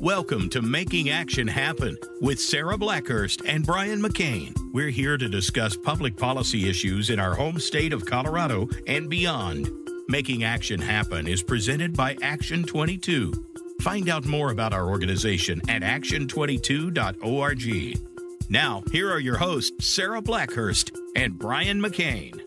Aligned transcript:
Welcome 0.00 0.48
to 0.50 0.62
Making 0.62 1.10
Action 1.10 1.48
Happen 1.48 1.98
with 2.20 2.38
Sarah 2.38 2.78
Blackhurst 2.78 3.42
and 3.44 3.66
Brian 3.66 4.00
McCain. 4.00 4.56
We're 4.72 4.90
here 4.90 5.18
to 5.18 5.28
discuss 5.28 5.76
public 5.76 6.16
policy 6.16 6.70
issues 6.70 7.10
in 7.10 7.18
our 7.18 7.34
home 7.34 7.58
state 7.58 7.92
of 7.92 8.06
Colorado 8.06 8.68
and 8.86 9.10
beyond. 9.10 9.68
Making 10.06 10.44
Action 10.44 10.80
Happen 10.80 11.26
is 11.26 11.42
presented 11.42 11.96
by 11.96 12.16
Action 12.22 12.62
22. 12.62 13.32
Find 13.80 14.08
out 14.08 14.24
more 14.24 14.52
about 14.52 14.72
our 14.72 14.88
organization 14.88 15.60
at 15.68 15.82
action22.org. 15.82 18.48
Now, 18.48 18.84
here 18.92 19.10
are 19.10 19.18
your 19.18 19.38
hosts, 19.38 19.92
Sarah 19.92 20.22
Blackhurst 20.22 20.96
and 21.16 21.36
Brian 21.36 21.82
McCain. 21.82 22.40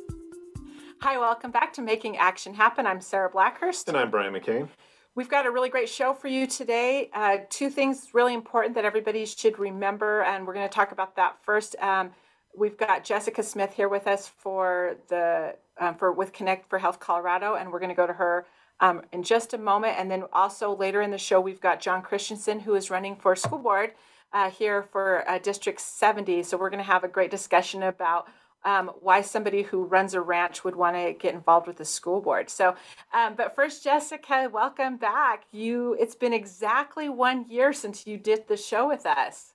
Hi, 1.00 1.18
welcome 1.18 1.52
back 1.52 1.74
to 1.74 1.82
Making 1.82 2.16
Action 2.16 2.54
Happen. 2.54 2.88
I'm 2.88 3.02
Sarah 3.02 3.30
Blackhurst. 3.30 3.90
And 3.90 3.98
I'm 3.98 4.10
Brian 4.10 4.34
McCain. 4.34 4.70
We've 5.14 5.28
got 5.28 5.46
a 5.46 5.52
really 5.52 5.68
great 5.68 5.90
show 5.90 6.14
for 6.14 6.30
you 6.30 6.48
today. 6.48 7.10
Uh, 7.14 7.40
two 7.50 7.70
things 7.70 8.12
really 8.14 8.34
important 8.34 8.76
that 8.76 8.86
everybody 8.86 9.26
should 9.26 9.60
remember, 9.60 10.22
and 10.22 10.48
we're 10.48 10.54
going 10.54 10.68
to 10.68 10.74
talk 10.74 10.94
about 10.94 11.18
that 11.18 11.36
first. 11.44 11.76
Um, 11.80 12.12
we've 12.58 12.78
got 12.78 13.04
Jessica 13.04 13.44
Smith 13.44 13.74
here 13.74 13.90
with 13.90 14.08
us 14.08 14.30
for 14.30 14.96
the 15.10 15.58
um, 15.78 15.96
for 15.96 16.14
with 16.14 16.32
Connect 16.32 16.70
for 16.70 16.80
Health 16.80 17.02
Colorado, 17.02 17.56
and 17.56 17.74
we're 17.74 17.80
going 17.80 17.90
to 17.90 17.96
go 17.96 18.08
to 18.08 18.14
her 18.14 18.46
um, 18.80 19.02
in 19.12 19.22
just 19.22 19.54
a 19.54 19.58
moment. 19.58 20.00
And 20.00 20.10
then 20.10 20.24
also 20.32 20.74
later 20.74 21.02
in 21.02 21.12
the 21.12 21.18
show, 21.18 21.42
we've 21.42 21.60
got 21.60 21.82
John 21.82 22.02
Christensen, 22.02 22.62
who 22.62 22.76
is 22.76 22.90
running 22.90 23.18
for 23.18 23.36
school 23.36 23.60
board 23.60 23.92
uh, 24.32 24.50
here 24.50 24.82
for 24.82 25.30
uh, 25.30 25.40
District 25.40 25.82
70. 25.82 26.44
So 26.44 26.56
we're 26.56 26.70
going 26.70 26.84
to 26.84 26.90
have 26.90 27.04
a 27.04 27.10
great 27.10 27.32
discussion 27.32 27.84
about 27.84 28.30
um, 28.64 28.92
why 29.00 29.22
somebody 29.22 29.64
who 29.64 29.84
runs 29.84 30.14
a 30.14 30.22
ranch 30.22 30.64
would 30.64 30.76
want 30.76 30.96
to 30.96 31.14
get 31.14 31.34
involved 31.34 31.68
with 31.68 31.78
the 31.78 31.86
school 31.86 32.22
board. 32.22 32.50
So, 32.50 32.76
um, 33.14 33.36
but 33.36 33.56
first, 33.56 33.84
Jessica, 33.84 34.50
welcome 34.52 34.98
back. 34.98 35.44
You, 35.52 35.96
it's 36.00 36.16
been 36.16 36.34
exactly 36.34 37.10
one 37.10 37.50
year 37.50 37.74
since 37.74 38.06
you 38.06 38.18
did 38.18 38.48
the 38.48 38.58
show 38.58 38.88
with 38.88 39.06
us. 39.06 39.54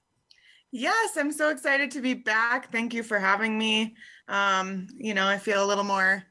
Yes, 0.72 1.16
I'm 1.16 1.32
so 1.32 1.50
excited 1.50 1.90
to 1.92 2.00
be 2.00 2.14
back. 2.14 2.70
Thank 2.72 2.92
you 2.92 3.02
for 3.02 3.18
having 3.18 3.56
me. 3.56 3.94
Um, 4.28 4.88
you 4.96 5.14
know, 5.14 5.26
I 5.26 5.38
feel 5.38 5.64
a 5.64 5.66
little 5.66 5.84
more 5.84 6.24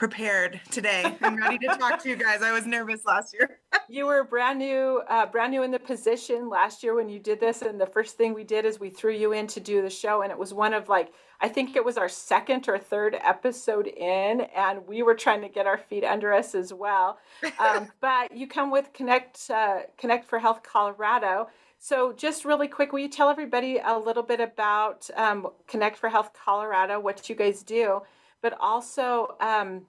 prepared 0.00 0.60
today. 0.70 1.16
I'm 1.22 1.36
ready 1.36 1.58
to 1.58 1.76
talk 1.76 2.02
to 2.02 2.08
you 2.08 2.16
guys. 2.26 2.42
I 2.42 2.52
was 2.52 2.66
nervous 2.66 3.04
last 3.04 3.34
year. 3.34 3.60
you 3.88 4.06
were 4.06 4.24
brand 4.24 4.58
new, 4.58 5.02
uh, 5.08 5.26
brand 5.26 5.52
new 5.52 5.62
in 5.62 5.70
the 5.70 5.78
position 5.78 6.48
last 6.48 6.82
year 6.82 6.94
when 6.94 7.08
you 7.08 7.18
did 7.18 7.38
this, 7.38 7.62
and 7.62 7.80
the 7.80 7.86
first 7.86 8.16
thing 8.16 8.32
we 8.32 8.44
did 8.44 8.64
is 8.64 8.80
we 8.80 8.90
threw 8.90 9.12
you 9.12 9.32
in 9.32 9.46
to 9.48 9.60
do 9.60 9.82
the 9.82 9.90
show, 9.90 10.22
and 10.22 10.32
it 10.32 10.38
was 10.38 10.54
one 10.54 10.72
of 10.72 10.88
like 10.88 11.12
I 11.40 11.48
think 11.48 11.74
it 11.74 11.84
was 11.84 11.96
our 11.96 12.08
second 12.08 12.68
or 12.68 12.78
third 12.78 13.16
episode 13.22 13.86
in, 13.86 14.42
and 14.54 14.86
we 14.86 15.02
were 15.02 15.14
trying 15.14 15.40
to 15.40 15.48
get 15.48 15.66
our 15.66 15.78
feet 15.78 16.04
under 16.04 16.32
us 16.32 16.54
as 16.54 16.72
well. 16.72 17.18
Um, 17.58 17.88
but 18.00 18.36
you 18.36 18.46
come 18.46 18.70
with 18.70 18.92
Connect 18.92 19.50
uh, 19.50 19.80
Connect 19.96 20.26
for 20.26 20.38
Health 20.38 20.62
Colorado. 20.62 21.48
So, 21.78 22.12
just 22.12 22.44
really 22.44 22.68
quick, 22.68 22.92
will 22.92 22.98
you 22.98 23.08
tell 23.08 23.30
everybody 23.30 23.80
a 23.82 23.98
little 23.98 24.22
bit 24.22 24.38
about 24.38 25.08
um, 25.16 25.48
Connect 25.66 25.96
for 25.96 26.10
Health 26.10 26.32
Colorado, 26.34 27.00
what 27.00 27.26
you 27.30 27.34
guys 27.34 27.62
do, 27.62 28.02
but 28.42 28.54
also 28.60 29.36
um, 29.40 29.86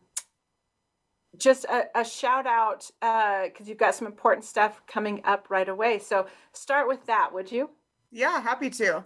just 1.38 1.66
a, 1.66 1.88
a, 1.94 2.06
shout 2.06 2.48
out 2.48 2.90
because 3.02 3.66
uh, 3.66 3.66
you've 3.66 3.78
got 3.78 3.94
some 3.94 4.08
important 4.08 4.46
stuff 4.46 4.82
coming 4.88 5.22
up 5.26 5.48
right 5.50 5.68
away. 5.68 6.00
So, 6.00 6.28
start 6.54 6.88
with 6.88 7.06
that, 7.08 7.34
would 7.34 7.52
you? 7.52 7.70
Yeah, 8.10 8.42
happy 8.42 8.70
to. 8.70 9.04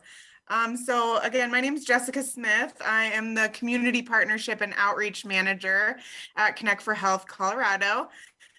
Um, 0.48 0.78
so 0.78 1.20
again, 1.24 1.50
my 1.50 1.60
name 1.60 1.76
is 1.76 1.86
Jessica 1.86 2.22
Smith. 2.22 2.74
I 2.86 3.06
am 3.06 3.34
the 3.34 3.50
Community 3.50 4.02
Partnership 4.04 4.62
and 4.62 4.74
Outreach 4.78 5.26
Manager 5.26 5.98
at 6.36 6.56
Connect 6.56 6.82
for 6.82 6.94
Health 6.94 7.26
Colorado. 7.28 8.10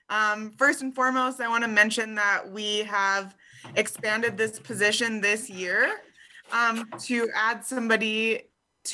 Um, 0.09 0.53
first 0.59 0.83
and 0.83 0.95
foremost, 0.95 1.41
I 1.41 1.49
want 1.49 1.63
to 1.63 1.69
mention 1.69 2.17
that 2.17 2.51
we 2.51 2.79
have 2.85 3.37
expanded 3.77 4.37
this 4.37 4.59
position 4.59 5.21
this 5.21 5.49
year 5.49 6.01
um, 6.53 6.89
to 7.01 7.29
add 7.35 7.65
somebody 7.65 8.43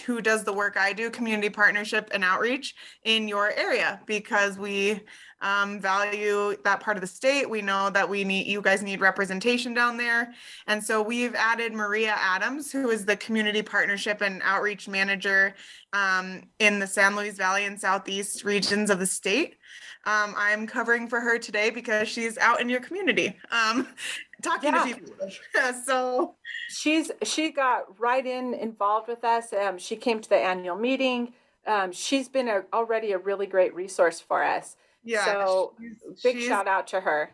who 0.07 0.21
does 0.23 0.45
the 0.45 0.53
work 0.53 0.77
I 0.79 0.93
do, 0.93 1.11
community 1.11 1.51
partnership 1.51 2.11
and 2.13 2.25
outreach 2.25 2.75
in 3.05 3.29
your 3.29 3.53
area, 3.53 4.01
because 4.07 4.59
we 4.59 5.01
um, 5.43 5.81
value 5.81 6.57
that 6.65 6.81
part 6.81 6.97
of 6.97 7.01
the 7.01 7.07
state. 7.07 7.51
We 7.51 7.61
know 7.61 7.91
that 7.91 8.09
we 8.09 8.25
need 8.25 8.47
you 8.47 8.63
guys 8.63 8.83
need 8.83 9.01
representation 9.01 9.75
down 9.75 9.99
there, 9.99 10.33
and 10.67 10.83
so 10.83 11.03
we've 11.03 11.35
added 11.35 11.75
Maria 11.75 12.15
Adams, 12.17 12.73
who 12.73 12.91
is 12.91 13.05
the 13.05 13.17
community 13.17 13.61
partnership 13.61 14.23
and 14.23 14.41
outreach 14.45 14.89
manager 14.89 15.55
um, 15.93 16.43
in 16.59 16.79
the 16.79 16.87
San 16.87 17.17
Luis 17.17 17.37
Valley 17.37 17.65
and 17.65 17.79
Southeast 17.79 18.45
regions 18.45 18.89
of 18.89 18.99
the 18.99 19.07
state. 19.07 19.57
Um, 20.05 20.35
I'm 20.37 20.67
covering 20.67 21.07
for 21.07 21.21
her 21.21 21.39
today 21.39 21.71
because 21.71 22.09
she's 22.09 22.37
out 22.39 22.61
in 22.61 22.69
your 22.69 22.81
community 22.81 23.37
um, 23.51 23.87
talking 24.43 24.73
yeah. 24.73 24.85
to 24.85 24.95
people. 24.95 25.15
so 25.87 26.35
she's 26.69 27.11
she 27.23 27.51
got 27.51 28.01
right 28.01 28.27
in 28.27 28.55
involved 28.55 29.09
with 29.09 29.23
us. 29.23 29.53
Um, 29.53 29.79
she 29.79 29.97
came 29.97 30.21
to 30.21 30.29
the 30.29 30.37
annual 30.37 30.77
meeting. 30.77 31.35
Um, 31.67 31.93
she's 31.93 32.29
been 32.29 32.49
a, 32.49 32.65
already 32.73 33.13
a 33.13 33.19
really 33.19 33.47
great 33.47 33.73
resource 33.75 34.19
for 34.19 34.43
us. 34.43 34.77
Yeah. 35.05 35.25
So 35.25 35.75
she's, 35.81 36.23
big 36.23 36.37
she's, 36.37 36.47
shout 36.47 36.69
out 36.69 36.87
to 36.89 37.01
her. 37.01 37.31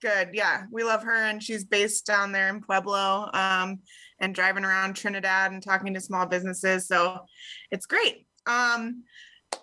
Good. 0.00 0.30
Yeah. 0.32 0.64
We 0.70 0.82
love 0.82 1.02
her. 1.04 1.14
And 1.14 1.42
she's 1.42 1.64
based 1.64 2.06
down 2.06 2.32
there 2.32 2.48
in 2.48 2.60
Pueblo 2.60 3.30
um, 3.32 3.78
and 4.18 4.34
driving 4.34 4.64
around 4.64 4.94
Trinidad 4.94 5.52
and 5.52 5.62
talking 5.62 5.94
to 5.94 6.00
small 6.00 6.26
businesses. 6.26 6.88
So 6.88 7.20
it's 7.70 7.86
great. 7.86 8.26
Um, 8.46 9.04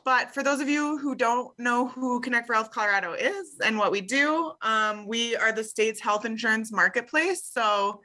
but 0.06 0.34
for 0.34 0.44
those 0.44 0.62
of 0.62 0.70
you 0.70 0.98
who 0.98 1.16
don't 1.16 1.58
know 1.60 1.88
who 1.88 2.22
Connect 2.22 2.48
for 2.48 2.54
Health 2.54 2.72
Colorado 2.72 3.14
is 3.14 3.58
and 3.64 3.78
what 3.78 3.92
we 3.92 4.02
do, 4.02 4.54
um, 4.62 5.08
we 5.08 5.36
are 5.36 5.52
the 5.52 5.64
state's 5.64 6.00
health 6.00 6.26
insurance 6.26 6.72
marketplace. 6.72 7.50
So 7.52 8.02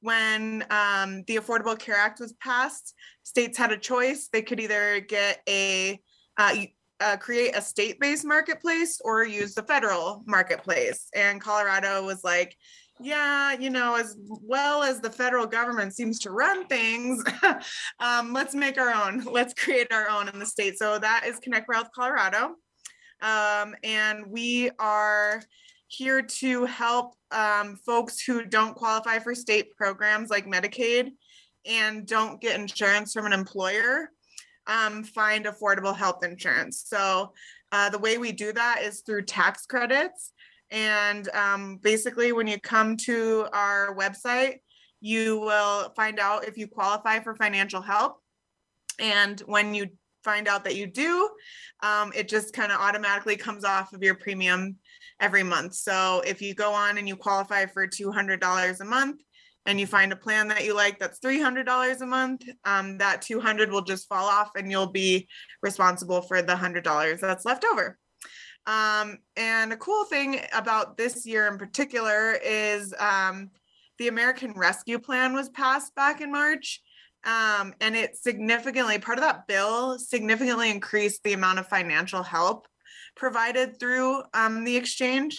when 0.00 0.64
um, 0.70 1.24
the 1.26 1.36
Affordable 1.36 1.78
Care 1.78 1.96
Act 1.96 2.20
was 2.20 2.32
passed, 2.34 2.94
states 3.22 3.58
had 3.58 3.72
a 3.72 3.78
choice. 3.78 4.28
They 4.32 4.42
could 4.42 4.60
either 4.60 5.00
get 5.00 5.42
a 5.48 6.00
uh, 6.36 6.56
uh, 7.04 7.16
create 7.18 7.54
a 7.54 7.60
state-based 7.60 8.24
marketplace 8.24 8.98
or 9.04 9.24
use 9.24 9.54
the 9.54 9.62
federal 9.62 10.22
marketplace. 10.26 11.08
And 11.14 11.40
Colorado 11.40 12.04
was 12.04 12.24
like, 12.24 12.56
yeah, 12.98 13.52
you 13.52 13.68
know, 13.68 13.96
as 13.96 14.16
well 14.18 14.82
as 14.82 15.00
the 15.00 15.10
federal 15.10 15.46
government 15.46 15.94
seems 15.94 16.18
to 16.20 16.30
run 16.30 16.66
things, 16.66 17.22
um, 18.00 18.32
let's 18.32 18.54
make 18.54 18.78
our 18.78 18.94
own. 18.94 19.22
Let's 19.24 19.52
create 19.52 19.92
our 19.92 20.08
own 20.08 20.28
in 20.28 20.38
the 20.38 20.46
state. 20.46 20.78
So 20.78 20.98
that 20.98 21.24
is 21.26 21.38
Connect 21.40 21.70
Health 21.72 21.88
Colorado. 21.94 22.54
Um, 23.20 23.74
and 23.82 24.26
we 24.28 24.70
are 24.78 25.42
here 25.88 26.22
to 26.22 26.64
help 26.64 27.14
um, 27.30 27.76
folks 27.84 28.22
who 28.22 28.46
don't 28.46 28.74
qualify 28.74 29.18
for 29.18 29.34
state 29.34 29.76
programs 29.76 30.30
like 30.30 30.46
Medicaid 30.46 31.10
and 31.66 32.06
don't 32.06 32.40
get 32.40 32.58
insurance 32.58 33.12
from 33.12 33.26
an 33.26 33.32
employer 33.32 34.10
um, 34.66 35.04
find 35.04 35.46
affordable 35.46 35.96
health 35.96 36.24
insurance. 36.24 36.84
So 36.86 37.32
uh, 37.72 37.90
the 37.90 37.98
way 37.98 38.18
we 38.18 38.32
do 38.32 38.52
that 38.52 38.82
is 38.82 39.00
through 39.00 39.22
tax 39.22 39.66
credits. 39.66 40.32
And 40.70 41.28
um, 41.30 41.78
basically, 41.82 42.32
when 42.32 42.46
you 42.46 42.58
come 42.60 42.96
to 42.98 43.46
our 43.52 43.94
website, 43.96 44.60
you 45.00 45.38
will 45.40 45.90
find 45.94 46.18
out 46.18 46.48
if 46.48 46.56
you 46.56 46.66
qualify 46.66 47.20
for 47.20 47.34
financial 47.34 47.82
help. 47.82 48.20
And 48.98 49.40
when 49.40 49.74
you 49.74 49.88
find 50.24 50.48
out 50.48 50.64
that 50.64 50.76
you 50.76 50.86
do, 50.86 51.28
um, 51.82 52.12
it 52.16 52.28
just 52.28 52.54
kind 52.54 52.72
of 52.72 52.80
automatically 52.80 53.36
comes 53.36 53.64
off 53.64 53.92
of 53.92 54.02
your 54.02 54.14
premium 54.14 54.76
every 55.20 55.42
month. 55.42 55.74
So 55.74 56.22
if 56.26 56.40
you 56.40 56.54
go 56.54 56.72
on 56.72 56.98
and 56.98 57.06
you 57.06 57.16
qualify 57.16 57.66
for 57.66 57.86
$200 57.86 58.80
a 58.80 58.84
month, 58.84 59.20
and 59.66 59.80
you 59.80 59.86
find 59.86 60.12
a 60.12 60.16
plan 60.16 60.48
that 60.48 60.64
you 60.64 60.74
like 60.74 60.98
that's 60.98 61.20
$300 61.20 62.00
a 62.00 62.06
month, 62.06 62.44
um, 62.64 62.98
that 62.98 63.22
200 63.22 63.70
will 63.70 63.82
just 63.82 64.08
fall 64.08 64.26
off 64.26 64.50
and 64.56 64.70
you'll 64.70 64.86
be 64.86 65.28
responsible 65.62 66.20
for 66.22 66.42
the 66.42 66.54
$100 66.54 67.20
that's 67.20 67.44
left 67.44 67.64
over. 67.64 67.98
Um, 68.66 69.18
and 69.36 69.72
a 69.72 69.76
cool 69.76 70.04
thing 70.04 70.40
about 70.54 70.96
this 70.96 71.26
year 71.26 71.46
in 71.48 71.58
particular 71.58 72.32
is 72.42 72.94
um, 72.98 73.50
the 73.98 74.08
American 74.08 74.52
Rescue 74.52 74.98
Plan 74.98 75.34
was 75.34 75.48
passed 75.50 75.94
back 75.94 76.20
in 76.20 76.32
March. 76.32 76.80
Um, 77.24 77.74
and 77.80 77.96
it 77.96 78.16
significantly, 78.16 78.98
part 78.98 79.18
of 79.18 79.24
that 79.24 79.46
bill 79.46 79.98
significantly 79.98 80.70
increased 80.70 81.22
the 81.24 81.32
amount 81.32 81.58
of 81.58 81.66
financial 81.66 82.22
help 82.22 82.66
provided 83.16 83.78
through 83.78 84.22
um, 84.34 84.64
the 84.64 84.76
exchange 84.76 85.38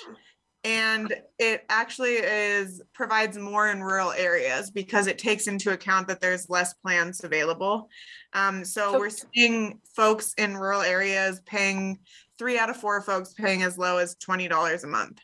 and 0.65 1.13
it 1.37 1.63
actually 1.69 2.13
is 2.13 2.81
provides 2.91 3.37
more 3.37 3.69
in 3.69 3.83
rural 3.83 4.11
areas 4.11 4.71
because 4.71 5.05
it 5.05 5.19
takes 5.19 5.45
into 5.45 5.71
account 5.71 6.07
that 6.07 6.19
there's 6.19 6.49
less 6.49 6.73
plans 6.73 7.23
available. 7.23 7.87
Um, 8.33 8.65
so, 8.65 8.93
so, 8.93 8.99
we're 8.99 9.11
seeing 9.11 9.79
folks 9.95 10.33
in 10.39 10.57
rural 10.57 10.81
areas 10.81 11.39
paying 11.45 11.99
three 12.39 12.57
out 12.57 12.71
of 12.71 12.77
four 12.77 12.99
folks 13.01 13.33
paying 13.33 13.61
as 13.61 13.77
low 13.77 13.97
as 13.97 14.15
$20 14.15 14.83
a 14.83 14.87
month. 14.87 15.19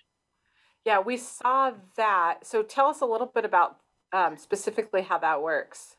Yeah 0.85 0.99
we 0.99 1.17
saw 1.17 1.71
that. 1.97 2.45
So 2.45 2.61
tell 2.61 2.87
us 2.87 3.01
a 3.01 3.05
little 3.05 3.31
bit 3.33 3.43
about 3.43 3.77
um, 4.13 4.37
specifically 4.37 5.01
how 5.01 5.17
that 5.17 5.41
works. 5.41 5.95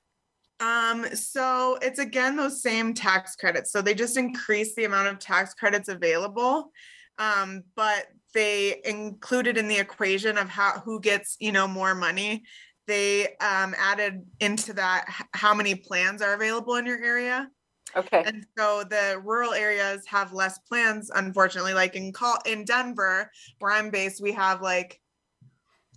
Um, 0.61 1.05
so 1.15 1.79
it's 1.83 1.99
again 1.99 2.37
those 2.37 2.63
same 2.63 2.95
tax 2.95 3.35
credits. 3.35 3.73
So 3.73 3.83
they 3.83 3.95
just 3.95 4.17
increase 4.17 4.77
the 4.77 4.85
amount 4.85 5.09
of 5.09 5.19
tax 5.19 5.53
credits 5.55 5.89
available. 5.89 6.71
Um, 7.19 7.65
but 7.75 8.07
they 8.33 8.81
included 8.85 9.57
in 9.59 9.69
the 9.69 9.79
equation 9.79 10.39
of 10.39 10.49
how 10.49 10.81
who 10.81 11.01
gets 11.01 11.37
you 11.41 11.53
know 11.53 11.67
more 11.67 11.95
money 11.95 12.43
they 12.87 13.29
um, 13.41 13.75
added 13.79 14.25
into 14.41 14.73
that 14.75 15.07
how 15.33 15.55
many 15.55 15.75
plans 15.75 16.21
are 16.21 16.35
available 16.35 16.77
in 16.77 16.87
your 16.87 17.03
area. 17.03 17.49
Okay. 17.95 18.23
And 18.27 18.45
so 18.59 18.85
the 18.85 19.21
rural 19.23 19.53
areas 19.53 20.05
have 20.07 20.33
less 20.33 20.59
plans 20.59 21.11
unfortunately 21.15 21.75
like 21.75 21.95
in 21.95 22.13
call 22.13 22.39
in 22.47 22.65
denver 22.65 23.31
where 23.59 23.73
i'm 23.73 23.91
based 23.91 24.23
we 24.23 24.33
have 24.33 24.63
like 24.63 24.99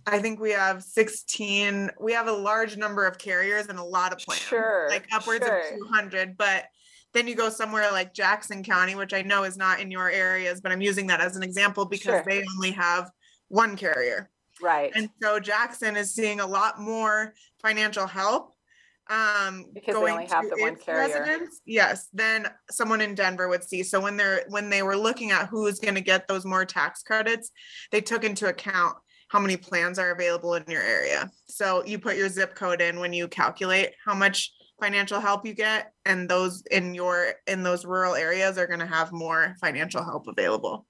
i 0.06 0.18
think 0.18 0.38
we 0.38 0.50
have 0.50 0.82
16 0.82 1.90
we 1.98 2.12
have 2.12 2.26
a 2.26 2.32
large 2.32 2.76
number 2.76 3.06
of 3.06 3.16
carriers 3.16 3.68
and 3.68 3.78
a 3.78 3.82
lot 3.82 4.12
of 4.12 4.18
plans. 4.18 4.42
Sure 4.42 4.88
like 4.90 5.06
upwards 5.10 5.46
sure. 5.46 5.58
of 5.58 5.78
200 5.88 6.36
but 6.36 6.64
then 7.16 7.26
you 7.26 7.34
go 7.34 7.48
somewhere 7.48 7.90
like 7.90 8.12
Jackson 8.12 8.62
County, 8.62 8.94
which 8.94 9.14
I 9.14 9.22
know 9.22 9.44
is 9.44 9.56
not 9.56 9.80
in 9.80 9.90
your 9.90 10.10
areas, 10.10 10.60
but 10.60 10.70
I'm 10.70 10.82
using 10.82 11.06
that 11.06 11.20
as 11.20 11.36
an 11.36 11.42
example 11.42 11.86
because 11.86 12.16
sure. 12.16 12.24
they 12.26 12.44
only 12.56 12.72
have 12.72 13.10
one 13.48 13.76
carrier. 13.76 14.28
Right. 14.62 14.92
And 14.94 15.08
so 15.22 15.40
Jackson 15.40 15.96
is 15.96 16.14
seeing 16.14 16.40
a 16.40 16.46
lot 16.46 16.80
more 16.80 17.34
financial 17.62 18.06
help 18.06 18.52
um 19.08 19.66
because 19.72 19.94
going 19.94 20.06
they 20.06 20.12
only 20.12 20.26
have 20.26 20.44
the 20.50 20.56
one 20.60 20.74
carrier. 20.74 21.20
Residents, 21.20 21.60
yes, 21.64 22.08
then 22.12 22.48
someone 22.70 23.00
in 23.00 23.14
Denver 23.14 23.48
would 23.48 23.62
see. 23.62 23.84
So 23.84 24.00
when 24.00 24.16
they're 24.16 24.44
when 24.48 24.68
they 24.68 24.82
were 24.82 24.96
looking 24.96 25.30
at 25.30 25.48
who's 25.48 25.78
going 25.78 25.94
to 25.94 26.00
get 26.00 26.26
those 26.26 26.44
more 26.44 26.64
tax 26.64 27.04
credits, 27.04 27.52
they 27.92 28.00
took 28.00 28.24
into 28.24 28.48
account 28.48 28.96
how 29.28 29.38
many 29.38 29.56
plans 29.56 29.98
are 29.98 30.10
available 30.10 30.54
in 30.54 30.64
your 30.68 30.82
area. 30.82 31.30
So 31.46 31.84
you 31.84 31.98
put 31.98 32.16
your 32.16 32.28
zip 32.28 32.54
code 32.54 32.80
in 32.80 32.98
when 32.98 33.12
you 33.12 33.28
calculate 33.28 33.90
how 34.04 34.14
much 34.14 34.52
financial 34.80 35.20
help 35.20 35.46
you 35.46 35.54
get 35.54 35.92
and 36.04 36.28
those 36.28 36.62
in 36.70 36.94
your 36.94 37.34
in 37.46 37.62
those 37.62 37.84
rural 37.84 38.14
areas 38.14 38.58
are 38.58 38.66
going 38.66 38.80
to 38.80 38.86
have 38.86 39.12
more 39.12 39.56
financial 39.60 40.04
help 40.04 40.26
available. 40.26 40.86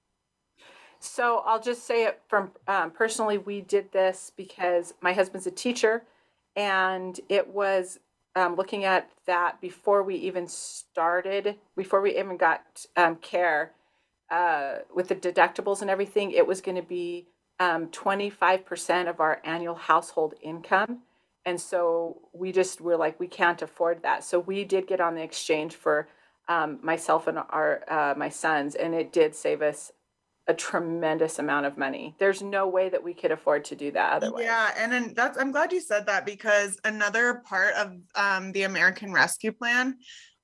So 0.99 1.43
i'll 1.45 1.61
just 1.61 1.85
say 1.85 2.05
it 2.05 2.21
from 2.27 2.51
um, 2.67 2.91
personally 2.91 3.37
we 3.37 3.61
did 3.61 3.91
this 3.91 4.31
because 4.35 4.93
my 5.01 5.13
husband's 5.13 5.47
a 5.47 5.51
teacher 5.51 6.03
and 6.55 7.19
it 7.29 7.47
was 7.47 7.99
um, 8.35 8.55
looking 8.55 8.83
at 8.83 9.09
that 9.25 9.61
before 9.61 10.03
we 10.03 10.15
even 10.15 10.47
started 10.47 11.55
before 11.75 12.01
we 12.01 12.17
even 12.17 12.37
got 12.37 12.85
um, 12.95 13.15
care 13.17 13.71
uh, 14.29 14.79
with 14.93 15.07
the 15.07 15.15
deductibles 15.15 15.81
and 15.81 15.89
everything 15.89 16.31
it 16.31 16.45
was 16.45 16.61
going 16.61 16.75
to 16.75 16.83
be 16.83 17.27
25% 17.59 19.01
um, 19.01 19.07
of 19.07 19.19
our 19.19 19.41
annual 19.43 19.75
household 19.75 20.35
income 20.41 20.99
and 21.47 21.59
so 21.61 22.19
we 22.33 22.51
just 22.51 22.81
were 22.81 22.97
like 22.97 23.17
we 23.21 23.27
can't 23.27 23.61
afford 23.61 24.03
that. 24.03 24.23
So 24.25 24.37
we 24.37 24.65
did 24.65 24.85
get 24.85 24.99
on 24.99 25.15
the 25.15 25.23
exchange 25.23 25.75
for 25.75 26.09
um, 26.49 26.79
myself 26.83 27.25
and 27.27 27.37
our 27.37 27.83
uh, 27.87 28.13
my 28.17 28.27
sons 28.27 28.75
and 28.75 28.93
it 28.93 29.13
did 29.13 29.33
save 29.33 29.61
us 29.61 29.93
a 30.49 30.53
tremendous 30.53 31.39
amount 31.39 31.65
of 31.65 31.77
money. 31.77 32.15
There's 32.19 32.41
no 32.41 32.67
way 32.67 32.89
that 32.89 33.01
we 33.01 33.13
could 33.13 33.31
afford 33.31 33.63
to 33.65 33.77
do 33.77 33.91
that 33.91 34.11
otherwise. 34.11 34.43
Yeah 34.43 34.71
and 34.77 34.91
then 34.91 35.13
that's 35.15 35.37
i'm 35.37 35.53
glad 35.53 35.71
you 35.71 35.79
said 35.79 36.05
that 36.07 36.25
because 36.25 36.77
another 36.83 37.41
part 37.45 37.73
of 37.75 37.93
um, 38.15 38.51
the 38.51 38.63
american 38.63 39.13
rescue 39.13 39.53
plan 39.53 39.95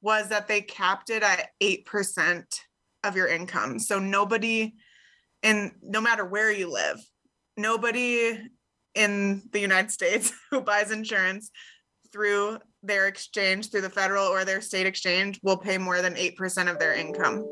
was 0.01 0.29
that 0.29 0.47
they 0.47 0.61
capped 0.61 1.09
it 1.09 1.23
at 1.23 1.49
8% 1.61 2.43
of 3.05 3.15
your 3.15 3.27
income. 3.27 3.79
So 3.79 3.99
nobody 3.99 4.73
and 5.41 5.71
no 5.81 5.99
matter 5.99 6.23
where 6.23 6.51
you 6.51 6.71
live 6.71 7.01
nobody 7.57 8.37
in 8.95 9.41
the 9.51 9.59
United 9.59 9.91
States 9.91 10.31
who 10.51 10.61
buys 10.61 10.91
insurance 10.91 11.51
through 12.11 12.59
their 12.83 13.07
exchange, 13.07 13.71
through 13.71 13.81
the 13.81 13.89
federal 13.89 14.25
or 14.25 14.45
their 14.45 14.61
state 14.61 14.85
exchange, 14.85 15.39
will 15.41 15.57
pay 15.57 15.77
more 15.77 16.01
than 16.01 16.15
8% 16.15 16.69
of 16.69 16.79
their 16.79 16.93
income. 16.93 17.45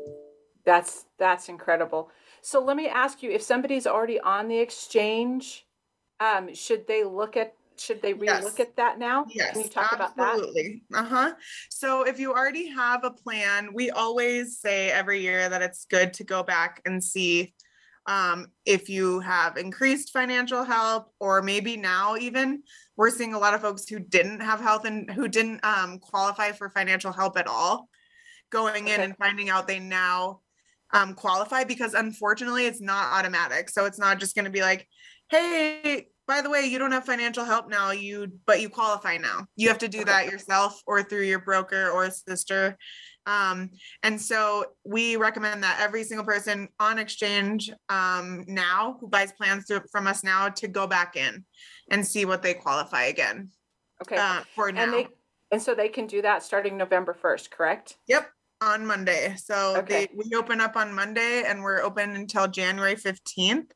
That's 0.64 1.06
that's 1.18 1.48
incredible. 1.48 2.10
So 2.42 2.60
let 2.60 2.76
me 2.76 2.88
ask 2.88 3.22
you 3.22 3.30
if 3.30 3.42
somebody's 3.42 3.86
already 3.86 4.20
on 4.20 4.46
the 4.48 4.58
exchange, 4.58 5.66
um, 6.20 6.54
should 6.54 6.86
they 6.86 7.02
look 7.02 7.36
at 7.36 7.54
should 7.78 8.02
they 8.02 8.14
relook 8.14 8.58
yes. 8.58 8.60
at 8.60 8.76
that 8.76 8.98
now? 8.98 9.26
Yes, 9.30 9.54
Can 9.54 9.62
you 9.62 9.68
talk 9.68 9.92
absolutely. 9.98 10.82
about 10.90 11.10
that? 11.10 11.16
Uh-huh. 11.16 11.34
So 11.70 12.02
if 12.02 12.20
you 12.20 12.32
already 12.32 12.68
have 12.68 13.02
a 13.02 13.10
plan, 13.10 13.70
we 13.72 13.90
always 13.90 14.58
say 14.58 14.90
every 14.90 15.20
year 15.20 15.48
that 15.48 15.62
it's 15.62 15.86
good 15.86 16.12
to 16.14 16.24
go 16.24 16.42
back 16.42 16.80
and 16.84 17.02
see 17.02 17.54
um, 18.06 18.46
if 18.66 18.88
you 18.88 19.20
have 19.20 19.56
increased 19.56 20.12
financial 20.12 20.64
help 20.64 21.12
or 21.20 21.42
maybe 21.42 21.76
now 21.76 22.16
even 22.16 22.62
we're 22.96 23.10
seeing 23.10 23.34
a 23.34 23.38
lot 23.38 23.54
of 23.54 23.60
folks 23.60 23.88
who 23.88 23.98
didn't 23.98 24.40
have 24.40 24.60
health 24.60 24.84
and 24.84 25.10
who 25.10 25.28
didn't 25.28 25.64
um, 25.64 25.98
qualify 25.98 26.52
for 26.52 26.68
financial 26.70 27.12
help 27.12 27.38
at 27.38 27.46
all 27.46 27.88
going 28.50 28.88
in 28.88 29.00
and 29.00 29.16
finding 29.16 29.48
out 29.48 29.68
they 29.68 29.78
now 29.78 30.40
um, 30.92 31.14
qualify 31.14 31.64
because 31.64 31.94
unfortunately 31.94 32.66
it's 32.66 32.80
not 32.80 33.12
automatic. 33.12 33.70
So 33.70 33.86
it's 33.86 33.98
not 33.98 34.20
just 34.20 34.34
going 34.34 34.44
to 34.44 34.50
be 34.50 34.60
like 34.60 34.86
hey 35.30 36.08
by 36.28 36.42
the 36.42 36.50
way 36.50 36.66
you 36.66 36.78
don't 36.78 36.92
have 36.92 37.06
financial 37.06 37.44
help 37.44 37.68
now 37.68 37.90
you 37.90 38.30
but 38.46 38.60
you 38.60 38.68
qualify 38.68 39.16
now. 39.16 39.46
You 39.56 39.68
have 39.68 39.78
to 39.78 39.88
do 39.88 40.04
that 40.04 40.26
yourself 40.26 40.80
or 40.86 41.02
through 41.02 41.22
your 41.22 41.40
broker 41.40 41.90
or 41.90 42.04
assister 42.04 42.76
um, 43.26 43.70
and 44.02 44.20
so 44.20 44.64
we 44.84 45.16
recommend 45.16 45.62
that 45.62 45.78
every 45.80 46.04
single 46.04 46.26
person 46.26 46.68
on 46.80 46.98
exchange 46.98 47.70
um, 47.88 48.44
now 48.48 48.96
who 49.00 49.08
buys 49.08 49.32
plans 49.32 49.66
through, 49.66 49.82
from 49.90 50.06
us 50.06 50.24
now 50.24 50.48
to 50.48 50.68
go 50.68 50.86
back 50.86 51.16
in 51.16 51.44
and 51.90 52.06
see 52.06 52.24
what 52.24 52.42
they 52.42 52.54
qualify 52.54 53.04
again. 53.04 53.50
Okay. 54.02 54.16
Uh, 54.16 54.40
for 54.54 54.72
now. 54.72 54.82
And, 54.82 54.92
they, 54.92 55.08
and 55.52 55.62
so 55.62 55.74
they 55.74 55.88
can 55.88 56.06
do 56.06 56.22
that 56.22 56.42
starting 56.42 56.76
November 56.76 57.16
1st, 57.20 57.50
correct? 57.50 57.96
Yep. 58.08 58.28
On 58.60 58.86
Monday. 58.86 59.34
So 59.36 59.78
okay. 59.78 60.06
they, 60.06 60.08
we 60.14 60.36
open 60.36 60.60
up 60.60 60.76
on 60.76 60.94
Monday 60.94 61.44
and 61.46 61.62
we're 61.62 61.82
open 61.82 62.16
until 62.16 62.48
January 62.48 62.94
15th. 62.94 63.70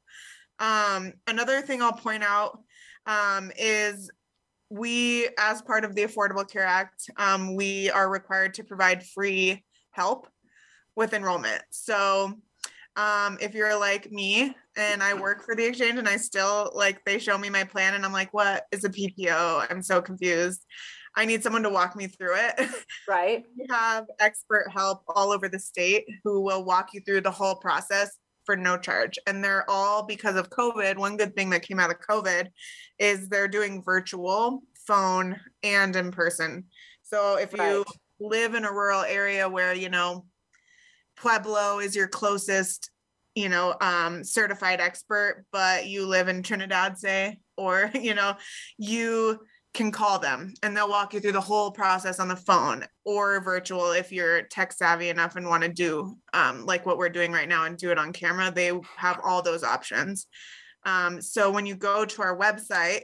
Um, 0.59 1.13
another 1.27 1.61
thing 1.61 1.83
I'll 1.83 1.93
point 1.93 2.23
out 2.23 2.61
um, 3.07 3.53
is 3.57 4.11
we, 4.71 5.29
as 5.39 5.63
part 5.63 5.85
of 5.85 5.95
the 5.95 6.05
Affordable 6.05 6.49
Care 6.51 6.65
Act, 6.65 7.09
um, 7.17 7.55
we 7.55 7.91
are 7.91 8.11
required 8.11 8.55
to 8.55 8.65
provide 8.65 9.05
free 9.07 9.65
help 9.93 10.29
with 10.97 11.13
enrollment. 11.13 11.63
So 11.71 12.33
um, 12.97 13.37
if 13.41 13.55
you're 13.55 13.79
like 13.79 14.11
me 14.11 14.55
and 14.77 15.03
I 15.03 15.15
work 15.15 15.45
for 15.45 15.55
the 15.55 15.67
exchange 15.67 15.99
and 15.99 16.09
I 16.09 16.17
still 16.17 16.73
like 16.75 17.05
they 17.05 17.19
show 17.19 17.37
me 17.37 17.51
my 17.51 17.65
plan 17.65 17.95
and 17.95 18.05
I'm 18.05 18.13
like, 18.13 18.33
what 18.33 18.65
is 18.73 18.85
a 18.85 18.89
PPO? 18.89 19.67
I'm 19.71 19.83
so 19.83 20.01
confused. 20.01 20.65
I 21.15 21.25
need 21.25 21.43
someone 21.43 21.63
to 21.63 21.71
walk 21.71 21.97
me 21.97 22.09
through 22.09 22.37
it. 22.37 22.69
Right. 23.09 23.45
we 23.57 23.67
have 23.71 24.07
expert 24.19 24.67
help 24.71 25.03
all 25.09 25.31
over 25.31 25.49
the 25.49 25.61
state 25.61 26.05
who 26.25 26.41
will 26.41 26.65
walk 26.65 26.93
you 26.93 27.01
through 27.01 27.21
the 27.21 27.31
whole 27.31 27.55
process 27.55 28.17
for 28.47 28.57
no 28.57 28.79
charge. 28.79 29.19
And 29.27 29.45
they're 29.45 29.69
all 29.69 30.05
because 30.05 30.37
of 30.37 30.49
COVID. 30.49 30.97
One 30.97 31.17
good 31.17 31.35
thing 31.35 31.51
that 31.51 31.63
came 31.63 31.79
out 31.79 31.91
of 31.91 32.01
COVID 32.01 32.49
is 32.99 33.29
they're 33.29 33.49
doing 33.49 33.83
virtual, 33.83 34.63
phone, 34.87 35.39
and 35.63 35.95
in 35.95 36.13
person. 36.13 36.65
So 37.03 37.37
if 37.37 37.53
you 37.53 37.85
live 38.19 38.55
in 38.55 38.65
a 38.65 38.73
rural 38.73 39.03
area 39.03 39.49
where, 39.49 39.75
you 39.75 39.91
know, 39.91 40.25
Pueblo 41.17 41.81
is 41.81 41.97
your 41.97 42.09
closest, 42.09 42.91
you 43.35 43.49
know, 43.49 43.75
um, 43.81 44.25
certified 44.25 44.81
expert, 44.81 45.45
but 45.53 45.87
you 45.87 46.07
live 46.07 46.29
in 46.29 46.43
Trinidad, 46.43 46.99
say, 46.99 47.39
or, 47.57 47.91
you 48.01 48.15
know, 48.15 48.37
you 48.79 49.41
can 49.77 49.93
call 49.93 50.19
them 50.19 50.53
and 50.63 50.77
they'll 50.77 50.89
walk 50.89 51.15
you 51.15 51.21
through 51.21 51.33
the 51.33 51.41
whole 51.41 51.71
process 51.71 52.19
on 52.19 52.29
the 52.29 52.35
phone 52.35 52.83
or 53.05 53.41
virtual 53.41 53.93
if 53.93 54.11
you're 54.11 54.43
tech 54.45 54.73
savvy 54.73 55.11
enough 55.11 55.37
and 55.37 55.47
want 55.47 55.63
to 55.63 55.69
do 55.69 56.17
um, 56.33 56.65
like 56.65 56.87
what 56.87 56.97
we're 56.99 57.11
doing 57.11 57.31
right 57.31 57.49
now 57.49 57.65
and 57.65 57.77
do 57.77 57.91
it 57.91 57.99
on 57.99 58.13
camera. 58.13 58.51
They 58.51 58.73
have 58.97 59.21
all 59.23 59.43
those 59.43 59.63
options. 59.63 60.27
Um, 60.85 61.21
so 61.21 61.51
when 61.51 61.67
you 61.67 61.77
go 61.77 62.05
to 62.05 62.23
our 62.23 62.37
website 62.37 63.03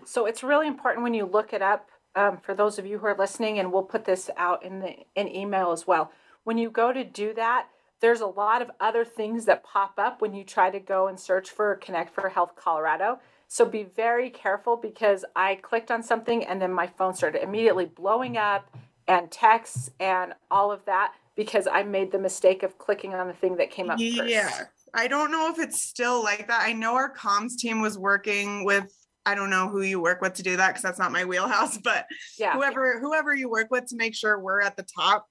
So 0.05 0.27
it's 0.27 0.43
really 0.43 0.67
important 0.67 1.05
when 1.05 1.15
you 1.15 1.25
look 1.25 1.53
it 1.53 1.63
up 1.63 1.89
um, 2.17 2.39
for 2.39 2.55
those 2.55 2.79
of 2.79 2.87
you 2.87 2.99
who 2.99 3.07
are 3.07 3.17
listening 3.17 3.61
and 3.61 3.73
we'll 3.73 3.85
put 3.85 4.05
this 4.05 4.29
out 4.37 4.65
in 4.65 4.81
the 4.81 4.97
in 5.15 5.29
email 5.29 5.71
as 5.71 5.87
well. 5.87 6.11
When 6.43 6.59
you 6.59 6.71
go 6.71 6.93
to 6.93 7.05
do 7.05 7.33
that 7.35 7.69
there's 8.01 8.21
a 8.21 8.27
lot 8.27 8.63
of 8.63 8.71
other 8.79 9.05
things 9.05 9.45
that 9.47 9.65
pop 9.65 9.95
up 9.99 10.21
when 10.21 10.33
you 10.33 10.45
try 10.45 10.71
to 10.71 10.79
go 10.79 11.09
and 11.09 11.19
search 11.19 11.51
for 11.51 11.75
connect 11.77 12.15
for 12.15 12.29
health 12.29 12.53
colorado. 12.55 13.19
So 13.49 13.65
be 13.65 13.85
very 13.85 14.31
careful 14.31 14.77
because 14.77 15.25
i 15.35 15.55
clicked 15.55 15.91
on 15.91 16.03
something 16.03 16.45
and 16.45 16.61
then 16.61 16.73
my 16.73 16.87
phone 16.87 17.15
started 17.15 17.43
immediately 17.43 17.87
blowing 17.87 18.37
up 18.37 18.77
and 19.09 19.31
texts 19.31 19.91
and 20.01 20.35
all 20.51 20.71
of 20.71 20.85
that 20.85 21.13
because 21.37 21.67
I 21.67 21.83
made 21.83 22.13
the 22.13 22.19
mistake 22.19 22.63
of 22.63 22.79
clicking 22.79 23.15
on 23.15 23.29
the 23.29 23.33
thing 23.33 23.57
that 23.57 23.71
came 23.71 23.91
up 23.91 23.99
yeah. 24.01 24.49
first. 24.49 24.71
I 24.95 25.09
don't 25.09 25.31
know 25.31 25.51
if 25.51 25.59
it's 25.59 25.83
still 25.83 26.23
like 26.23 26.49
that. 26.49 26.63
I 26.63 26.73
know 26.73 26.95
our 26.95 27.15
comms 27.15 27.57
team 27.57 27.81
was 27.81 27.99
working 27.99 28.65
with 28.65 28.93
I 29.27 29.35
don't 29.35 29.51
know 29.51 29.69
who 29.69 29.83
you 29.83 30.01
work 30.01 30.23
with 30.23 30.35
to 30.35 30.43
do 30.43 30.57
that 30.57 30.69
because 30.69 30.83
that's 30.83 30.99
not 30.99 31.13
my 31.13 31.25
wheelhouse, 31.25 31.79
but 31.85 32.07
yeah. 32.39 32.55
whoever 32.55 32.99
whoever 32.99 33.35
you 33.35 33.51
work 33.51 33.71
with 33.71 33.87
to 33.87 33.97
make 33.97 34.15
sure 34.15 34.39
we're 34.39 34.63
at 34.63 34.77
the 34.77 34.87
top 34.97 35.27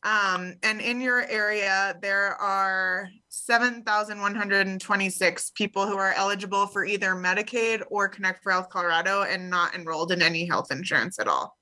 Um, 0.03 0.55
and 0.63 0.81
in 0.81 1.01
your 1.01 1.27
area, 1.29 1.97
there 2.01 2.35
are 2.37 3.09
7,126 3.29 5.51
people 5.51 5.87
who 5.87 5.97
are 5.97 6.13
eligible 6.13 6.67
for 6.67 6.85
either 6.85 7.15
Medicaid 7.15 7.83
or 7.91 8.09
Connect 8.09 8.43
for 8.43 8.53
Health 8.53 8.69
Colorado 8.69 9.23
and 9.23 9.51
not 9.51 9.75
enrolled 9.75 10.13
in 10.13 10.23
any 10.23 10.47
health 10.47 10.71
insurance 10.71 11.19
at 11.19 11.29
all. 11.29 11.57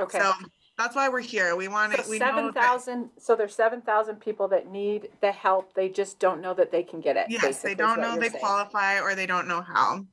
Okay. 0.00 0.18
So 0.18 0.32
that's 0.76 0.96
why 0.96 1.08
we're 1.08 1.20
here. 1.20 1.54
We 1.54 1.68
want 1.68 1.94
to. 1.94 2.02
So 2.02 2.18
seven 2.18 2.52
thousand. 2.52 3.10
So 3.18 3.36
there's 3.36 3.54
seven 3.54 3.80
thousand 3.80 4.16
people 4.16 4.48
that 4.48 4.70
need 4.70 5.08
the 5.20 5.30
help. 5.30 5.74
They 5.74 5.88
just 5.88 6.18
don't 6.18 6.40
know 6.40 6.54
that 6.54 6.72
they 6.72 6.82
can 6.82 7.00
get 7.00 7.16
it. 7.16 7.26
Yes, 7.28 7.62
they 7.62 7.74
don't 7.74 8.00
know 8.00 8.16
they 8.16 8.28
saying. 8.28 8.40
qualify 8.40 9.00
or 9.00 9.14
they 9.14 9.26
don't 9.26 9.46
know 9.46 9.62
how. 9.62 10.04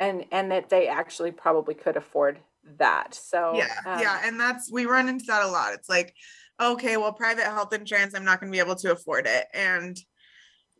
And 0.00 0.24
and 0.32 0.50
that 0.52 0.70
they 0.70 0.88
actually 0.88 1.32
probably 1.32 1.74
could 1.74 1.96
afford 1.96 2.38
that. 2.78 3.14
So 3.14 3.52
yeah, 3.56 3.74
um, 3.84 4.00
yeah, 4.00 4.22
and 4.24 4.40
that's 4.40 4.72
we 4.72 4.86
run 4.86 5.08
into 5.08 5.26
that 5.26 5.42
a 5.42 5.48
lot. 5.48 5.74
It's 5.74 5.88
like, 5.88 6.14
okay, 6.60 6.96
well, 6.96 7.12
private 7.12 7.44
health 7.44 7.72
insurance, 7.72 8.14
I'm 8.14 8.24
not 8.24 8.40
going 8.40 8.50
to 8.50 8.56
be 8.56 8.62
able 8.62 8.76
to 8.76 8.92
afford 8.92 9.26
it, 9.26 9.46
and 9.54 9.96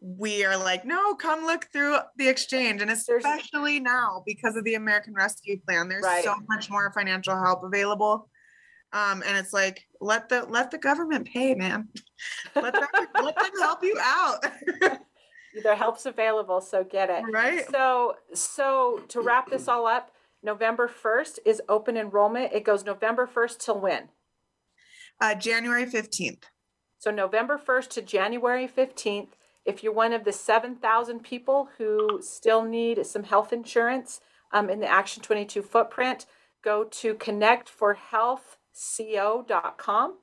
we 0.00 0.45
are 0.45 0.56
like, 0.56 0.85
no, 0.85 1.14
come 1.14 1.45
look 1.45 1.66
through 1.73 1.99
the 2.16 2.28
exchange. 2.28 2.83
And 2.83 2.90
especially 2.90 3.80
now 3.80 4.23
because 4.26 4.56
of 4.56 4.64
the 4.64 4.75
American 4.75 5.14
Rescue 5.14 5.59
Plan, 5.66 5.88
there's 5.88 6.04
right. 6.04 6.23
so 6.23 6.35
much 6.49 6.71
more 6.71 6.92
financial 6.92 7.35
help 7.35 7.62
available. 7.64 8.28
Um, 8.92 9.23
and 9.26 9.37
it's 9.37 9.52
like, 9.52 9.85
let 10.00 10.28
the 10.28 10.45
let 10.45 10.71
the 10.71 10.78
government 10.78 11.26
pay, 11.26 11.54
man. 11.54 11.88
Let 12.54 12.73
them, 12.73 12.87
let 13.23 13.37
them 13.37 13.50
help 13.61 13.83
you 13.83 13.99
out. 14.00 14.47
there 15.62 15.76
help's 15.76 16.06
available, 16.06 16.62
so 16.62 16.83
get 16.85 17.11
it. 17.11 17.23
Right. 17.30 17.68
So 17.71 18.14
so 18.33 19.02
to 19.09 19.21
wrap 19.21 19.50
this 19.50 19.68
all 19.68 19.87
up, 19.87 20.12
November 20.42 20.88
1st 20.88 21.40
is 21.45 21.61
open 21.68 21.97
enrollment. 21.97 22.52
It 22.52 22.64
goes 22.64 22.85
November 22.85 23.26
1st 23.26 23.59
till 23.59 23.80
when? 23.80 24.09
Uh, 25.20 25.35
January 25.35 25.87
15th. 25.87 26.44
So 26.99 27.11
November 27.11 27.58
1st 27.58 27.88
to 27.90 28.02
January 28.02 28.68
15th. 28.68 29.28
If 29.64 29.82
you're 29.82 29.92
one 29.92 30.12
of 30.12 30.25
the 30.25 30.32
7,000 30.32 31.20
people 31.20 31.68
who 31.78 32.20
still 32.23 32.62
need 32.62 33.04
some 33.06 33.25
health 33.25 33.52
insurance 33.52 34.20
um, 34.52 34.70
in 34.70 34.80
the 34.80 34.88
Action 34.88 35.23
22 35.23 35.62
footprint, 35.62 36.26
go 36.62 36.85
to 36.85 37.14
Connect 37.14 37.68
for 37.68 37.94
Health 37.94 38.56
co.com 38.96 40.18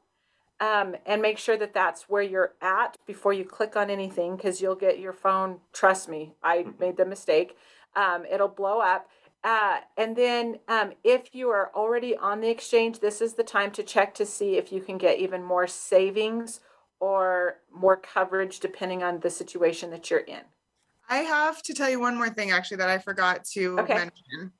um, 0.59 0.95
and 1.05 1.21
make 1.21 1.37
sure 1.37 1.57
that 1.57 1.73
that's 1.73 2.03
where 2.03 2.21
you're 2.21 2.53
at 2.61 2.97
before 3.05 3.33
you 3.33 3.43
click 3.43 3.75
on 3.75 3.89
anything 3.89 4.35
because 4.35 4.61
you'll 4.61 4.75
get 4.75 4.99
your 4.99 5.13
phone. 5.13 5.59
Trust 5.73 6.07
me, 6.07 6.33
I 6.43 6.59
mm-hmm. 6.59 6.71
made 6.79 6.97
the 6.97 7.05
mistake. 7.05 7.57
Um, 7.95 8.25
it'll 8.31 8.47
blow 8.47 8.79
up. 8.79 9.07
Uh, 9.43 9.79
and 9.97 10.15
then 10.15 10.59
um, 10.69 10.93
if 11.03 11.35
you 11.35 11.49
are 11.49 11.69
already 11.75 12.15
on 12.15 12.39
the 12.39 12.49
exchange, 12.49 12.99
this 12.99 13.21
is 13.21 13.33
the 13.33 13.43
time 13.43 13.71
to 13.71 13.83
check 13.83 14.15
to 14.15 14.25
see 14.25 14.55
if 14.55 14.71
you 14.71 14.79
can 14.79 14.97
get 14.97 15.19
even 15.19 15.43
more 15.43 15.67
savings 15.67 16.61
or 17.01 17.57
more 17.73 17.97
coverage 17.97 18.61
depending 18.61 19.03
on 19.03 19.19
the 19.19 19.29
situation 19.29 19.89
that 19.91 20.09
you're 20.09 20.21
in. 20.21 20.41
I 21.09 21.17
have 21.17 21.61
to 21.63 21.73
tell 21.73 21.89
you 21.89 21.99
one 21.99 22.15
more 22.15 22.29
thing 22.29 22.51
actually 22.51 22.77
that 22.77 22.89
I 22.89 22.97
forgot 22.97 23.43
to 23.53 23.79
okay. 23.79 23.93
mention. 23.95 24.53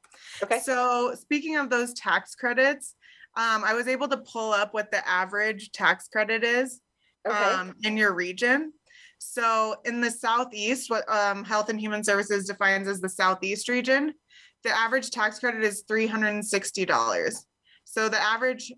Okay. 0.43 0.59
So, 0.59 1.15
speaking 1.17 1.55
of 1.55 1.69
those 1.69 1.93
tax 1.93 2.35
credits, 2.35 2.95
um, 3.35 3.63
I 3.63 3.73
was 3.73 3.87
able 3.87 4.09
to 4.09 4.17
pull 4.17 4.51
up 4.51 4.73
what 4.73 4.91
the 4.91 5.07
average 5.07 5.71
tax 5.71 6.09
credit 6.09 6.43
is 6.43 6.81
okay. 7.25 7.37
um, 7.37 7.75
in 7.83 7.95
your 7.95 8.13
region. 8.13 8.73
So 9.19 9.75
in 9.85 10.01
the 10.01 10.11
Southeast, 10.11 10.89
what 10.89 11.09
um, 11.09 11.43
Health 11.43 11.69
and 11.69 11.79
Human 11.79 12.03
Services 12.03 12.45
defines 12.45 12.87
as 12.87 12.99
the 12.99 13.09
Southeast 13.09 13.69
region, 13.69 14.13
the 14.63 14.69
average 14.69 15.11
tax 15.11 15.39
credit 15.39 15.63
is 15.63 15.83
$360. 15.89 17.35
So 17.85 18.09
the 18.09 18.21
average 18.21 18.71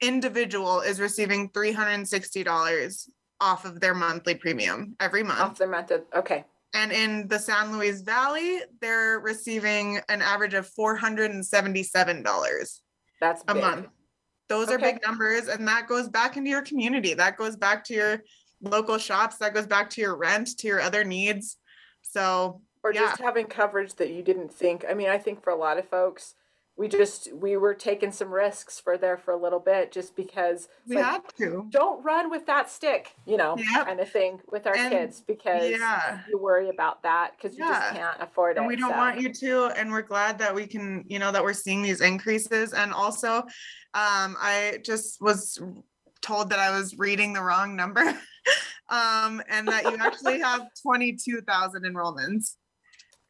individual 0.00 0.80
is 0.80 1.00
receiving 1.00 1.48
$360 1.50 3.08
off 3.40 3.64
of 3.64 3.80
their 3.80 3.94
monthly 3.94 4.34
premium 4.34 4.94
every 5.00 5.22
month. 5.22 5.40
Off 5.40 5.58
their 5.58 5.68
monthly, 5.68 5.98
okay. 6.14 6.44
And 6.74 6.92
in 6.92 7.28
the 7.28 7.38
San 7.38 7.72
Luis 7.72 8.00
Valley, 8.00 8.60
they're 8.80 9.20
receiving 9.20 10.00
an 10.08 10.22
average 10.22 10.54
of 10.54 10.70
$477. 10.72 12.80
That's 13.20 13.42
a 13.46 13.54
big. 13.54 13.62
month. 13.62 13.88
Those 14.48 14.68
okay. 14.68 14.74
are 14.74 14.78
big 14.78 15.00
numbers. 15.06 15.48
And 15.48 15.68
that 15.68 15.86
goes 15.86 16.08
back 16.08 16.36
into 16.36 16.50
your 16.50 16.62
community. 16.62 17.14
That 17.14 17.36
goes 17.36 17.56
back 17.56 17.84
to 17.84 17.94
your 17.94 18.22
local 18.62 18.98
shops. 18.98 19.36
That 19.36 19.54
goes 19.54 19.66
back 19.66 19.90
to 19.90 20.00
your 20.00 20.16
rent, 20.16 20.58
to 20.58 20.66
your 20.66 20.80
other 20.80 21.04
needs. 21.04 21.58
So, 22.02 22.62
or 22.82 22.92
yeah. 22.92 23.00
just 23.00 23.20
having 23.20 23.46
coverage 23.46 23.94
that 23.94 24.10
you 24.10 24.22
didn't 24.22 24.52
think. 24.52 24.84
I 24.88 24.94
mean, 24.94 25.08
I 25.08 25.18
think 25.18 25.42
for 25.42 25.50
a 25.50 25.56
lot 25.56 25.78
of 25.78 25.88
folks, 25.88 26.34
we 26.76 26.88
just 26.88 27.32
we 27.34 27.56
were 27.56 27.74
taking 27.74 28.10
some 28.10 28.32
risks 28.32 28.80
for 28.80 28.96
there 28.96 29.18
for 29.18 29.32
a 29.32 29.36
little 29.36 29.60
bit 29.60 29.92
just 29.92 30.16
because 30.16 30.68
we 30.86 30.96
like, 30.96 31.04
had 31.04 31.20
to 31.36 31.66
don't 31.68 32.02
run 32.02 32.30
with 32.30 32.46
that 32.46 32.70
stick 32.70 33.14
you 33.26 33.36
know 33.36 33.56
yep. 33.58 33.86
kind 33.86 34.00
of 34.00 34.08
thing 34.10 34.40
with 34.50 34.66
our 34.66 34.74
and 34.74 34.90
kids 34.90 35.20
because 35.20 35.68
yeah. 35.68 36.20
you 36.28 36.38
worry 36.38 36.70
about 36.70 37.02
that 37.02 37.32
because 37.36 37.56
you 37.56 37.64
yeah. 37.64 37.78
just 37.78 37.94
can't 37.94 38.16
afford 38.20 38.56
and 38.56 38.64
it 38.64 38.68
we 38.68 38.76
don't 38.76 38.90
so. 38.90 38.96
want 38.96 39.20
you 39.20 39.32
to 39.32 39.66
and 39.78 39.90
we're 39.90 40.02
glad 40.02 40.38
that 40.38 40.54
we 40.54 40.66
can 40.66 41.04
you 41.06 41.18
know 41.18 41.30
that 41.30 41.42
we're 41.42 41.52
seeing 41.52 41.82
these 41.82 42.00
increases 42.00 42.72
and 42.72 42.92
also 42.92 43.38
um 43.94 44.36
i 44.40 44.78
just 44.82 45.20
was 45.20 45.62
told 46.22 46.48
that 46.48 46.58
i 46.58 46.76
was 46.76 46.98
reading 46.98 47.34
the 47.34 47.42
wrong 47.42 47.76
number 47.76 48.00
um 48.88 49.42
and 49.48 49.68
that 49.68 49.84
you 49.84 49.96
actually 50.00 50.40
have 50.42 50.66
22,000 50.82 51.82
enrollments 51.82 52.56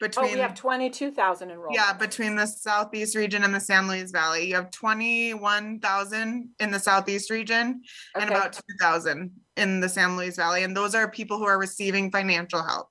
between 0.02 0.30
oh, 0.30 0.35
we 0.35 0.40
have 0.40 0.54
22,000 0.54 1.50
enrolled. 1.50 1.75
Yeah, 1.75 1.92
between 1.92 2.35
the 2.35 2.47
Southeast 2.47 3.14
region 3.14 3.44
and 3.44 3.54
the 3.54 3.61
San 3.61 3.87
Luis 3.87 4.11
Valley. 4.11 4.49
You 4.49 4.56
have 4.56 4.71
21,000 4.73 6.49
in 6.59 6.71
the 6.71 6.78
Southeast 6.78 7.30
region 7.30 7.82
okay. 8.16 8.26
and 8.26 8.35
about 8.35 8.52
2,000 8.52 9.30
in 9.56 9.80
the 9.80 9.88
San 9.88 10.16
Luis 10.16 10.37
Valley. 10.37 10.64
And 10.64 10.76
those 10.76 10.97
are 10.97 11.09
people 11.09 11.38
who 11.38 11.44
are 11.44 11.59
receiving 11.59 12.11
financial 12.11 12.62
help. 12.62 12.88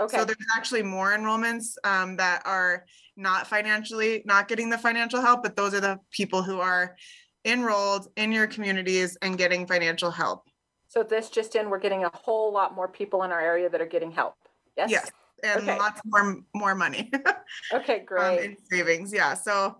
Okay. 0.00 0.16
So 0.16 0.24
there's 0.24 0.38
actually 0.56 0.84
more 0.84 1.10
enrollments 1.10 1.74
um, 1.84 2.16
that 2.16 2.42
are 2.46 2.84
not 3.16 3.48
financially, 3.48 4.22
not 4.24 4.46
getting 4.46 4.70
the 4.70 4.78
financial 4.78 5.20
help, 5.20 5.42
but 5.42 5.56
those 5.56 5.74
are 5.74 5.80
the 5.80 5.98
people 6.12 6.42
who 6.42 6.60
are 6.60 6.96
enrolled 7.44 8.06
in 8.16 8.30
your 8.30 8.46
communities 8.46 9.18
and 9.20 9.36
getting 9.36 9.66
financial 9.66 10.12
help. 10.12 10.44
So 10.86 11.02
this 11.02 11.28
just 11.28 11.56
in, 11.56 11.70
we're 11.70 11.80
getting 11.80 12.04
a 12.04 12.10
whole 12.14 12.52
lot 12.52 12.74
more 12.74 12.86
people 12.86 13.24
in 13.24 13.32
our 13.32 13.40
area 13.40 13.68
that 13.68 13.80
are 13.80 13.86
getting 13.86 14.12
help. 14.12 14.36
Yes. 14.76 14.90
Yes 14.90 15.10
and 15.42 15.62
okay. 15.62 15.78
lots 15.78 16.00
more 16.04 16.38
more 16.54 16.74
money. 16.74 17.10
okay, 17.72 18.00
great. 18.00 18.38
Um, 18.38 18.44
in 18.44 18.56
savings, 18.70 19.12
yeah. 19.12 19.34
So, 19.34 19.76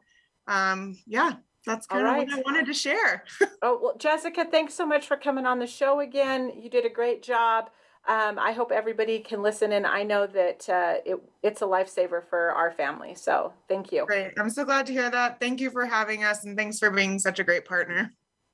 um, 0.46 0.98
yeah, 1.06 1.34
that's 1.66 1.86
kind 1.86 2.06
of 2.06 2.16
what 2.16 2.38
I 2.38 2.42
wanted 2.42 2.66
to 2.66 2.74
share. 2.74 3.24
oh 3.62 3.78
well, 3.82 3.96
Jessica, 3.98 4.46
thanks 4.50 4.74
so 4.74 4.86
much 4.86 5.06
for 5.06 5.16
coming 5.16 5.46
on 5.46 5.58
the 5.58 5.66
show 5.66 6.00
again. 6.00 6.52
You 6.56 6.70
did 6.70 6.84
a 6.84 6.90
great 6.90 7.22
job. 7.22 7.70
Um, 8.08 8.36
I 8.36 8.50
hope 8.50 8.72
everybody 8.72 9.20
can 9.20 9.42
listen, 9.42 9.72
and 9.72 9.86
I 9.86 10.02
know 10.02 10.26
that 10.26 10.68
uh, 10.68 10.94
it, 11.06 11.22
it's 11.44 11.62
a 11.62 11.66
lifesaver 11.66 12.22
for 12.28 12.50
our 12.50 12.72
family. 12.72 13.14
So, 13.14 13.52
thank 13.68 13.92
you. 13.92 14.06
Great. 14.06 14.32
I'm 14.36 14.50
so 14.50 14.64
glad 14.64 14.86
to 14.86 14.92
hear 14.92 15.08
that. 15.08 15.38
Thank 15.38 15.60
you 15.60 15.70
for 15.70 15.86
having 15.86 16.24
us, 16.24 16.44
and 16.44 16.56
thanks 16.56 16.80
for 16.80 16.90
being 16.90 17.20
such 17.20 17.38
a 17.38 17.44
great 17.44 17.64
partner. 17.64 18.10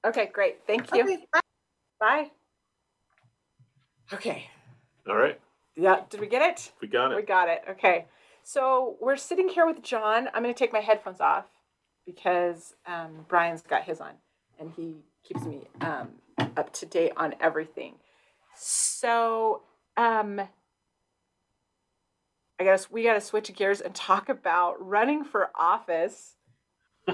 Okay, 0.07 0.27
great. 0.33 0.59
Thank 0.67 0.95
you. 0.95 1.03
Okay, 1.03 1.27
bye. 1.33 1.41
bye. 1.99 2.31
Okay. 4.13 4.49
All 5.09 5.17
right. 5.17 5.41
Yeah, 5.79 6.01
did 6.11 6.21
we 6.21 6.27
get 6.27 6.43
it? 6.43 6.73
We 6.83 6.89
got 6.89 7.13
it. 7.13 7.17
We 7.17 7.23
got 7.23 7.49
it. 7.49 7.63
Okay. 7.71 8.07
So 8.43 8.97
we're 9.01 9.17
sitting 9.17 9.49
here 9.49 9.65
with 9.67 9.81
John. 9.83 10.29
I'm 10.35 10.43
going 10.43 10.53
to 10.53 10.59
take 10.59 10.73
my 10.73 10.81
headphones 10.81 11.21
off 11.21 11.45
because 12.05 12.75
um, 12.87 13.25
Brian's 13.29 13.63
got 13.63 13.85
his 13.85 14.01
on 14.01 14.15
and 14.59 14.73
he 14.77 14.97
keeps 15.23 15.45
me 15.45 15.69
um, 15.81 16.09
up 16.57 16.73
to 16.75 16.87
date 16.87 17.13
on 17.17 17.35
everything. 17.41 17.95
So 18.57 19.63
um, 19.97 20.41
I 22.59 22.65
guess 22.65 22.91
we 22.91 23.05
got 23.05 23.15
to 23.15 23.21
switch 23.21 23.55
gears 23.55 23.81
and 23.81 23.95
talk 23.95 24.29
about 24.29 24.85
running 24.85 25.23
for 25.25 25.51
office 25.55 26.35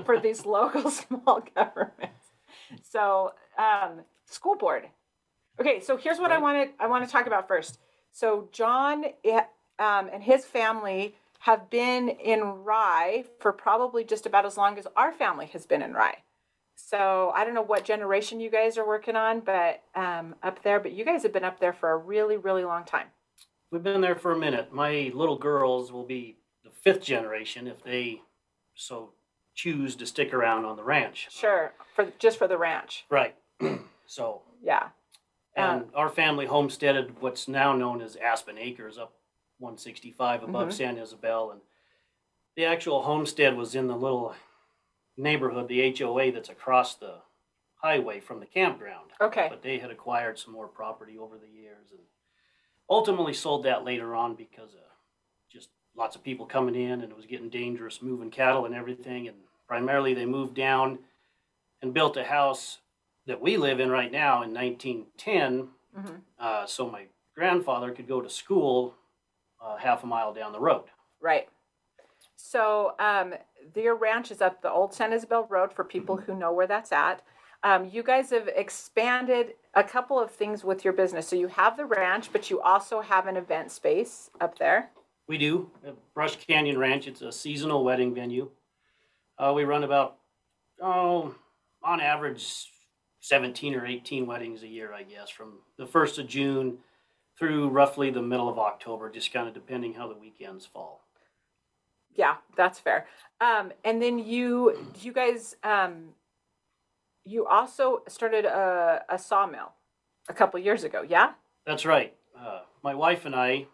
for 0.07 0.19
these 0.19 0.47
local 0.47 0.91
small 0.91 1.43
governments. 1.55 2.25
So 2.83 3.35
um, 3.59 4.01
school 4.25 4.57
board. 4.57 4.89
Okay, 5.61 5.81
so 5.81 5.97
here's 5.99 6.19
what 6.19 6.31
I 6.31 6.35
Right. 6.35 6.43
wanted. 6.43 6.69
I 6.81 6.87
want 6.87 7.05
to 7.05 7.11
talk 7.11 7.27
about 7.27 7.47
first. 7.47 7.79
So 8.15 8.49
John 8.53 9.07
um, 9.79 10.09
and 10.13 10.23
his 10.23 10.45
family 10.45 11.17
have 11.41 11.69
been 11.69 12.09
in 12.09 12.43
Rye 12.43 13.25
for 13.41 13.53
probably 13.53 14.05
just 14.05 14.25
about 14.25 14.47
as 14.47 14.57
long 14.57 14.79
as 14.79 14.87
our 14.97 15.13
family 15.13 15.47
has 15.47 15.67
been 15.67 15.83
in 15.83 15.95
Rye. 15.95 16.19
So 16.77 17.33
I 17.35 17.45
don't 17.45 17.55
know 17.55 17.63
what 17.63 17.85
generation 17.85 18.39
you 18.39 18.51
guys 18.51 18.79
are 18.79 18.87
working 18.87 19.17
on, 19.17 19.41
but 19.41 19.83
um, 19.97 20.37
up 20.45 20.63
there. 20.63 20.79
But 20.79 20.93
you 20.93 21.05
guys 21.05 21.25
have 21.25 21.33
been 21.33 21.45
up 21.45 21.59
there 21.59 21.73
for 21.73 21.91
a 21.91 21.97
really, 21.97 22.37
really 22.37 22.65
long 22.65 22.85
time. 22.85 23.09
We've 23.73 23.83
been 23.83 24.01
there 24.01 24.15
for 24.15 24.31
a 24.31 24.39
minute. 24.39 24.73
My 24.73 25.11
little 25.13 25.37
girls 25.37 25.91
will 25.91 26.07
be 26.07 26.37
the 26.63 26.71
fifth 26.71 27.03
generation 27.03 27.67
if 27.67 27.83
they 27.83 28.23
so 28.77 29.11
choose 29.57 29.97
to 29.97 30.07
stick 30.07 30.33
around 30.33 30.65
on 30.65 30.77
the 30.77 30.85
ranch. 30.85 31.29
Sure, 31.31 31.73
for 31.95 32.13
just 32.21 32.39
for 32.39 32.47
the 32.47 32.59
ranch. 32.59 33.07
Right. 33.11 33.35
so, 34.07 34.43
Yeah. 34.63 34.91
And 35.57 35.91
our 35.95 36.09
family 36.09 36.47
homesteaded 36.47 37.21
what's 37.21 37.47
now 37.49 37.73
known 37.73 38.01
as 38.03 38.17
Aspen 38.17 38.59
Acres 38.59 38.99
up 38.99 39.15
165 39.59 40.43
above 40.43 40.69
Mhm. 40.69 40.73
San 40.73 40.99
Isabel. 40.99 41.51
And 41.53 41.61
the 42.57 42.65
actual 42.65 43.03
homestead 43.03 43.57
was 43.57 43.75
in 43.75 43.87
the 43.87 43.97
little 43.97 44.35
neighborhood, 45.17 45.69
the 45.69 45.81
HOA 45.81 46.31
that's 46.33 46.49
across 46.49 46.97
the 46.97 47.23
highway 47.77 48.19
from 48.21 48.41
the 48.41 48.47
campground. 48.47 49.13
Okay. 49.21 49.47
but 49.49 49.63
they 49.63 49.79
had 49.79 49.91
acquired 49.91 50.39
some 50.39 50.53
more 50.53 50.67
property 50.69 51.17
over 51.19 51.39
the 51.39 51.47
years 51.49 51.93
and 51.93 52.01
ultimately 52.91 53.33
sold 53.33 53.63
that 53.63 53.85
later 53.85 54.15
on 54.15 54.35
because 54.35 54.75
of 54.75 54.81
just 55.49 55.71
lots 55.95 56.17
of 56.17 56.23
people 56.23 56.47
coming 56.47 56.75
in 56.75 57.01
and 57.03 57.05
it 57.13 57.17
was 57.17 57.27
getting 57.27 57.49
dangerous 57.49 58.03
moving 58.03 58.31
cattle 58.31 58.65
and 58.67 58.75
everything 58.75 59.29
and 59.29 59.37
primarily 59.69 60.13
they 60.15 60.27
moved 60.27 60.55
down 60.55 60.99
and 61.81 61.95
built 61.95 62.17
a 62.17 62.25
house 62.25 62.81
that 63.27 63.41
we 63.41 63.57
live 63.57 63.81
in 63.81 63.91
right 63.91 64.13
now 64.13 64.43
in 64.43 64.53
1910 64.53 65.69
Mhm. 65.97 66.21
uh, 66.39 66.67
so 66.67 66.89
my 66.91 67.07
grandfather 67.35 67.93
could 67.93 68.09
go 68.09 68.21
to 68.21 68.29
school 68.31 68.95
uh, 69.61 69.77
half 69.77 70.03
a 70.03 70.07
mile 70.07 70.33
down 70.35 70.53
the 70.53 70.61
road 70.61 70.85
Right. 71.21 71.49
So 72.37 72.95
um, 72.99 73.33
their 73.73 73.95
ranch 73.95 74.31
is 74.31 74.43
up 74.43 74.61
the 74.61 74.71
old 74.71 74.93
San 74.93 75.13
Isabel 75.15 75.47
Road 75.49 75.73
for 75.73 75.85
people 75.85 76.17
Mm-hmm. 76.19 76.33
who 76.33 76.39
know 76.39 76.53
where 76.53 76.67
that's 76.67 76.93
at. 76.93 77.23
Um, 77.63 77.87
you 77.87 78.03
guys 78.03 78.29
have 78.29 78.47
expanded 78.49 79.55
a 79.73 79.83
couple 79.83 80.21
of 80.21 80.31
things 80.31 80.63
with 80.65 80.85
your 80.85 80.93
business. 80.93 81.27
So 81.27 81.35
you 81.37 81.49
have 81.49 81.79
the 81.79 81.87
ranch, 81.87 82.31
but 82.31 82.51
you 82.51 82.61
also 82.61 83.01
have 83.01 83.27
an 83.27 83.39
event 83.39 83.73
space 83.73 84.29
up 84.39 84.59
there. 84.59 84.91
We 85.27 85.39
do. 85.39 85.71
Brush 86.13 86.37
Canyon 86.37 86.77
Ranch, 86.79 87.07
it's 87.09 87.23
a 87.23 87.33
seasonal 87.33 87.83
wedding 87.85 88.15
venue. 88.15 88.51
Uh, 89.39 89.55
we 89.57 89.65
run 89.65 89.83
about, 89.83 90.19
oh, 90.83 91.35
on 91.83 92.01
average, 92.03 92.71
17 93.25 93.75
or 93.75 93.87
18 93.87 94.27
weddings 94.27 94.63
a 94.63 94.67
year, 94.67 94.93
I 94.93 95.03
guess, 95.03 95.31
from 95.31 95.55
the 95.79 95.87
1st 95.87 96.19
of 96.19 96.27
June 96.27 96.77
through 97.39 97.71
roughly 97.71 98.11
the 98.11 98.21
middle 98.21 98.51
of 98.51 98.59
October, 98.59 99.11
just 99.11 99.33
kind 99.33 99.49
of 99.49 99.55
depending 99.55 99.95
how 99.95 100.07
the 100.07 100.15
weekends 100.15 100.67
fall. 100.67 101.01
Yeah, 102.15 102.35
that's 102.55 102.79
fair. 102.79 103.07
Um, 103.41 103.73
and 103.83 104.03
then 104.03 104.19
you, 104.19 104.79
you 105.01 105.11
guys, 105.11 105.57
um, 105.65 106.11
you 107.25 107.47
also 107.47 108.03
started 108.09 108.45
a, 108.45 109.03
a 109.09 109.19
sawmill 109.19 109.73
a 110.29 110.35
couple 110.35 110.61
years 110.61 110.85
ago. 110.85 111.01
Yeah. 111.01 111.33
That's 111.67 111.87
right. 111.87 112.15
Uh, 112.39 112.61
my 112.83 112.95
wife 112.95 113.25
and 113.25 113.35
I, 113.35 113.67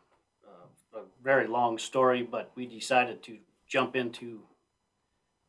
uh, 0.46 1.00
a 1.00 1.02
very 1.24 1.48
long 1.48 1.76
story, 1.76 2.22
but 2.22 2.52
we 2.54 2.66
decided 2.66 3.20
to 3.24 3.36
jump 3.66 3.96
into 3.96 4.42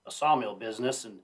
a 0.07 0.11
sawmill 0.11 0.55
business. 0.55 1.05
And 1.05 1.19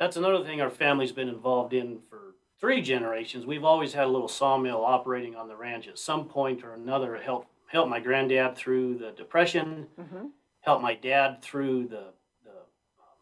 that's 0.00 0.16
another 0.16 0.44
thing 0.44 0.60
our 0.60 0.70
family's 0.70 1.12
been 1.12 1.28
involved 1.28 1.72
in 1.74 2.00
for 2.08 2.34
three 2.60 2.80
generations. 2.82 3.46
We've 3.46 3.64
always 3.64 3.92
had 3.92 4.04
a 4.04 4.08
little 4.10 4.28
sawmill 4.28 4.84
operating 4.84 5.34
on 5.36 5.48
the 5.48 5.56
ranch 5.56 5.88
at 5.88 5.98
some 5.98 6.26
point 6.26 6.64
or 6.64 6.74
another. 6.74 7.14
It 7.16 7.22
helped, 7.24 7.48
helped 7.66 7.90
my 7.90 8.00
granddad 8.00 8.56
through 8.56 8.98
the 8.98 9.10
Depression, 9.12 9.86
Mm-hmm. 10.00 10.26
helped 10.60 10.82
my 10.82 10.94
dad 10.94 11.42
through 11.42 11.86
the, 11.88 12.04
the 12.44 12.52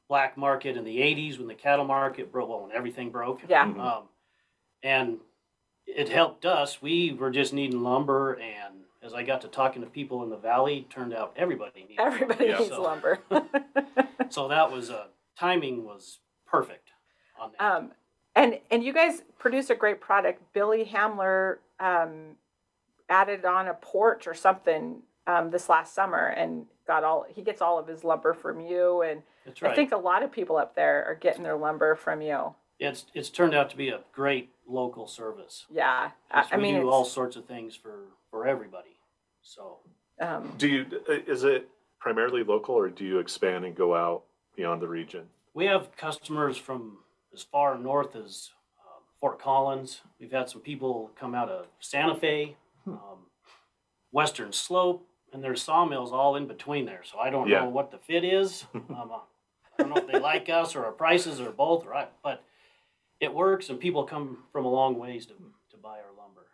black 0.08 0.36
market 0.36 0.76
in 0.76 0.84
the 0.84 0.98
80s 0.98 1.38
when 1.38 1.48
the 1.48 1.54
cattle 1.54 1.84
market 1.84 2.30
broke, 2.32 2.48
well, 2.48 2.62
when 2.62 2.72
everything 2.72 3.10
broke. 3.10 3.40
Yeah. 3.48 3.66
Mhm. 3.66 3.80
Um, 3.80 4.02
and 4.82 5.18
it 5.86 6.08
helped 6.08 6.44
us. 6.46 6.80
We 6.80 7.12
were 7.12 7.30
just 7.30 7.52
needing 7.52 7.82
lumber, 7.82 8.34
and 8.34 8.74
as 9.02 9.12
I 9.14 9.22
got 9.22 9.40
to 9.42 9.48
talking 9.48 9.82
to 9.82 9.88
people 9.88 10.22
in 10.22 10.30
the 10.30 10.36
valley, 10.36 10.86
turned 10.90 11.12
out 11.14 11.32
everybody 11.36 11.82
needed. 11.82 11.98
lumber. 11.98 12.14
Everybody 12.14 12.46
Yeah. 12.46 12.58
needs 12.58 12.70
So- 12.70 12.82
lumber. 12.82 13.18
So 14.30 14.46
that 14.46 14.70
was 14.70 14.90
uh, 14.90 15.06
timing 15.36 15.84
was 15.84 16.20
perfect 16.50 16.90
on 17.40 17.52
that. 17.58 17.64
Um, 17.76 17.92
and 18.34 18.58
and 18.70 18.82
you 18.84 18.92
guys 18.92 19.22
produce 19.38 19.70
a 19.70 19.74
great 19.74 20.00
product. 20.00 20.42
Billy 20.52 20.84
Hamler 20.84 21.58
um, 21.78 22.36
added 23.08 23.44
on 23.44 23.68
a 23.68 23.74
porch 23.74 24.26
or 24.26 24.34
something 24.34 25.02
um, 25.26 25.50
this 25.50 25.68
last 25.68 25.94
summer 25.94 26.26
and 26.26 26.66
got 26.86 27.04
all 27.04 27.26
he 27.28 27.42
gets 27.42 27.60
all 27.60 27.78
of 27.78 27.86
his 27.86 28.04
lumber 28.04 28.32
from 28.34 28.60
you. 28.60 29.02
And 29.02 29.22
That's 29.44 29.62
right. 29.62 29.72
I 29.72 29.74
think 29.74 29.92
a 29.92 29.96
lot 29.96 30.22
of 30.22 30.30
people 30.32 30.56
up 30.56 30.74
there 30.74 31.04
are 31.06 31.14
getting 31.14 31.42
their 31.42 31.56
lumber 31.56 31.94
from 31.94 32.22
you. 32.22 32.54
it's 32.78 33.06
it's 33.14 33.30
turned 33.30 33.54
out 33.54 33.70
to 33.70 33.76
be 33.76 33.88
a 33.88 34.00
great 34.12 34.50
local 34.66 35.06
service. 35.06 35.66
Yeah, 35.70 36.10
I, 36.30 36.42
'Cause 36.42 36.50
I 36.52 36.56
we 36.56 36.62
mean, 36.62 36.80
do 36.80 36.88
all 36.90 37.04
sorts 37.04 37.36
of 37.36 37.44
things 37.46 37.74
for 37.74 38.04
for 38.30 38.46
everybody. 38.46 38.96
So 39.42 39.78
um, 40.20 40.52
Do 40.58 40.68
you, 40.68 40.86
is 41.26 41.44
it 41.44 41.68
primarily 41.98 42.44
local 42.44 42.74
or 42.76 42.88
do 42.90 43.04
you 43.04 43.18
expand 43.18 43.64
and 43.64 43.74
go 43.74 43.94
out 43.96 44.22
beyond 44.54 44.80
the 44.82 44.86
region? 44.88 45.28
We 45.54 45.66
have 45.66 45.94
customers 45.96 46.56
from 46.56 46.98
as 47.32 47.42
far 47.42 47.78
north 47.78 48.16
as 48.16 48.50
uh, 48.80 49.00
Fort 49.20 49.38
Collins. 49.40 50.00
We've 50.18 50.30
had 50.32 50.48
some 50.48 50.60
people 50.60 51.10
come 51.18 51.34
out 51.34 51.48
of 51.48 51.66
Santa 51.80 52.14
Fe, 52.14 52.56
Hmm. 52.84 52.92
um, 52.94 53.18
Western 54.12 54.52
Slope, 54.52 55.06
and 55.32 55.42
there's 55.44 55.62
sawmills 55.62 56.12
all 56.12 56.36
in 56.36 56.46
between 56.46 56.86
there. 56.86 57.02
So 57.04 57.18
I 57.18 57.30
don't 57.30 57.48
Yeah. 57.48 57.60
know 57.60 57.68
what 57.68 57.90
the 57.90 57.98
fit 57.98 58.24
is. 58.24 58.64
um, 58.74 59.12
I 59.78 59.82
don't 59.82 59.90
know 59.90 59.96
if 59.96 60.06
they 60.06 60.18
like 60.18 60.48
us 60.48 60.74
or 60.74 60.84
our 60.84 60.92
prices 60.92 61.40
or 61.40 61.50
both, 61.50 61.84
right? 61.84 62.10
But 62.22 62.42
it 63.20 63.32
works, 63.32 63.68
and 63.68 63.78
people 63.78 64.04
come 64.04 64.44
from 64.52 64.64
a 64.64 64.68
long 64.68 64.98
ways 64.98 65.26
to, 65.26 65.34
to 65.70 65.76
buy 65.76 65.98
our 65.98 66.12
lumber. 66.16 66.46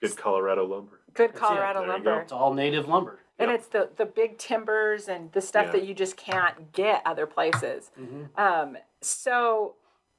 Good 0.00 0.16
Colorado 0.16 0.66
lumber. 0.66 1.00
good 1.14 1.30
That's 1.30 1.38
it. 1.38 1.40
Colorado 1.40 1.80
go. 1.86 1.92
lumber. 1.92 2.20
It's 2.20 2.32
all 2.32 2.52
native 2.54 2.86
lumber. 2.86 3.20
And 3.38 3.50
Yep. 3.50 3.58
it's 3.58 3.68
the 3.68 3.90
the 3.96 4.06
big 4.06 4.38
timbers 4.38 5.08
and 5.08 5.32
the 5.32 5.40
stuff 5.40 5.66
Yeah. 5.66 5.72
that 5.72 5.82
you 5.84 5.94
just 5.94 6.16
can't 6.16 6.72
get 6.72 7.02
other 7.04 7.26
places. 7.26 7.90
hmm 7.96 8.24
Um, 8.36 8.76
so, 9.00 9.74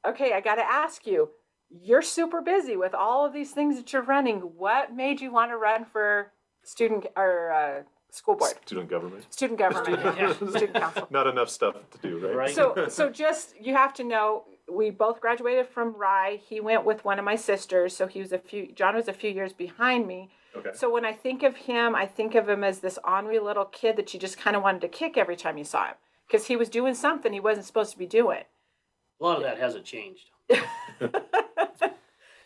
okay, 0.05 0.33
I 0.33 0.41
got 0.41 0.55
to 0.55 0.63
ask 0.65 1.07
you, 1.07 1.29
you're 1.69 2.01
super 2.01 2.41
busy 2.41 2.75
with 2.77 2.93
all 2.93 3.25
of 3.25 3.33
these 3.33 3.51
things 3.51 3.77
that 3.77 3.91
you're 3.93 4.01
running. 4.01 4.39
What 4.41 4.93
made 4.93 5.21
you 5.21 5.31
want 5.31 5.51
to 5.51 5.57
run 5.57 5.85
for 5.85 6.31
student 6.63 7.07
or 7.15 7.51
uh, 7.51 7.83
school 8.11 8.35
board, 8.35 8.53
Student 8.65 8.89
government. 8.89 9.25
student 9.33 9.59
government, 9.59 9.99
Yeah. 10.17 10.33
student 10.33 10.73
council? 10.73 11.07
Not 11.11 11.27
enough 11.27 11.49
stuff 11.49 11.75
to 11.91 11.97
do, 11.99 12.17
right? 12.19 12.35
Right. 12.35 12.49
So, 12.55 12.85
so 12.89 13.09
just 13.09 13.55
you 13.59 13.73
have 13.75 13.93
to 13.95 14.03
know, 14.03 14.43
we 14.69 14.89
both 14.89 15.21
graduated 15.21 15.67
from 15.67 15.93
Rye. 15.95 16.39
He 16.47 16.59
went 16.59 16.83
with 16.85 17.03
one 17.05 17.17
of 17.19 17.25
my 17.25 17.35
sisters, 17.37 17.95
so 17.95 18.07
he 18.07 18.19
was 18.19 18.31
a 18.33 18.39
few. 18.39 18.71
John 18.73 18.95
was 18.95 19.07
a 19.07 19.13
few 19.13 19.29
years 19.31 19.53
behind 19.53 20.05
me. 20.05 20.29
Okay. 20.55 20.71
So 20.73 20.91
when 20.91 21.05
I 21.05 21.13
think 21.13 21.43
of 21.43 21.55
him, 21.55 21.95
I 21.95 22.05
think 22.05 22.35
of 22.35 22.47
him 22.47 22.63
as 22.63 22.79
this 22.79 22.97
ornery 23.03 23.39
little 23.39 23.65
kid 23.65 23.97
that 23.97 24.13
you 24.13 24.19
just 24.19 24.37
kind 24.37 24.55
of 24.55 24.63
wanted 24.63 24.81
to 24.81 24.87
kick 24.87 25.17
every 25.17 25.35
time 25.35 25.57
you 25.57 25.63
saw 25.63 25.87
him 25.87 25.95
because 26.27 26.47
he 26.47 26.55
was 26.55 26.69
doing 26.69 26.95
something 26.95 27.33
he 27.33 27.39
wasn't 27.39 27.65
supposed 27.65 27.91
to 27.91 27.97
be 27.97 28.07
doing. 28.07 28.43
A 29.19 29.23
lot 29.23 29.37
of 29.37 29.43
that 29.43 29.57
hasn't 29.57 29.85
changed. 29.85 30.29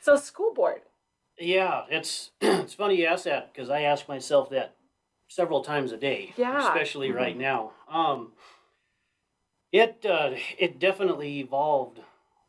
So 0.01 0.15
school 0.15 0.53
board. 0.53 0.81
Yeah, 1.37 1.83
it's 1.89 2.31
it's 2.41 2.73
funny 2.73 2.95
you 2.95 3.05
ask 3.05 3.25
that 3.25 3.53
because 3.53 3.69
I 3.69 3.81
ask 3.81 4.07
myself 4.07 4.49
that 4.49 4.75
several 5.27 5.63
times 5.63 5.91
a 5.91 5.97
day. 5.97 6.33
Yeah. 6.37 6.67
Especially 6.67 7.11
right 7.11 7.37
now. 7.37 7.71
Um, 7.89 8.31
it 9.71 10.05
uh, 10.09 10.31
it 10.57 10.79
definitely 10.79 11.39
evolved 11.39 11.99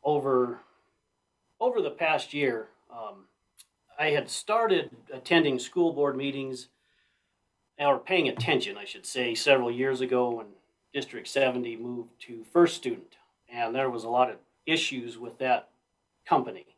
over 0.02 0.60
over 1.60 1.82
the 1.82 1.90
past 1.90 2.32
year. 2.32 2.68
Um, 2.90 3.26
I 4.00 4.10
had 4.10 4.28
started 4.28 4.90
attending 5.12 5.60
school 5.60 5.92
board 5.92 6.16
meetings 6.16 6.68
or 7.78 7.98
paying 7.98 8.28
attention, 8.28 8.76
I 8.76 8.84
should 8.84 9.06
say, 9.06 9.34
several 9.34 9.70
years 9.70 10.00
ago 10.00 10.30
when 10.30 10.46
District 10.92 11.28
70 11.28 11.76
moved 11.76 12.10
to 12.22 12.42
First 12.52 12.76
Student, 12.76 13.16
and 13.48 13.74
there 13.74 13.90
was 13.90 14.02
a 14.02 14.08
lot 14.08 14.30
of 14.30 14.38
issues 14.66 15.18
with 15.18 15.38
that 15.38 15.68
company 16.26 16.70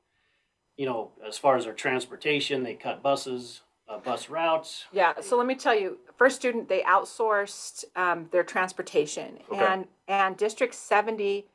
you 0.76 0.86
know, 0.86 1.10
as 1.26 1.38
far 1.38 1.56
as 1.56 1.64
their 1.64 1.74
transportation, 1.74 2.62
they 2.62 2.74
cut 2.74 3.02
buses. 3.02 3.62
uh, 3.88 3.98
bus 3.98 4.30
routes. 4.30 4.86
Yeah, 4.92 5.12
so 5.20 5.36
let 5.36 5.46
me 5.46 5.54
tell 5.54 5.78
you, 5.78 5.98
First 6.16 6.36
Student, 6.36 6.68
they 6.68 6.82
outsourced 6.82 7.84
um, 7.94 8.28
their 8.32 8.44
transportation. 8.44 9.38
Okay. 9.50 9.64
And, 9.64 9.86
and 10.08 10.36
District 10.36 10.74
70 10.74 11.46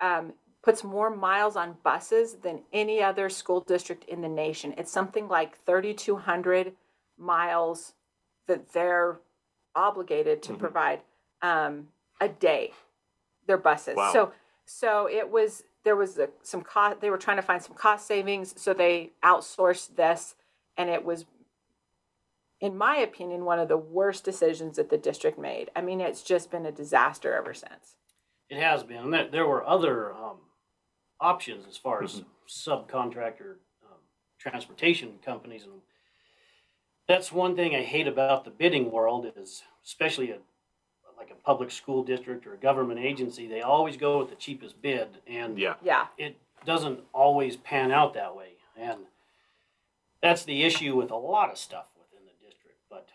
um, 0.00 0.32
puts 0.64 0.82
more 0.82 1.14
miles 1.14 1.56
on 1.56 1.76
buses 1.82 2.36
than 2.36 2.62
any 2.72 3.02
other 3.02 3.28
school 3.28 3.60
district 3.60 4.02
in 4.04 4.22
the 4.22 4.28
nation. 4.28 4.74
It's 4.78 4.90
something 4.90 5.28
like 5.28 5.62
3,200 5.66 6.72
miles 7.18 7.92
that 8.48 8.72
they're 8.72 9.20
obligated 9.76 10.42
to 10.44 10.54
Mhm. 10.54 10.58
provide 10.58 11.02
um, 11.42 11.88
a 12.18 12.28
day. 12.28 12.72
Their 13.46 13.58
buses. 13.58 13.96
Wow. 13.96 14.10
So, 14.14 14.32
so 14.64 15.06
it 15.06 15.28
was 15.30 15.64
there 15.82 15.96
was 15.96 16.18
a, 16.18 16.30
some 16.40 16.62
cost. 16.62 17.00
They 17.02 17.10
were 17.10 17.18
trying 17.18 17.36
to 17.36 17.42
find 17.42 17.62
some 17.62 17.74
cost 17.76 18.06
savings, 18.06 18.58
so 18.58 18.72
they 18.72 19.12
outsourced 19.22 19.96
this, 19.96 20.34
and 20.78 20.88
it 20.88 21.04
was 21.04 21.26
in 22.60 22.78
my 22.78 22.96
opinion, 22.96 23.44
one 23.44 23.58
of 23.58 23.68
the 23.68 23.76
worst 23.76 24.24
decisions 24.24 24.76
that 24.76 24.88
the 24.88 24.96
district 24.96 25.38
made. 25.38 25.70
I 25.76 25.82
mean, 25.82 26.00
it's 26.00 26.22
just 26.22 26.50
been 26.50 26.64
a 26.64 26.72
disaster 26.72 27.34
ever 27.34 27.52
since. 27.52 27.96
It 28.48 28.58
has 28.58 28.82
been, 28.82 28.98
and 28.98 29.12
there, 29.12 29.28
there 29.28 29.46
were 29.46 29.66
other 29.66 30.14
um, 30.14 30.38
options 31.24 31.66
as 31.66 31.76
far 31.78 32.02
as 32.02 32.20
Mhm. 32.20 32.24
subcontractor 32.46 33.56
um, 33.84 33.98
transportation 34.38 35.18
companies, 35.24 35.64
and 35.64 35.80
that's 37.06 37.32
one 37.32 37.56
thing 37.56 37.74
I 37.74 37.82
hate 37.82 38.06
about 38.06 38.44
the 38.44 38.50
bidding 38.50 38.90
world 38.90 39.32
is, 39.36 39.64
especially 39.84 40.30
a 40.30 40.38
like 41.16 41.30
a 41.30 41.34
public 41.36 41.70
school 41.70 42.02
district 42.02 42.44
or 42.44 42.54
a 42.54 42.58
government 42.58 42.98
agency, 42.98 43.46
they 43.46 43.62
always 43.62 43.96
go 43.96 44.18
with 44.18 44.28
the 44.30 44.34
cheapest 44.36 44.82
bid, 44.82 45.22
and 45.28 45.56
Yeah. 45.58 45.76
Yeah, 45.80 46.08
it 46.18 46.36
doesn't 46.66 47.00
always 47.12 47.56
pan 47.56 47.92
out 47.92 48.14
that 48.14 48.34
way, 48.34 48.56
and 48.76 49.06
that's 50.20 50.44
the 50.44 50.64
issue 50.64 50.96
with 50.96 51.10
a 51.12 51.16
lot 51.16 51.50
of 51.50 51.56
stuff 51.56 51.86
within 51.96 52.26
the 52.26 52.32
district. 52.46 52.80
But 52.90 53.08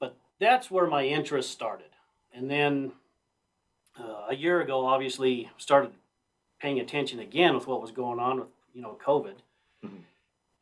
but 0.00 0.16
that's 0.40 0.70
where 0.72 0.86
my 0.88 1.06
interest 1.06 1.50
started, 1.52 1.92
and 2.32 2.50
then 2.50 2.92
uh, 3.96 4.26
a 4.30 4.34
year 4.34 4.60
ago, 4.60 4.84
obviously, 4.84 5.50
started 5.56 5.92
paying 6.64 6.80
attention 6.80 7.20
again 7.20 7.54
with 7.54 7.66
what 7.66 7.82
was 7.82 7.90
going 7.90 8.18
on 8.18 8.40
with 8.40 8.48
you 8.72 8.80
know 8.80 8.98
COVID, 9.04 9.34
Mhm. 9.84 10.04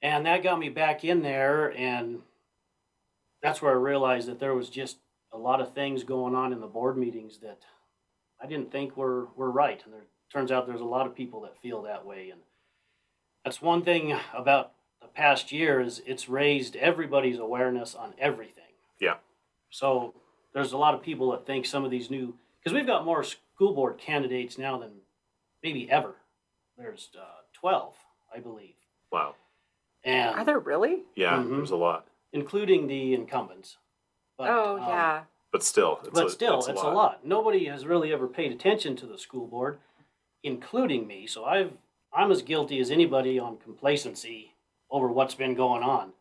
and 0.03 0.27
that 0.27 0.43
got 0.43 0.59
me 0.59 0.69
back 0.69 1.05
in 1.05 1.23
there, 1.23 1.71
and 1.77 2.25
that's 3.41 3.63
where 3.63 3.71
I 3.71 3.77
realized 3.77 4.27
that 4.29 4.41
there 4.41 4.53
was 4.53 4.69
just 4.69 4.99
a 5.31 5.39
lot 5.39 5.61
of 5.61 5.73
things 5.73 6.03
going 6.03 6.35
on 6.35 6.53
in 6.53 6.61
the 6.61 6.67
board 6.67 6.99
meetings 6.99 7.39
that 7.39 7.65
I 8.41 8.47
didn't 8.47 8.73
think 8.73 8.97
were 8.97 9.27
were 9.37 9.53
right, 9.53 9.81
and 9.85 9.95
there 9.95 10.07
turns 10.29 10.51
out 10.51 10.67
there's 10.67 10.81
a 10.81 10.85
lot 10.85 11.07
of 11.07 11.15
people 11.15 11.41
that 11.43 11.57
feel 11.57 11.83
that 11.83 12.05
way, 12.05 12.31
and 12.31 12.43
that's 13.45 13.63
one 13.63 13.83
thing 13.83 14.19
about 14.35 14.73
the 15.01 15.07
past 15.07 15.53
year 15.53 15.81
is 15.81 16.01
it's 16.01 16.29
raised 16.29 16.75
everybody's 16.75 17.39
awareness 17.39 17.95
on 17.95 18.13
everything. 18.19 18.75
Yeah. 18.99 19.19
So 19.71 20.15
there's 20.53 20.73
a 20.73 20.79
lot 20.79 20.95
of 20.95 21.03
people 21.03 21.31
that 21.31 21.47
think 21.47 21.65
some 21.65 21.85
of 21.85 21.93
these 21.93 22.11
new 22.11 22.37
because 22.59 22.73
we've 22.73 22.87
got 22.87 23.05
more 23.05 23.23
school 23.23 23.73
board 23.73 23.99
candidates 23.99 24.59
now 24.59 24.79
than 24.79 25.02
maybe 25.63 25.91
ever. 25.91 26.15
There's 26.77 27.11
uh, 27.19 27.43
twelve, 27.53 27.95
I 28.35 28.39
believe, 28.39 28.75
Wow. 29.11 29.35
and 30.05 30.35
are 30.35 30.45
there 30.45 30.59
really? 30.59 31.03
Yeah. 31.15 31.39
Mhm. 31.39 31.57
There's 31.57 31.71
a 31.71 31.77
lot, 31.77 32.09
including 32.33 32.87
the 32.87 33.15
incumbents. 33.15 33.79
But, 34.39 34.49
oh 34.51 34.77
um, 34.77 34.89
yeah, 34.89 35.23
but 35.53 35.63
still, 35.63 36.01
it's 36.03 36.11
but 36.15 36.27
a, 36.27 36.31
still, 36.31 36.59
it's, 36.59 36.69
it's, 36.69 36.83
a, 36.83 36.89
lot. 36.89 37.25
Nobody 37.25 37.67
has 37.67 37.85
really 37.87 38.13
ever 38.13 38.27
paid 38.27 38.53
attention 38.53 38.97
to 38.97 39.07
the 39.07 39.19
school 39.19 39.47
board, 39.47 39.79
including 40.43 41.07
me. 41.07 41.27
So 41.27 41.45
I've 41.45 41.73
I'm 42.13 42.31
as 42.31 42.43
guilty 42.43 42.81
as 42.81 42.91
anybody 42.91 43.39
on 43.39 43.57
complacency 43.59 44.53
over 44.91 45.09
what's 45.09 45.35
been 45.35 45.55
going 45.55 45.83
on. 45.83 46.13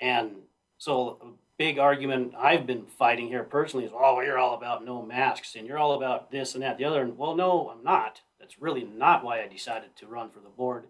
And 0.00 0.32
so 0.78 1.18
a 1.22 1.26
big 1.58 1.78
argument 1.78 2.34
I've 2.38 2.66
been 2.66 2.86
fighting 2.86 3.28
here 3.28 3.44
personally 3.44 3.84
is, 3.86 3.92
oh, 3.94 4.20
you're 4.20 4.38
all 4.38 4.54
about 4.54 4.84
no 4.84 5.02
masks 5.02 5.54
and 5.56 5.66
you're 5.66 5.78
all 5.78 5.92
about 5.92 6.30
this 6.30 6.54
and 6.54 6.62
that, 6.62 6.78
the 6.78 6.84
other. 6.84 7.02
And 7.02 7.16
well, 7.18 7.36
no, 7.36 7.70
I'm 7.70 7.84
not. 7.84 8.20
That's 8.38 8.60
really 8.60 8.84
not 8.84 9.24
why 9.24 9.42
I 9.42 9.48
decided 9.48 9.96
to 9.96 10.06
run 10.06 10.30
for 10.30 10.40
the 10.40 10.48
board. 10.48 10.86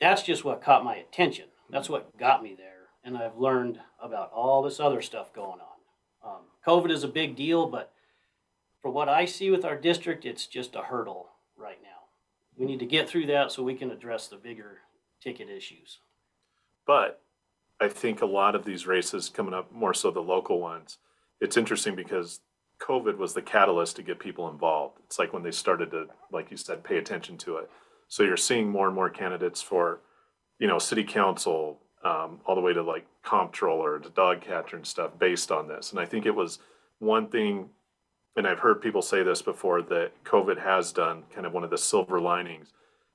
That's 0.00 0.22
just 0.22 0.44
what 0.44 0.62
caught 0.62 0.84
my 0.84 0.96
attention. 0.96 1.46
That's 1.70 1.88
what 1.88 2.16
got 2.18 2.42
me 2.42 2.54
there. 2.56 2.88
And 3.04 3.16
I've 3.16 3.36
learned 3.36 3.80
about 4.02 4.32
all 4.32 4.62
this 4.62 4.80
other 4.80 5.02
stuff 5.02 5.32
going 5.32 5.60
on. 5.60 6.30
Um, 6.30 6.40
COVID 6.66 6.90
is 6.90 7.04
a 7.04 7.08
big 7.08 7.36
deal, 7.36 7.66
but 7.66 7.92
for 8.82 8.90
what 8.90 9.08
I 9.08 9.24
see 9.24 9.50
with 9.50 9.64
our 9.64 9.76
district, 9.76 10.24
it's 10.24 10.46
just 10.46 10.76
a 10.76 10.82
hurdle 10.82 11.30
right 11.56 11.78
now. 11.82 11.88
We 12.56 12.66
need 12.66 12.80
to 12.80 12.86
get 12.86 13.08
through 13.08 13.26
that 13.26 13.52
so 13.52 13.62
we 13.62 13.74
can 13.74 13.90
address 13.90 14.28
the 14.28 14.36
bigger 14.36 14.78
ticket 15.22 15.48
issues. 15.48 15.98
But 16.86 17.20
I 17.80 17.88
think 17.88 18.20
a 18.20 18.26
lot 18.26 18.54
of 18.54 18.64
these 18.64 18.86
races 18.86 19.28
coming 19.28 19.54
up, 19.54 19.72
more 19.72 19.94
so 19.94 20.10
the 20.10 20.20
local 20.20 20.60
ones, 20.60 20.98
it's 21.40 21.56
interesting 21.56 21.94
because 21.94 22.40
COVID 22.80 23.16
was 23.18 23.34
the 23.34 23.42
catalyst 23.42 23.96
to 23.96 24.02
get 24.02 24.18
people 24.18 24.48
involved. 24.48 24.98
It's 25.04 25.18
like 25.18 25.32
when 25.32 25.42
they 25.42 25.50
started 25.50 25.90
to, 25.90 26.06
like 26.32 26.50
you 26.50 26.56
said, 26.56 26.84
pay 26.84 26.98
attention 26.98 27.36
to 27.38 27.56
it. 27.56 27.70
So 28.08 28.22
you're 28.22 28.36
seeing 28.36 28.68
more 28.68 28.86
and 28.86 28.94
more 28.94 29.10
candidates 29.10 29.60
for, 29.60 30.00
you 30.58 30.68
know, 30.68 30.78
city 30.78 31.04
council, 31.04 31.80
um, 32.04 32.40
all 32.46 32.54
the 32.54 32.60
way 32.60 32.72
to 32.72 32.82
like 32.82 33.06
comptroller, 33.24 33.98
to 33.98 34.08
dog 34.10 34.40
catcher 34.40 34.76
and 34.76 34.86
stuff 34.86 35.18
based 35.18 35.50
on 35.50 35.68
this. 35.68 35.90
And 35.90 36.00
I 36.00 36.06
think 36.06 36.24
it 36.24 36.34
was 36.34 36.60
one 37.00 37.28
thing, 37.28 37.68
and 38.36 38.46
I've 38.46 38.60
heard 38.60 38.80
people 38.80 39.02
say 39.02 39.22
this 39.22 39.42
before, 39.42 39.82
that 39.82 40.12
COVID 40.24 40.58
has 40.62 40.92
done 40.92 41.24
kind 41.34 41.46
of 41.46 41.52
one 41.52 41.64
of 41.64 41.70
the 41.70 41.78
silver 41.78 42.20
linings 42.20 42.72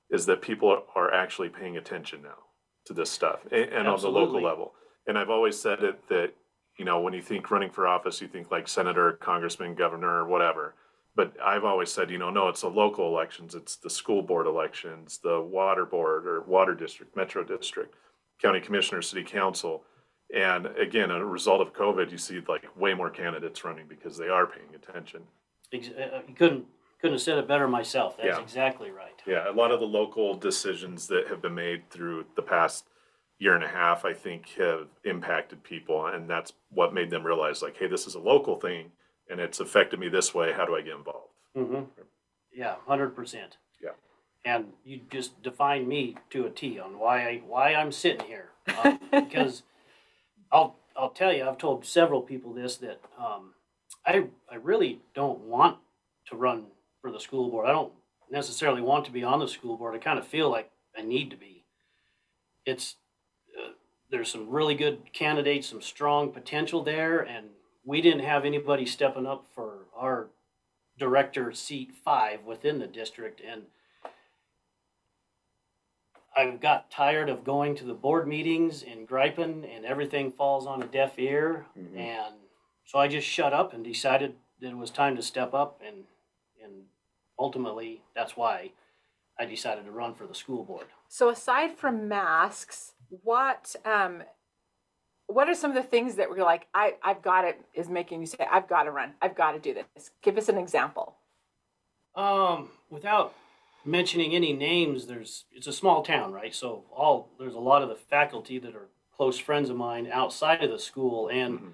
is 0.10 0.26
that 0.26 0.42
people 0.42 0.84
are 0.96 1.14
actually 1.14 1.50
paying 1.50 1.78
attention 1.78 2.22
now 2.22 2.38
to 2.86 2.94
this 2.94 3.10
stuff 3.10 3.40
and, 3.52 3.72
and 3.72 3.88
on 3.88 4.00
the 4.02 4.10
local 4.10 4.42
level. 4.42 4.74
And 5.08 5.18
I've 5.18 5.30
always 5.30 5.60
said 5.60 5.84
it 5.84 6.08
that, 6.10 6.34
you 6.78 6.86
know, 6.86 7.00
when 7.00 7.14
you 7.14 7.22
think 7.22 7.50
running 7.52 7.70
for 7.70 7.88
office, 7.88 8.22
you 8.22 8.28
think 8.28 8.52
like 8.52 8.68
senator, 8.68 9.14
congressman, 9.14 9.76
governor, 9.76 10.10
or 10.24 10.26
whatever. 10.26 10.74
But 11.16 11.34
I've 11.44 11.64
always 11.64 11.92
said, 11.92 12.10
you 12.10 12.18
know, 12.18 12.32
no, 12.32 12.48
it's 12.48 12.62
the 12.62 12.70
local 12.70 13.08
elections, 13.08 13.54
it's 13.54 13.76
the 13.76 13.90
school 13.90 14.24
board 14.24 14.48
elections, 14.48 15.20
the 15.24 15.40
water 15.40 15.86
board 15.86 16.26
or 16.26 16.42
water 16.42 16.74
district, 16.74 17.16
metro 17.16 17.44
district, 17.44 17.94
county 18.42 18.60
commissioner, 18.60 19.02
city 19.04 19.24
council. 19.24 19.84
And 20.34 20.66
again, 20.66 21.12
a 21.12 21.24
result 21.24 21.62
of 21.62 21.74
COVID, 21.74 22.12
you 22.12 22.18
see 22.18 22.42
like 22.48 22.66
way 22.76 22.96
more 22.96 23.12
candidates 23.12 23.64
running 23.64 23.86
because 23.88 24.18
they 24.18 24.30
are 24.30 24.48
paying 24.48 24.74
attention. 24.74 25.22
Ex- 25.72 25.90
uh, 25.90 26.22
You 26.28 26.34
couldn't 26.34 26.66
couldn't 27.00 27.16
have 27.16 27.22
said 27.22 27.38
it 27.38 27.48
better 27.50 27.68
myself. 27.68 28.16
That's 28.16 28.38
Yeah. 28.38 28.42
exactly 28.42 28.90
right. 28.90 29.22
Yeah, 29.28 29.50
a 29.50 29.52
lot 29.52 29.72
of 29.72 29.82
the 29.82 29.86
local 29.86 30.36
decisions 30.36 31.06
that 31.08 31.28
have 31.28 31.42
been 31.42 31.54
made 31.54 31.90
through 31.90 32.26
the 32.36 32.42
past 32.42 32.88
year 33.44 33.56
and 33.56 33.64
a 33.64 33.68
half, 33.68 34.06
I 34.06 34.14
think, 34.14 34.48
have 34.58 34.88
impacted 35.04 35.64
people, 35.64 36.08
and 36.08 36.30
that's 36.30 36.54
what 36.70 36.94
made 36.94 37.10
them 37.10 37.26
realize, 37.26 37.62
like, 37.62 37.76
hey, 37.78 37.88
this 37.88 38.08
is 38.08 38.16
a 38.16 38.20
local 38.20 38.56
thing, 38.58 38.92
and 39.30 39.42
it's 39.42 39.60
affected 39.60 40.00
me 40.00 40.08
this 40.08 40.34
way. 40.34 40.54
How 40.54 40.66
do 40.66 40.76
I 40.76 40.82
get 40.82 40.96
involved? 40.96 41.34
hmm 41.54 41.82
Yeah, 42.54 42.76
hundred 42.88 43.16
percent. 43.16 43.58
Yeah. 43.82 43.92
And 44.46 44.68
you 44.86 45.02
just 45.12 45.42
define 45.44 45.88
me 45.88 46.16
to 46.30 46.46
a 46.46 46.50
T 46.50 46.80
on 46.80 46.98
why 46.98 47.28
I 47.28 47.42
why 47.46 47.74
I'm 47.74 47.92
sitting 47.92 48.26
here 48.26 48.50
um, 48.82 49.00
because 49.12 49.64
I'll 50.50 50.78
I'll 50.96 51.10
tell 51.10 51.34
you 51.34 51.46
I've 51.46 51.58
told 51.58 51.86
several 51.86 52.22
people 52.22 52.54
this 52.54 52.78
that 52.78 53.02
um, 53.20 53.56
I 54.06 54.28
I 54.50 54.56
really 54.56 55.02
don't 55.14 55.40
want 55.42 55.78
to 56.28 56.38
run 56.38 56.68
for 57.02 57.12
the 57.12 57.20
school 57.20 57.50
board. 57.52 57.68
I 57.68 57.74
don't 57.74 57.92
necessarily 58.32 58.82
want 58.82 59.04
to 59.06 59.12
be 59.12 59.24
on 59.24 59.40
the 59.40 59.48
school 59.50 59.78
board. 59.78 59.96
I 59.96 59.98
kind 59.98 60.18
of 60.18 60.26
feel 60.26 60.50
like 60.50 60.72
I 60.98 61.02
need 61.02 61.30
to 61.32 61.38
be. 61.38 61.66
It's 62.66 62.96
there's 64.14 64.32
some 64.32 64.48
really 64.48 64.76
good 64.76 65.12
candidates, 65.12 65.68
some 65.68 65.82
strong 65.82 66.32
potential 66.32 66.84
there, 66.84 67.22
and 67.22 67.48
we 67.84 68.00
didn't 68.00 68.24
have 68.24 68.46
anybody 68.46 68.86
stepping 68.86 69.26
up 69.26 69.44
for 69.56 69.88
our 69.98 70.28
director 71.00 71.52
seat 71.52 71.92
five 72.06 72.44
within 72.46 72.78
the 72.78 72.86
district 72.86 73.42
and 73.42 73.64
I 76.38 76.50
got 76.52 76.92
tired 76.92 77.28
of 77.30 77.44
going 77.44 77.74
to 77.78 77.84
the 77.84 77.96
board 77.96 78.28
meetings 78.28 78.84
and 78.84 79.08
griping 79.08 79.66
and 79.66 79.84
everything 79.86 80.32
falls 80.32 80.68
on 80.68 80.84
a 80.84 80.86
deaf 80.86 81.18
ear 81.18 81.66
Mhm. 81.76 81.98
and 81.98 82.36
so 82.86 83.00
I 83.00 83.08
just 83.08 83.28
shut 83.28 83.54
up 83.54 83.74
and 83.74 83.84
decided 83.84 84.36
that 84.60 84.70
it 84.70 84.78
was 84.78 84.92
time 84.92 85.16
to 85.16 85.24
step 85.24 85.56
up 85.56 85.82
and 85.84 86.06
and 86.64 86.86
ultimately 87.40 88.04
that's 88.14 88.38
why 88.38 88.72
I 89.40 89.46
decided 89.46 89.86
to 89.86 89.92
run 89.92 90.14
for 90.14 90.28
the 90.28 90.36
school 90.36 90.64
board. 90.64 90.86
So 91.08 91.30
aside 91.30 91.76
from 91.76 92.08
masks, 92.08 92.94
what 93.22 93.76
um, 93.86 94.24
what 95.28 95.50
are 95.50 95.56
some 95.56 95.72
of 95.72 95.76
the 95.76 95.84
things 95.90 96.16
that 96.16 96.30
were 96.30 96.38
like, 96.38 96.68
I 96.74 96.96
I've 97.04 97.22
got 97.22 97.46
it 97.46 97.60
is 97.74 97.90
making 97.90 98.22
you 98.22 98.28
say, 98.28 98.46
I've 98.52 98.68
got 98.68 98.84
to 98.84 98.92
run, 98.92 99.14
I've 99.22 99.36
got 99.36 99.52
to 99.54 99.60
do 99.60 99.74
this. 99.74 100.12
Give 100.22 100.38
us 100.38 100.50
an 100.50 100.58
example. 100.58 101.16
Um, 102.16 102.70
without 102.90 103.34
mentioning 103.86 104.36
any 104.36 104.54
names, 104.54 105.08
there's 105.08 105.46
it's 105.52 105.68
a 105.68 105.74
small 105.74 106.04
town, 106.04 106.32
right? 106.34 106.54
So 106.54 106.84
all 106.92 107.30
there's 107.40 107.56
a 107.56 107.60
lot 107.60 107.82
of 107.82 107.90
the 107.90 107.96
faculty 107.96 108.60
that 108.60 108.76
are 108.76 108.90
close 109.16 109.38
friends 109.38 109.70
of 109.70 109.78
mine 109.78 110.08
outside 110.12 110.64
of 110.64 110.72
the 110.72 110.80
school, 110.80 111.28
and 111.30 111.60
Mhm. 111.60 111.74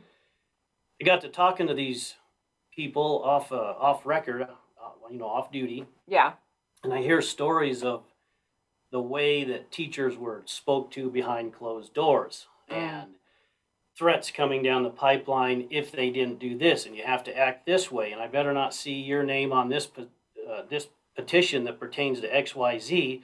I 1.02 1.06
got 1.06 1.22
to 1.22 1.30
talking 1.30 1.68
to 1.68 1.74
these 1.74 2.16
people 2.76 3.24
off 3.24 3.52
uh, 3.52 3.56
off 3.78 4.06
record, 4.06 4.42
uh, 4.44 4.92
you 5.10 5.18
know, 5.18 5.28
off 5.28 5.52
duty, 5.52 5.86
Yeah. 6.08 6.34
and 6.84 6.94
I 6.94 7.02
hear 7.02 7.22
stories 7.22 7.84
of 7.84 8.04
the 8.92 9.02
way 9.02 9.44
that 9.44 9.72
teachers 9.72 10.18
were 10.18 10.42
spoke 10.46 10.92
to 10.92 11.10
behind 11.10 11.54
closed 11.54 11.94
doors, 11.94 12.48
and 12.68 13.12
threats 13.98 14.32
coming 14.32 14.64
down 14.64 14.84
the 14.84 14.90
pipeline 14.90 15.68
if 15.70 15.92
they 15.92 16.10
didn't 16.10 16.40
do 16.40 16.58
this, 16.58 16.86
and 16.86 16.96
you 16.96 17.04
have 17.04 17.24
to 17.24 17.38
act 17.38 17.66
this 17.66 17.92
way, 17.92 18.12
and 18.12 18.22
I 18.22 18.28
better 18.28 18.54
not 18.54 18.74
see 18.74 18.94
your 18.94 19.24
name 19.24 19.52
on 19.52 19.70
this 19.70 19.90
uh, 19.98 20.64
this 20.70 20.88
petition 21.16 21.66
that 21.66 21.80
pertains 21.80 22.22
to 22.22 22.36
X 22.36 22.56
Y 22.56 22.80
Z, 22.80 23.24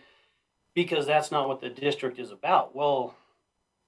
because 0.73 1.06
that's 1.06 1.32
not 1.32 1.47
what 1.47 1.62
the 1.62 1.69
district 1.69 2.19
is 2.19 2.32
about. 2.32 2.75
Well, 2.75 3.15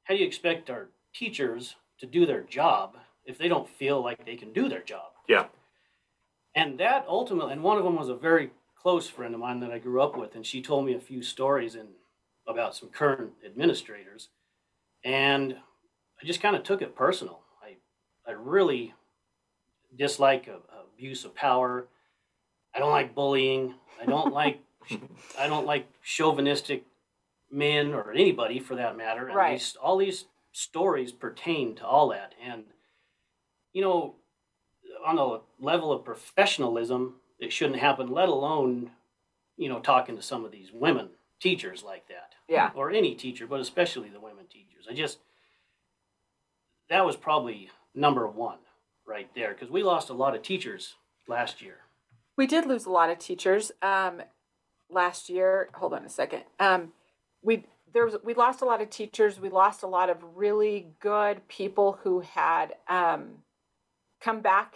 how 0.06 0.14
do 0.14 0.20
you 0.20 0.26
expect 0.26 0.70
our 0.70 0.88
teachers 1.14 1.76
to 2.00 2.06
do 2.06 2.26
their 2.26 2.42
job 2.42 2.96
if 3.26 3.38
they 3.38 3.50
don't 3.50 3.70
feel 3.70 4.02
like 4.02 4.26
they 4.26 4.38
can 4.38 4.54
do 4.54 4.70
their 4.70 4.82
job? 4.82 5.12
Yeah. 5.28 5.48
And 6.56 6.80
that 6.80 7.06
ultimately, 7.08 7.52
and 7.52 7.62
one 7.62 7.78
of 7.78 7.84
them 7.84 7.98
was 7.98 8.10
a 8.10 8.16
very 8.16 8.52
close 8.88 9.10
friend 9.10 9.34
of 9.34 9.42
mine 9.42 9.60
that 9.60 9.70
I 9.70 9.80
grew 9.80 10.02
up 10.02 10.16
with, 10.16 10.36
and 10.36 10.46
she 10.46 10.62
told 10.62 10.86
me 10.86 10.94
a 10.94 11.00
few 11.02 11.22
stories 11.22 11.76
and 11.76 11.90
about 12.48 12.74
some 12.74 12.88
current 12.88 13.34
administrators, 13.46 14.30
and 15.04 15.58
I 16.22 16.26
just 16.26 16.40
kind 16.40 16.56
of 16.56 16.64
took 16.64 16.82
it 16.82 16.96
personal. 16.96 17.42
I 17.62 17.76
I 18.26 18.32
really 18.32 18.94
dislike 19.98 20.48
a, 20.48 20.54
a 20.74 20.86
abuse 20.94 21.26
of 21.26 21.36
power. 21.36 21.90
I 22.74 22.80
don't 22.80 22.92
like 22.92 23.14
bullying. 23.14 23.76
I 24.02 24.06
don't 24.06 24.34
like 24.34 24.62
I 25.38 25.48
don't 25.48 25.66
like 25.66 25.88
chauvinistic 26.02 26.86
men 27.52 27.94
or 27.94 28.14
anybody 28.14 28.58
for 28.58 28.76
that 28.76 28.96
matter. 28.96 29.28
And 29.28 29.36
Right. 29.36 29.60
these, 29.60 29.76
all 29.84 29.98
these 29.98 30.28
stories 30.54 31.12
pertain 31.12 31.76
to 31.76 31.86
all 31.86 32.08
that, 32.08 32.36
and 32.42 32.64
you 33.74 33.82
know, 33.82 34.16
on 35.06 35.18
a 35.18 35.42
level 35.62 35.92
of 35.92 36.06
professionalism, 36.06 37.16
it 37.40 37.52
shouldn't 37.54 37.80
happen. 37.80 38.12
Let 38.12 38.30
alone, 38.30 38.92
you 39.58 39.70
know, 39.70 39.80
talking 39.80 40.16
to 40.16 40.22
some 40.22 40.46
of 40.46 40.52
these 40.52 40.72
women 40.72 41.10
teachers 41.40 41.84
like 41.84 42.08
that 42.08 42.34
Yeah. 42.48 42.72
or 42.76 42.90
any 42.92 43.14
teacher, 43.16 43.46
but 43.48 43.60
especially 43.60 44.10
the 44.10 44.20
women 44.20 44.46
teachers. 44.48 44.88
I 44.90 44.94
just 44.94 45.20
that 46.90 47.06
was 47.06 47.16
probably 47.16 47.70
number 47.94 48.28
one 48.28 48.60
right 49.06 49.30
there 49.36 49.54
because 49.54 49.70
we 49.70 49.84
lost 49.84 50.10
a 50.10 50.14
lot 50.14 50.36
of 50.36 50.42
teachers 50.42 50.96
last 51.28 51.62
year. 51.62 51.80
We 52.38 52.48
did 52.48 52.66
lose 52.66 52.86
a 52.86 52.92
lot 52.92 53.10
of 53.10 53.20
teachers 53.20 53.72
um, 53.82 54.22
last 54.90 55.30
year. 55.30 55.70
Hold 55.76 55.94
on 55.94 56.06
a 56.06 56.10
second. 56.10 56.44
Um, 56.60 56.94
we 57.42 57.66
there 57.94 58.06
was 58.06 58.16
we 58.24 58.34
lost 58.34 58.62
a 58.62 58.66
lot 58.66 58.82
of 58.82 58.90
teachers. 58.90 59.40
We 59.40 59.50
lost 59.50 59.84
a 59.84 59.88
lot 59.88 60.10
of 60.10 60.18
really 60.36 60.88
good 61.00 61.48
people 61.48 62.00
who 62.04 62.22
had 62.22 62.76
um, 62.88 63.44
come 64.22 64.42
back 64.42 64.76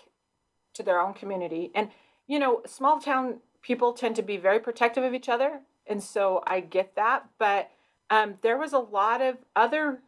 to 0.73 0.83
their 0.83 0.99
own 0.99 1.13
community. 1.13 1.71
And 1.75 1.89
you 2.31 2.39
know, 2.39 2.61
small 2.65 2.99
town 2.99 3.39
people 3.61 3.91
tend 3.93 4.15
to 4.15 4.21
be 4.21 4.37
very 4.37 4.59
protective 4.59 5.03
of 5.03 5.13
each 5.13 5.27
other, 5.29 5.59
and 5.85 6.01
so 6.01 6.41
I 6.47 6.61
get 6.61 6.95
that. 6.95 7.25
But 7.37 7.69
um, 8.09 8.35
there 8.41 8.57
was 8.57 8.73
a 8.73 8.79
lot 8.79 9.21
of 9.21 9.37
other 9.55 9.99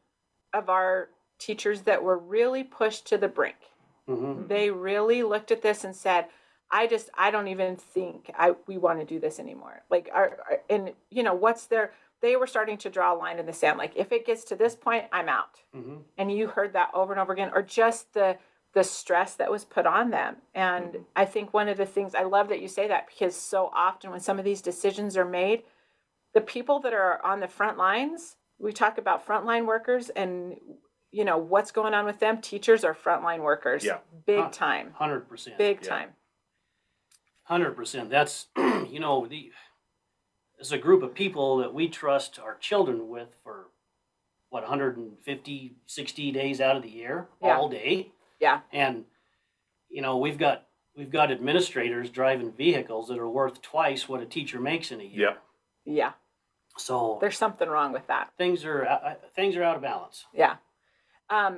of 0.54 0.70
our 0.70 1.10
teachers 1.40 1.82
that 1.82 2.02
were 2.02 2.18
really 2.18 2.64
pushed 2.64 3.06
to 3.08 3.18
the 3.18 3.28
brink 3.28 3.58
Mm-hmm. 4.10 4.48
they 4.48 4.70
really 4.70 5.24
looked 5.24 5.50
at 5.50 5.62
this 5.62 5.86
and 5.86 5.96
said 5.96 6.26
i 6.70 6.86
just 6.88 7.10
i 7.18 7.32
don't 7.32 7.48
even 7.48 7.78
think 7.78 8.30
i 8.38 8.54
we 8.68 8.78
want 8.78 9.00
to 9.00 9.06
do 9.06 9.18
this 9.18 9.40
anymore 9.40 9.82
like 9.90 10.10
our, 10.14 10.40
our- 10.50 10.60
and 10.70 10.92
you 11.10 11.24
know 11.24 11.34
what's 11.34 11.68
their 11.68 11.94
they 12.22 12.36
were 12.36 12.46
starting 12.46 12.78
to 12.80 12.90
draw 12.90 13.14
a 13.14 13.18
line 13.18 13.40
in 13.40 13.46
the 13.46 13.54
sand 13.54 13.78
like 13.78 13.94
if 13.96 14.12
it 14.12 14.26
gets 14.26 14.44
to 14.44 14.58
this 14.58 14.76
point 14.76 15.06
i'm 15.14 15.30
out 15.30 15.62
Mm-hmm. 15.74 15.96
and 16.18 16.30
you 16.30 16.48
heard 16.48 16.74
that 16.74 16.90
over 16.94 17.14
and 17.14 17.20
over 17.22 17.32
again 17.32 17.52
or 17.56 17.62
just 17.62 18.14
the 18.14 18.38
the 18.74 18.84
stress 18.84 19.36
that 19.36 19.52
was 19.52 19.64
put 19.66 19.86
on 19.86 20.10
them 20.10 20.38
and 20.56 20.86
mm-hmm. 20.86 21.02
i 21.16 21.26
think 21.26 21.54
one 21.54 21.70
of 21.70 21.78
the 21.78 21.86
things 21.86 22.16
i 22.16 22.24
love 22.24 22.50
that 22.50 22.62
you 22.62 22.68
say 22.68 22.88
that 22.88 23.08
because 23.08 23.36
so 23.36 23.72
often 23.76 24.12
when 24.12 24.20
some 24.20 24.40
of 24.40 24.46
these 24.46 24.62
decisions 24.62 25.16
are 25.16 25.26
made 25.26 25.64
the 26.34 26.42
people 26.42 26.80
that 26.80 26.94
are 26.94 27.24
on 27.26 27.40
the 27.40 27.48
front 27.48 27.78
lines 27.78 28.36
we 28.60 28.72
talk 28.72 28.98
about 28.98 29.26
frontline 29.26 29.66
workers 29.66 30.10
and 30.10 30.56
you 31.12 31.24
know 31.24 31.38
what's 31.38 31.72
going 31.72 31.94
on 31.94 32.06
with 32.06 32.20
them 32.20 32.42
teachers 32.42 32.84
are 32.84 32.96
frontline 32.96 33.42
workers 33.42 33.84
Yeah. 33.84 34.00
big 34.26 34.40
Huh. 34.40 34.50
time 34.52 34.92
Hundred 34.96 35.30
percent. 35.30 35.58
big 35.58 35.80
Yeah. 35.84 35.90
time 35.90 36.10
Hundred 37.46 37.76
percent. 37.76 38.10
That's 38.10 38.48
you 38.58 39.00
know 39.00 39.28
the 39.28 39.52
as 40.60 40.72
a 40.72 40.78
group 40.78 41.04
of 41.04 41.14
people 41.14 41.58
that 41.58 41.74
we 41.74 41.90
trust 41.90 42.40
our 42.40 42.56
children 42.56 43.10
with 43.10 43.36
for 43.44 43.68
what 44.50 44.64
150 44.64 45.76
60 45.86 46.32
days 46.32 46.62
out 46.62 46.78
of 46.78 46.84
the 46.84 46.90
year 46.90 47.28
Yeah. 47.42 47.58
all 47.58 47.68
day 47.70 48.12
yeah 48.44 48.60
and 48.72 48.96
you 49.90 50.02
know 50.02 50.14
we've 50.18 50.38
got 50.48 50.58
we've 50.98 51.12
got 51.20 51.32
administrators 51.32 52.10
driving 52.10 52.52
vehicles 52.52 53.08
that 53.08 53.18
are 53.18 53.30
worth 53.40 53.58
twice 53.62 54.02
what 54.10 54.22
a 54.22 54.26
teacher 54.26 54.60
makes 54.60 54.92
in 54.92 55.00
a 55.00 55.04
year 55.04 55.36
Yeah. 55.86 55.94
yeah 56.02 56.12
so 56.78 57.18
there's 57.22 57.38
something 57.38 57.70
wrong 57.70 57.92
with 57.98 58.08
that 58.08 58.26
things 58.38 58.66
are 58.66 58.82
uh, 58.86 59.14
things 59.36 59.56
are 59.58 59.64
out 59.64 59.76
of 59.78 59.82
balance 59.82 60.18
Yeah. 60.34 60.56
Um, 61.30 61.56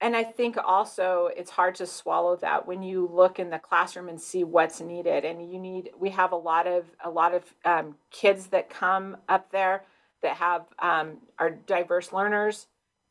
and 0.00 0.16
I 0.16 0.24
think 0.24 0.56
also 0.58 1.30
it's 1.40 1.50
hard 1.50 1.74
to 1.76 1.86
swallow 1.86 2.36
that 2.36 2.66
when 2.66 2.82
you 2.82 3.08
look 3.20 3.38
in 3.38 3.48
the 3.50 3.58
classroom 3.58 4.08
and 4.08 4.20
see 4.20 4.44
what's 4.44 4.80
needed. 4.80 5.24
And 5.24 5.36
you 5.52 5.58
need, 5.58 5.90
we 6.04 6.10
have 6.10 6.32
a 6.32 6.36
lot 6.36 6.66
of, 6.66 6.84
a 7.02 7.08
lot 7.10 7.32
of 7.32 7.42
um, 7.64 7.94
kids 8.10 8.48
that 8.48 8.68
come 8.68 9.16
up 9.28 9.50
there 9.50 9.84
that 10.22 10.36
have, 10.36 10.62
um, 10.80 11.18
are 11.38 11.50
diverse 11.50 12.12
learners 12.12 12.66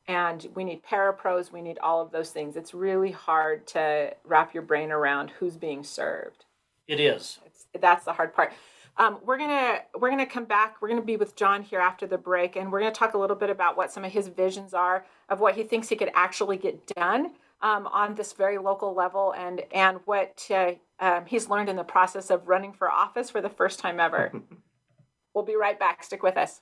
and 0.07 0.47
we 0.55 0.63
need 0.63 0.83
parapros. 0.83 1.51
We 1.51 1.61
need 1.61 1.77
all 1.79 2.01
of 2.01 2.11
those 2.11 2.31
things. 2.31 2.55
It's 2.55 2.73
really 2.73 3.11
hard 3.11 3.65
to 3.67 4.13
wrap 4.25 4.53
your 4.53 4.63
brain 4.63 4.91
around 4.91 5.31
who's 5.31 5.57
being 5.57 5.83
served. 5.83 6.45
it 6.87 6.99
is 6.99 7.39
It's, 7.45 7.65
that's 7.79 8.05
the 8.05 8.13
hard 8.13 8.33
part. 8.33 8.53
Um, 8.97 9.17
we're 9.25 9.37
gonna 9.37 9.79
we're 9.99 10.11
gonna 10.11 10.25
come 10.25 10.45
back. 10.45 10.81
We're 10.81 10.89
gonna 10.89 11.01
be 11.01 11.17
with 11.17 11.35
John 11.35 11.63
here 11.63 11.79
after 11.79 12.05
the 12.05 12.17
break, 12.17 12.55
and 12.55 12.71
we're 12.71 12.79
gonna 12.79 12.91
talk 12.91 13.15
a 13.15 13.17
little 13.17 13.35
bit 13.35 13.49
about 13.49 13.75
what 13.75 13.91
some 13.91 14.05
of 14.05 14.11
his 14.11 14.27
visions 14.27 14.73
are 14.73 15.05
of 15.29 15.39
what 15.39 15.55
he 15.55 15.63
thinks 15.63 15.89
he 15.89 15.95
could 15.95 16.11
actually 16.13 16.57
get 16.57 16.85
done 16.95 17.31
um, 17.61 17.87
on 17.87 18.13
this 18.13 18.33
very 18.33 18.59
local 18.59 18.93
level, 18.93 19.33
and 19.35 19.63
and 19.73 19.99
what 20.05 20.45
uh, 20.51 20.73
um, 20.99 21.25
he's 21.25 21.49
learned 21.49 21.69
in 21.69 21.75
the 21.75 21.83
process 21.83 22.29
of 22.29 22.47
running 22.47 22.71
for 22.71 22.91
office 22.91 23.31
for 23.31 23.41
the 23.41 23.49
first 23.49 23.79
time 23.79 23.99
ever. 23.99 24.31
we'll 25.33 25.45
be 25.45 25.55
right 25.55 25.79
back. 25.79 26.03
Stick 26.03 26.21
with 26.21 26.37
us. 26.37 26.61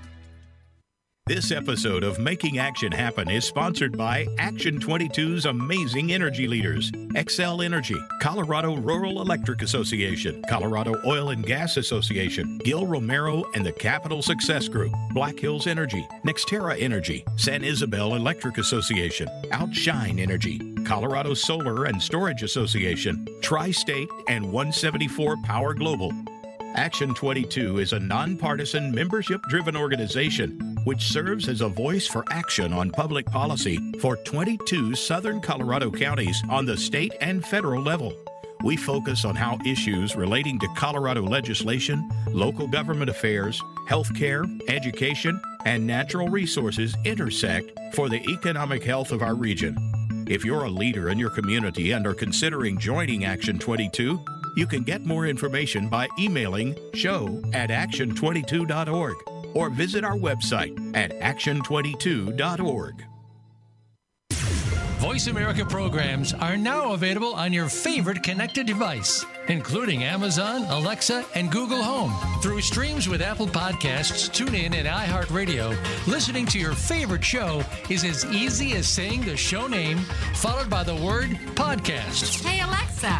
This 1.31 1.53
episode 1.53 2.03
of 2.03 2.19
Making 2.19 2.57
Action 2.57 2.91
Happen 2.91 3.29
is 3.29 3.45
sponsored 3.45 3.97
by 3.97 4.27
Action 4.37 4.81
22's 4.81 5.45
amazing 5.45 6.11
energy 6.11 6.45
leaders 6.45 6.91
Xcel 6.91 7.63
Energy, 7.63 7.95
Colorado 8.19 8.75
Rural 8.75 9.21
Electric 9.21 9.61
Association, 9.61 10.43
Colorado 10.49 11.01
Oil 11.05 11.29
and 11.29 11.45
Gas 11.45 11.77
Association, 11.77 12.57
Gil 12.65 12.85
Romero 12.85 13.45
and 13.55 13.65
the 13.65 13.71
Capital 13.71 14.21
Success 14.21 14.67
Group, 14.67 14.91
Black 15.13 15.39
Hills 15.39 15.67
Energy, 15.67 16.05
Nextera 16.25 16.77
Energy, 16.77 17.23
San 17.37 17.63
Isabel 17.63 18.15
Electric 18.15 18.57
Association, 18.57 19.29
Outshine 19.53 20.19
Energy, 20.19 20.59
Colorado 20.83 21.33
Solar 21.33 21.85
and 21.85 22.01
Storage 22.01 22.43
Association, 22.43 23.25
Tri 23.39 23.71
State, 23.71 24.09
and 24.27 24.43
174 24.43 25.37
Power 25.45 25.73
Global. 25.73 26.11
Action 26.75 27.13
22 27.13 27.79
is 27.79 27.93
a 27.93 27.99
nonpartisan, 28.01 28.93
membership 28.93 29.41
driven 29.49 29.77
organization 29.77 30.70
which 30.83 31.03
serves 31.03 31.47
as 31.47 31.61
a 31.61 31.69
voice 31.69 32.07
for 32.07 32.23
action 32.31 32.73
on 32.73 32.91
public 32.91 33.25
policy 33.25 33.79
for 33.99 34.17
22 34.17 34.95
southern 34.95 35.41
Colorado 35.41 35.91
counties 35.91 36.41
on 36.49 36.65
the 36.65 36.77
state 36.77 37.13
and 37.21 37.45
federal 37.45 37.81
level. 37.81 38.13
We 38.63 38.77
focus 38.77 39.25
on 39.25 39.35
how 39.35 39.57
issues 39.65 40.15
relating 40.15 40.59
to 40.59 40.67
Colorado 40.75 41.23
legislation, 41.23 42.07
local 42.27 42.67
government 42.67 43.09
affairs, 43.09 43.61
healthcare, 43.89 44.45
education, 44.69 45.41
and 45.65 45.85
natural 45.85 46.27
resources 46.27 46.95
intersect 47.03 47.71
for 47.93 48.07
the 48.07 48.23
economic 48.29 48.83
health 48.83 49.11
of 49.11 49.23
our 49.23 49.35
region. 49.35 49.75
If 50.27 50.45
you're 50.45 50.65
a 50.65 50.69
leader 50.69 51.09
in 51.09 51.17
your 51.17 51.31
community 51.31 51.91
and 51.91 52.05
are 52.05 52.13
considering 52.13 52.77
joining 52.77 53.25
Action 53.25 53.57
22, 53.57 54.23
you 54.55 54.67
can 54.67 54.83
get 54.83 55.05
more 55.05 55.25
information 55.25 55.89
by 55.89 56.07
emailing 56.19 56.77
show 56.93 57.41
at 57.53 57.69
action22.org 57.69 59.30
or 59.53 59.69
visit 59.69 60.03
our 60.03 60.15
website 60.15 60.95
at 60.95 61.11
action22.org. 61.19 63.05
Voice 65.01 65.25
America 65.25 65.65
programs 65.65 66.31
are 66.31 66.55
now 66.55 66.93
available 66.93 67.33
on 67.33 67.51
your 67.51 67.67
favorite 67.67 68.21
connected 68.21 68.67
device, 68.67 69.25
including 69.47 70.03
Amazon, 70.03 70.63
Alexa, 70.65 71.25
and 71.33 71.51
Google 71.51 71.81
Home. 71.81 72.13
Through 72.39 72.61
streams 72.61 73.09
with 73.09 73.19
Apple 73.19 73.47
Podcasts, 73.47 74.29
TuneIn, 74.29 74.75
and 74.75 74.87
iHeartRadio, 74.87 75.75
listening 76.05 76.45
to 76.45 76.59
your 76.59 76.73
favorite 76.73 77.23
show 77.25 77.63
is 77.89 78.03
as 78.03 78.25
easy 78.27 78.73
as 78.73 78.87
saying 78.87 79.21
the 79.21 79.35
show 79.35 79.65
name 79.65 79.97
followed 80.35 80.69
by 80.69 80.83
the 80.83 80.95
word 80.95 81.31
podcast. 81.55 82.45
Hey 82.45 82.59
Alexa, 82.61 83.19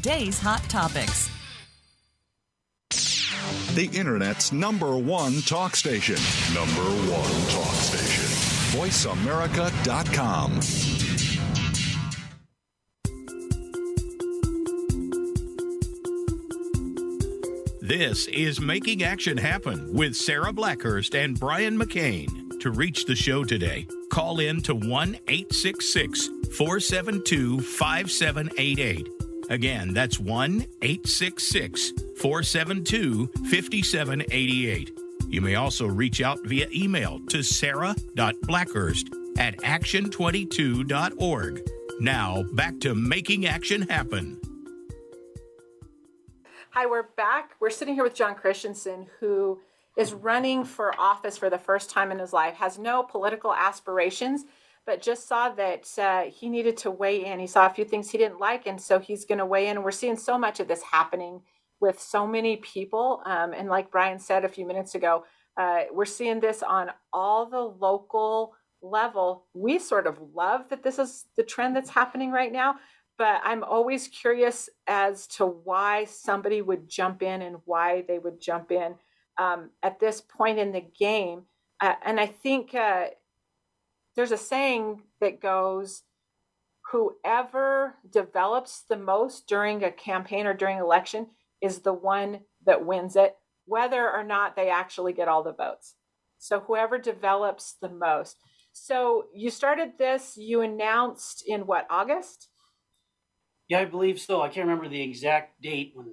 today's 0.00 0.38
hot 0.38 0.62
topics. 0.62 1.28
The 3.74 3.90
Internet's 3.92 4.50
number 4.50 4.96
one 4.96 5.42
talk 5.42 5.76
station. 5.76 6.16
Number 6.54 6.88
one 7.12 7.30
talk 7.50 7.74
station. 7.74 8.24
VoiceAmerica.com. 8.80 10.60
This 17.82 18.26
is 18.28 18.58
Making 18.58 19.02
Action 19.02 19.36
Happen 19.36 19.92
with 19.92 20.16
Sarah 20.16 20.52
Blackhurst 20.52 21.14
and 21.14 21.38
Brian 21.38 21.78
McCain. 21.78 22.58
To 22.60 22.70
reach 22.70 23.04
the 23.04 23.16
show 23.16 23.44
today, 23.44 23.86
call 24.10 24.40
in 24.40 24.62
to 24.62 24.74
1 24.74 25.18
866 25.28 26.28
472 26.56 27.60
5788. 27.60 29.19
Again, 29.50 29.92
that's 29.92 30.18
1 30.20 30.64
866 30.80 31.90
472 32.20 33.26
5788. 33.50 34.90
You 35.28 35.40
may 35.40 35.56
also 35.56 35.86
reach 35.86 36.22
out 36.22 36.38
via 36.44 36.68
email 36.72 37.18
to 37.30 37.42
sarah.blackhurst 37.42 39.08
at 39.38 39.56
action22.org. 39.58 41.60
Now, 42.00 42.44
back 42.54 42.78
to 42.80 42.94
Making 42.94 43.46
Action 43.46 43.88
Happen. 43.88 44.40
Hi, 46.70 46.86
we're 46.86 47.02
back. 47.02 47.56
We're 47.58 47.70
sitting 47.70 47.94
here 47.94 48.04
with 48.04 48.14
John 48.14 48.36
Christensen, 48.36 49.08
who 49.18 49.58
is 49.96 50.14
running 50.14 50.64
for 50.64 50.94
office 50.98 51.36
for 51.36 51.50
the 51.50 51.58
first 51.58 51.90
time 51.90 52.12
in 52.12 52.20
his 52.20 52.32
life, 52.32 52.54
has 52.54 52.78
no 52.78 53.02
political 53.02 53.52
aspirations, 53.52 54.44
but 54.86 55.02
just 55.02 55.28
saw 55.28 55.50
that 55.50 55.98
uh, 55.98 56.22
he 56.22 56.48
needed 56.48 56.76
to 56.78 56.90
weigh 56.90 57.24
in. 57.24 57.38
He 57.38 57.46
saw 57.46 57.66
a 57.66 57.74
few 57.74 57.84
things 57.84 58.10
he 58.10 58.18
didn't 58.18 58.40
like, 58.40 58.66
and 58.66 58.80
so 58.80 58.98
he's 58.98 59.24
going 59.24 59.38
to 59.38 59.46
weigh 59.46 59.68
in. 59.68 59.76
And 59.76 59.84
we're 59.84 59.90
seeing 59.90 60.16
so 60.16 60.38
much 60.38 60.60
of 60.60 60.68
this 60.68 60.82
happening 60.82 61.42
with 61.80 62.00
so 62.00 62.26
many 62.26 62.56
people. 62.56 63.22
Um, 63.24 63.52
and 63.52 63.68
like 63.68 63.90
Brian 63.90 64.18
said 64.18 64.44
a 64.44 64.48
few 64.48 64.66
minutes 64.66 64.94
ago, 64.94 65.24
uh, 65.56 65.82
we're 65.92 66.04
seeing 66.04 66.40
this 66.40 66.62
on 66.62 66.90
all 67.12 67.46
the 67.46 67.60
local 67.60 68.54
level. 68.82 69.46
We 69.54 69.78
sort 69.78 70.06
of 70.06 70.18
love 70.34 70.68
that 70.70 70.82
this 70.82 70.98
is 70.98 71.26
the 71.36 71.42
trend 71.42 71.76
that's 71.76 71.90
happening 71.90 72.30
right 72.30 72.52
now, 72.52 72.76
but 73.18 73.40
I'm 73.44 73.64
always 73.64 74.08
curious 74.08 74.70
as 74.86 75.26
to 75.28 75.46
why 75.46 76.04
somebody 76.04 76.62
would 76.62 76.88
jump 76.88 77.22
in 77.22 77.42
and 77.42 77.56
why 77.64 78.04
they 78.08 78.18
would 78.18 78.40
jump 78.40 78.72
in 78.72 78.94
um, 79.38 79.70
at 79.82 80.00
this 80.00 80.20
point 80.20 80.58
in 80.58 80.72
the 80.72 80.84
game. 80.98 81.42
Uh, 81.80 81.94
and 82.04 82.20
I 82.20 82.26
think 82.26 82.74
uh, 82.74 83.06
there's 84.20 84.32
a 84.32 84.36
saying 84.36 85.00
that 85.22 85.40
goes, 85.40 86.02
whoever 86.92 87.94
develops 88.12 88.82
the 88.86 88.98
most 88.98 89.46
during 89.46 89.82
a 89.82 89.90
campaign 89.90 90.46
or 90.46 90.52
during 90.52 90.76
election 90.76 91.28
is 91.62 91.78
the 91.78 91.94
one 91.94 92.40
that 92.66 92.84
wins 92.84 93.16
it, 93.16 93.34
whether 93.64 94.10
or 94.10 94.22
not 94.22 94.56
they 94.56 94.68
actually 94.68 95.14
get 95.14 95.26
all 95.26 95.42
the 95.42 95.54
votes. 95.54 95.94
So 96.36 96.60
whoever 96.60 96.98
develops 96.98 97.76
the 97.80 97.88
most. 97.88 98.36
So 98.72 99.24
you 99.34 99.48
started 99.48 99.92
this, 99.98 100.36
you 100.36 100.60
announced 100.60 101.42
in 101.46 101.62
what, 101.62 101.86
August? 101.88 102.48
Yeah, 103.68 103.78
I 103.78 103.86
believe 103.86 104.20
so. 104.20 104.42
I 104.42 104.48
can't 104.48 104.68
remember 104.68 104.90
the 104.90 105.00
exact 105.00 105.62
date 105.62 105.92
when 105.94 106.12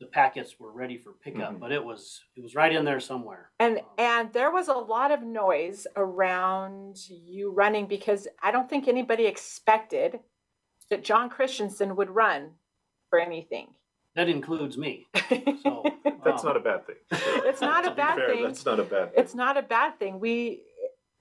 the 0.00 0.06
packets 0.06 0.60
were 0.60 0.72
ready 0.72 0.98
for 0.98 1.12
pickup, 1.12 1.54
Mhm. 1.54 1.60
but 1.60 1.72
it 1.72 1.82
was 1.84 2.22
it 2.36 2.42
was 2.42 2.54
right 2.54 2.72
in 2.74 2.84
there 2.84 3.00
somewhere. 3.00 3.50
And 3.58 3.78
Um, 3.78 3.84
and 3.98 4.32
there 4.32 4.50
was 4.50 4.68
a 4.68 4.74
lot 4.74 5.10
of 5.10 5.22
noise 5.22 5.86
around 5.96 7.08
you 7.08 7.50
running 7.50 7.86
because 7.86 8.28
I 8.42 8.50
don't 8.50 8.68
think 8.68 8.88
anybody 8.88 9.26
expected 9.26 10.20
that 10.90 11.02
John 11.02 11.30
Christensen 11.30 11.96
would 11.96 12.10
run 12.10 12.58
for 13.10 13.18
anything. 13.18 13.74
that 14.14 14.28
includes 14.30 14.78
me. 14.78 15.06
So 15.62 15.84
That's 16.24 16.42
um, 16.42 16.48
not 16.48 16.56
a 16.56 16.60
bad 16.60 16.86
thing. 16.86 16.96
It's 17.10 17.60
not 17.60 17.86
a 17.86 17.90
bad 17.90 18.16
fair, 18.16 18.28
thing. 18.28 18.42
That's 18.44 18.64
not 18.64 18.80
a 18.80 18.84
bad 18.84 19.12
thing. 19.14 19.22
it's 19.22 19.34
not 19.34 19.56
a 19.58 19.62
bad 19.62 19.98
thing. 19.98 20.20
We 20.20 20.62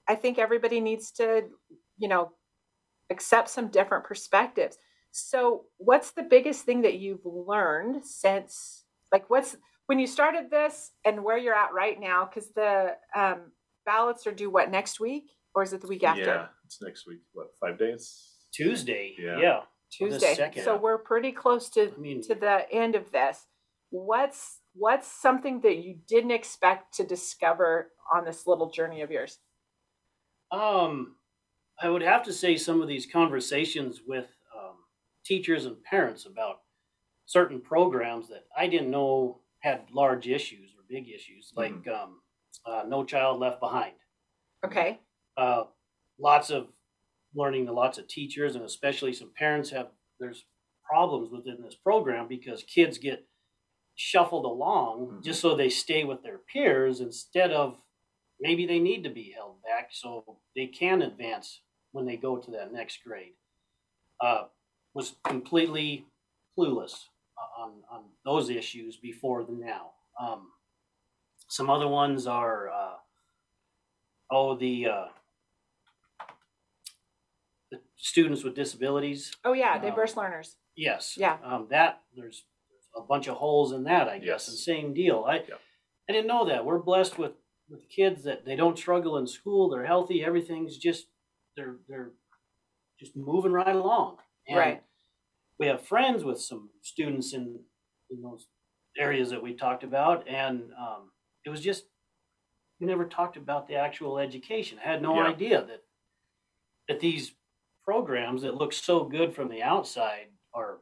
I 0.08 0.16
think 0.16 0.38
everybody 0.38 0.80
needs 0.80 1.12
to, 1.14 1.50
you 1.98 2.08
know, 2.08 2.32
accept 3.10 3.50
some 3.50 3.68
different 3.70 4.04
perspectives. 4.06 4.78
So, 5.18 5.64
what's 5.78 6.12
the 6.12 6.24
biggest 6.24 6.66
thing 6.66 6.82
that 6.82 6.96
you've 6.96 7.26
learned 7.26 8.04
since 8.06 8.84
like 9.14 9.30
what's 9.30 9.56
when 9.86 9.98
you 9.98 10.08
started 10.08 10.50
this 10.52 10.92
and 11.06 11.24
where 11.24 11.38
you're 11.38 11.56
at 11.56 11.74
right 11.74 11.98
now 11.98 12.26
cuz 12.26 12.50
the 12.50 12.98
um 13.16 13.54
ballots 13.86 14.28
are 14.28 14.34
due 14.34 14.50
what 14.50 14.70
next 14.70 15.00
week 15.00 15.32
or 15.54 15.64
is 15.64 15.72
it 15.72 15.80
the 15.80 15.88
week 15.88 16.04
after? 16.04 16.22
Yeah, 16.22 16.48
it's 16.66 16.82
next 16.82 17.08
week. 17.08 17.22
What, 17.32 17.56
five 17.58 17.80
days? 17.80 18.34
Tuesday. 18.52 19.16
Yeah. 19.18 19.40
Yeah. 19.40 19.62
Tuesday. 19.90 20.52
So 20.62 20.76
we're 20.76 20.98
pretty 20.98 21.32
close 21.32 21.70
to 21.70 21.94
I 21.94 21.98
mean, 21.98 22.22
to 22.24 22.36
the 22.36 22.70
end 22.70 22.96
of 22.96 23.10
this. 23.14 23.46
What's 23.92 24.60
what's 24.74 25.08
something 25.08 25.62
that 25.62 25.78
you 25.78 25.98
didn't 26.10 26.32
expect 26.32 26.94
to 26.96 27.06
discover 27.06 27.94
on 28.14 28.26
this 28.26 28.46
little 28.46 28.70
journey 28.70 29.02
of 29.02 29.12
yours? 29.12 29.40
Um, 30.52 31.16
I 31.82 31.90
would 31.90 32.02
have 32.02 32.24
to 32.24 32.34
say 32.34 32.58
some 32.58 32.82
of 32.82 32.90
these 32.90 33.06
conversations 33.06 34.02
with 34.06 34.28
teachers 35.26 35.66
and 35.66 35.82
parents 35.84 36.26
about 36.26 36.62
certain 37.26 37.60
programs 37.60 38.28
that 38.30 38.46
I 38.56 38.68
didn't 38.68 38.92
know 38.92 39.40
had 39.60 39.90
large 39.92 40.28
issues 40.28 40.72
or 40.78 40.84
big 40.88 41.10
issues, 41.10 41.52
like 41.56 41.88
um, 41.88 42.22
uh, 42.66 42.84
No 42.88 43.04
Child 43.04 43.40
Left 43.40 43.60
Behind. 43.60 43.94
Okay. 44.64 45.00
Uh, 45.36 45.64
lots 46.20 46.50
of 46.52 46.68
learning 47.34 47.66
to 47.66 47.74
lots 47.74 47.98
of 47.98 48.08
teachers 48.08 48.56
and 48.56 48.64
especially 48.64 49.12
some 49.12 49.32
parents 49.36 49.70
have 49.72 49.90
there's 50.20 50.46
problems 50.84 51.30
within 51.32 51.62
this 51.62 51.76
program 51.76 52.28
because 52.28 52.64
kids 52.64 52.98
get 52.98 53.28
shuffled 53.96 54.46
along 54.46 55.08
Mhm. 55.08 55.24
just 55.24 55.42
so 55.42 55.56
they 55.56 55.68
stay 55.70 56.04
with 56.06 56.22
their 56.24 56.38
peers 56.38 57.02
instead 57.02 57.52
of 57.52 57.82
maybe 58.40 58.66
they 58.66 58.80
need 58.80 59.04
to 59.04 59.10
be 59.10 59.32
held 59.32 59.62
back 59.64 59.90
so 59.92 60.40
they 60.56 60.68
can 60.68 61.02
advance 61.02 61.62
when 61.92 62.06
they 62.06 62.16
go 62.18 62.38
to 62.38 62.52
that 62.52 62.72
next 62.72 63.04
grade. 63.04 63.34
Uh, 64.22 64.48
was 64.96 65.16
completely 65.24 66.06
clueless 66.58 67.04
on, 67.60 67.74
on 67.92 68.06
those 68.24 68.50
issues 68.50 68.96
before 68.98 69.44
the 69.44 69.52
now. 69.52 69.92
Um, 70.20 70.48
some 71.50 71.70
other 71.70 71.88
ones 71.88 72.26
are, 72.26 72.70
uh, 72.70 72.94
oh, 74.32 74.56
the, 74.56 74.88
uh, 74.88 75.06
the 77.72 77.82
students 77.98 78.44
with 78.44 78.56
disabilities. 78.56 79.32
Oh 79.44 79.54
yeah, 79.54 79.76
Um, 79.76 79.82
diverse 79.82 80.16
learners. 80.16 80.56
Yes. 80.76 81.16
Yeah. 81.18 81.38
Um, 81.44 81.68
that 81.70 82.02
there's 82.16 82.44
a 82.96 83.02
bunch 83.02 83.28
of 83.28 83.36
holes 83.36 83.74
in 83.74 83.84
that, 83.84 84.08
I 84.08 84.18
guess. 84.20 84.28
Yes. 84.28 84.48
And 84.48 84.58
same 84.58 84.94
deal. 84.94 85.26
I 85.28 85.36
Yep. 85.36 85.60
I 86.08 86.14
didn't 86.14 86.28
know 86.28 86.46
that. 86.46 86.66
We're 86.66 86.80
blessed 86.80 87.18
with 87.18 87.34
with 87.68 87.90
kids 87.90 88.24
that 88.24 88.46
they 88.46 88.56
don't 88.56 88.78
struggle 88.78 89.18
in 89.18 89.26
school. 89.26 89.70
They're 89.70 89.86
healthy. 89.86 90.24
Everything's 90.24 90.78
just 90.78 91.08
they're 91.58 91.78
they're 91.90 92.12
just 93.00 93.16
moving 93.16 93.52
right 93.52 93.76
along. 93.76 94.18
And 94.48 94.58
Right. 94.58 94.84
We 95.60 95.68
have 95.68 95.86
friends 95.88 96.24
with 96.24 96.40
some 96.42 96.70
students 96.82 97.34
in 97.34 97.64
in 98.12 98.22
those 98.22 98.48
areas 98.98 99.30
that 99.32 99.42
we 99.42 99.54
talked 99.56 99.84
about, 99.84 100.28
and 100.28 100.72
um, 100.74 101.12
it 101.46 101.50
was 101.50 101.62
just 101.62 101.86
we 102.80 102.88
never 102.88 103.06
talked 103.06 103.38
about 103.38 103.68
the 103.68 103.76
actual 103.76 104.20
education. 104.20 104.78
I 104.80 104.84
had 104.84 105.02
no 105.02 105.16
Yeah. 105.16 105.28
idea 105.30 105.66
that 105.66 105.84
that 106.88 107.00
these 107.00 107.36
programs 107.84 108.42
that 108.44 108.56
look 108.56 108.74
so 108.74 109.06
good 109.06 109.34
from 109.34 109.50
the 109.50 109.64
outside 109.64 110.28
are 110.54 110.82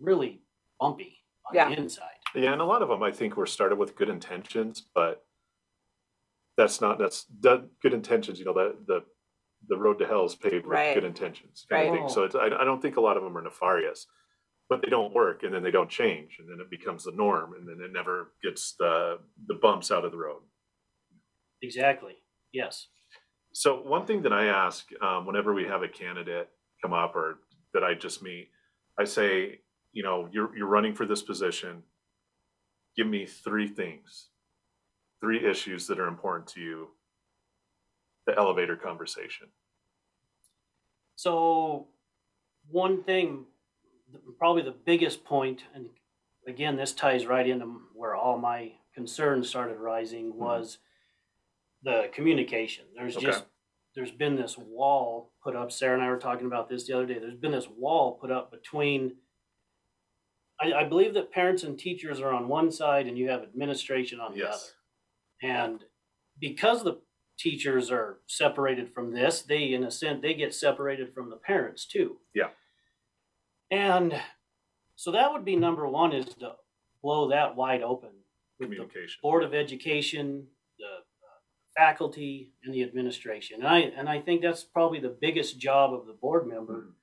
really 0.00 0.42
bumpy 0.80 1.24
on 1.46 1.54
Yeah. 1.54 1.68
the 1.70 1.76
inside. 1.80 2.18
Yeah, 2.34 2.52
and 2.52 2.60
a 2.60 2.64
lot 2.64 2.82
of 2.82 2.88
them 2.88 3.02
I 3.02 3.10
think 3.10 3.36
were 3.36 3.46
started 3.46 3.76
with 3.78 3.96
good 3.96 4.08
intentions, 4.10 4.80
but 4.94 5.26
that's 6.56 6.80
not 6.80 6.98
that's 6.98 7.24
that 7.40 7.68
good 7.80 7.94
intentions. 7.94 8.38
You 8.38 8.44
know, 8.46 8.52
the 8.54 8.76
the 8.86 9.04
the 9.66 9.76
road 9.76 9.98
to 9.98 10.06
hell 10.06 10.24
is 10.24 10.34
paved 10.34 10.66
with 10.66 10.74
Right. 10.78 10.94
good 10.94 11.04
intentions, 11.04 11.66
kind 11.68 11.88
of 11.88 11.94
thing. 11.94 12.08
So 12.08 12.24
it's, 12.24 12.34
I, 12.34 12.46
I 12.46 12.64
don't 12.64 12.80
think 12.80 12.96
a 12.96 13.00
lot 13.00 13.16
of 13.16 13.22
them 13.22 13.36
are 13.36 13.42
nefarious, 13.42 14.06
but 14.68 14.82
they 14.82 14.88
don't 14.88 15.12
work, 15.14 15.42
and 15.42 15.52
then 15.52 15.62
they 15.62 15.70
don't 15.70 15.90
change, 15.90 16.36
and 16.38 16.48
then 16.48 16.60
it 16.60 16.70
becomes 16.70 17.04
the 17.04 17.12
norm, 17.12 17.54
and 17.54 17.66
then 17.68 17.84
it 17.84 17.92
never 17.92 18.32
gets 18.42 18.74
the 18.78 19.18
the 19.46 19.54
bumps 19.54 19.90
out 19.90 20.04
of 20.04 20.12
the 20.12 20.18
road. 20.18 20.42
Exactly. 21.62 22.14
Yes. 22.52 22.88
So 23.52 23.82
one 23.82 24.06
thing 24.06 24.22
that 24.22 24.32
I 24.32 24.46
ask 24.46 24.86
um, 25.02 25.26
whenever 25.26 25.52
we 25.54 25.64
have 25.64 25.82
a 25.82 25.88
candidate 25.88 26.48
come 26.82 26.92
up 26.92 27.16
or 27.16 27.40
that 27.74 27.82
I 27.82 27.94
just 27.94 28.22
meet, 28.22 28.50
I 28.98 29.04
say, 29.04 29.60
you 29.92 30.02
know, 30.02 30.28
you're 30.30 30.56
you're 30.56 30.68
running 30.68 30.94
for 30.94 31.06
this 31.06 31.22
position. 31.22 31.82
Give 32.96 33.06
me 33.06 33.26
three 33.26 33.68
things 33.68 34.28
three 35.20 35.44
issues 35.44 35.86
that 35.88 35.98
are 35.98 36.06
important 36.06 36.46
to 36.48 36.60
you. 36.60 36.88
The 38.28 38.36
elevator 38.36 38.76
conversation. 38.76 39.46
So, 41.16 41.86
one 42.70 43.02
thing, 43.02 43.46
probably 44.38 44.60
the 44.60 44.74
biggest 44.84 45.24
point, 45.24 45.62
and 45.74 45.86
again, 46.46 46.76
this 46.76 46.92
ties 46.92 47.24
right 47.24 47.48
into 47.48 47.80
where 47.94 48.14
all 48.14 48.36
my 48.36 48.72
concerns 48.94 49.48
started 49.48 49.78
rising, 49.78 50.26
Mm-hmm. 50.32 50.40
was 50.40 50.76
the 51.82 52.10
communication. 52.12 52.84
There's 52.94 53.16
Okay. 53.16 53.24
just, 53.28 53.44
there's 53.94 54.10
been 54.10 54.36
this 54.36 54.58
wall 54.58 55.32
put 55.42 55.56
up. 55.56 55.72
Sarah 55.72 55.94
and 55.94 56.02
I 56.02 56.10
were 56.10 56.18
talking 56.18 56.46
about 56.46 56.68
this 56.68 56.86
the 56.86 56.92
other 56.92 57.06
day. 57.06 57.18
There's 57.18 57.34
been 57.40 57.52
this 57.52 57.68
wall 57.78 58.18
put 58.20 58.30
up 58.30 58.50
between, 58.50 59.16
I, 60.60 60.74
I 60.74 60.84
believe 60.84 61.14
that 61.14 61.32
parents 61.32 61.62
and 61.62 61.78
teachers 61.78 62.20
are 62.20 62.32
on 62.34 62.46
one 62.46 62.70
side 62.70 63.06
and 63.06 63.16
you 63.16 63.30
have 63.30 63.42
administration 63.42 64.20
on 64.20 64.34
the 64.34 64.42
other. 64.42 64.50
Yes. 64.52 64.74
And 65.42 65.82
because 66.38 66.84
the 66.84 67.00
teachers 67.38 67.90
are 67.90 68.18
separated 68.26 68.92
from 68.92 69.12
this, 69.12 69.42
they, 69.42 69.72
in 69.72 69.84
a 69.84 69.90
sense, 69.90 70.20
they 70.22 70.34
get 70.34 70.54
separated 70.54 71.14
from 71.14 71.30
the 71.30 71.36
parents 71.36 71.86
too. 71.86 72.16
Yeah. 72.34 72.48
And 73.70 74.20
so 74.96 75.12
that 75.12 75.32
would 75.32 75.44
be 75.44 75.56
number 75.56 75.86
one 75.86 76.12
is 76.12 76.26
to 76.26 76.52
blow 77.02 77.28
that 77.28 77.56
wide 77.56 77.82
open 77.82 78.10
with 78.58 78.70
the 78.70 78.76
Communication. 78.76 79.18
Board 79.22 79.44
of 79.44 79.54
Education, 79.54 80.46
the 80.78 80.84
uh, 80.84 81.00
faculty, 81.76 82.52
and 82.64 82.74
the 82.74 82.82
administration. 82.82 83.60
And 83.60 83.68
I, 83.68 83.78
and 83.78 84.08
I 84.08 84.20
think 84.20 84.42
that's 84.42 84.64
probably 84.64 85.00
the 85.00 85.16
biggest 85.20 85.60
job 85.60 85.94
of 85.94 86.06
the 86.06 86.14
board 86.14 86.48
member 86.48 86.94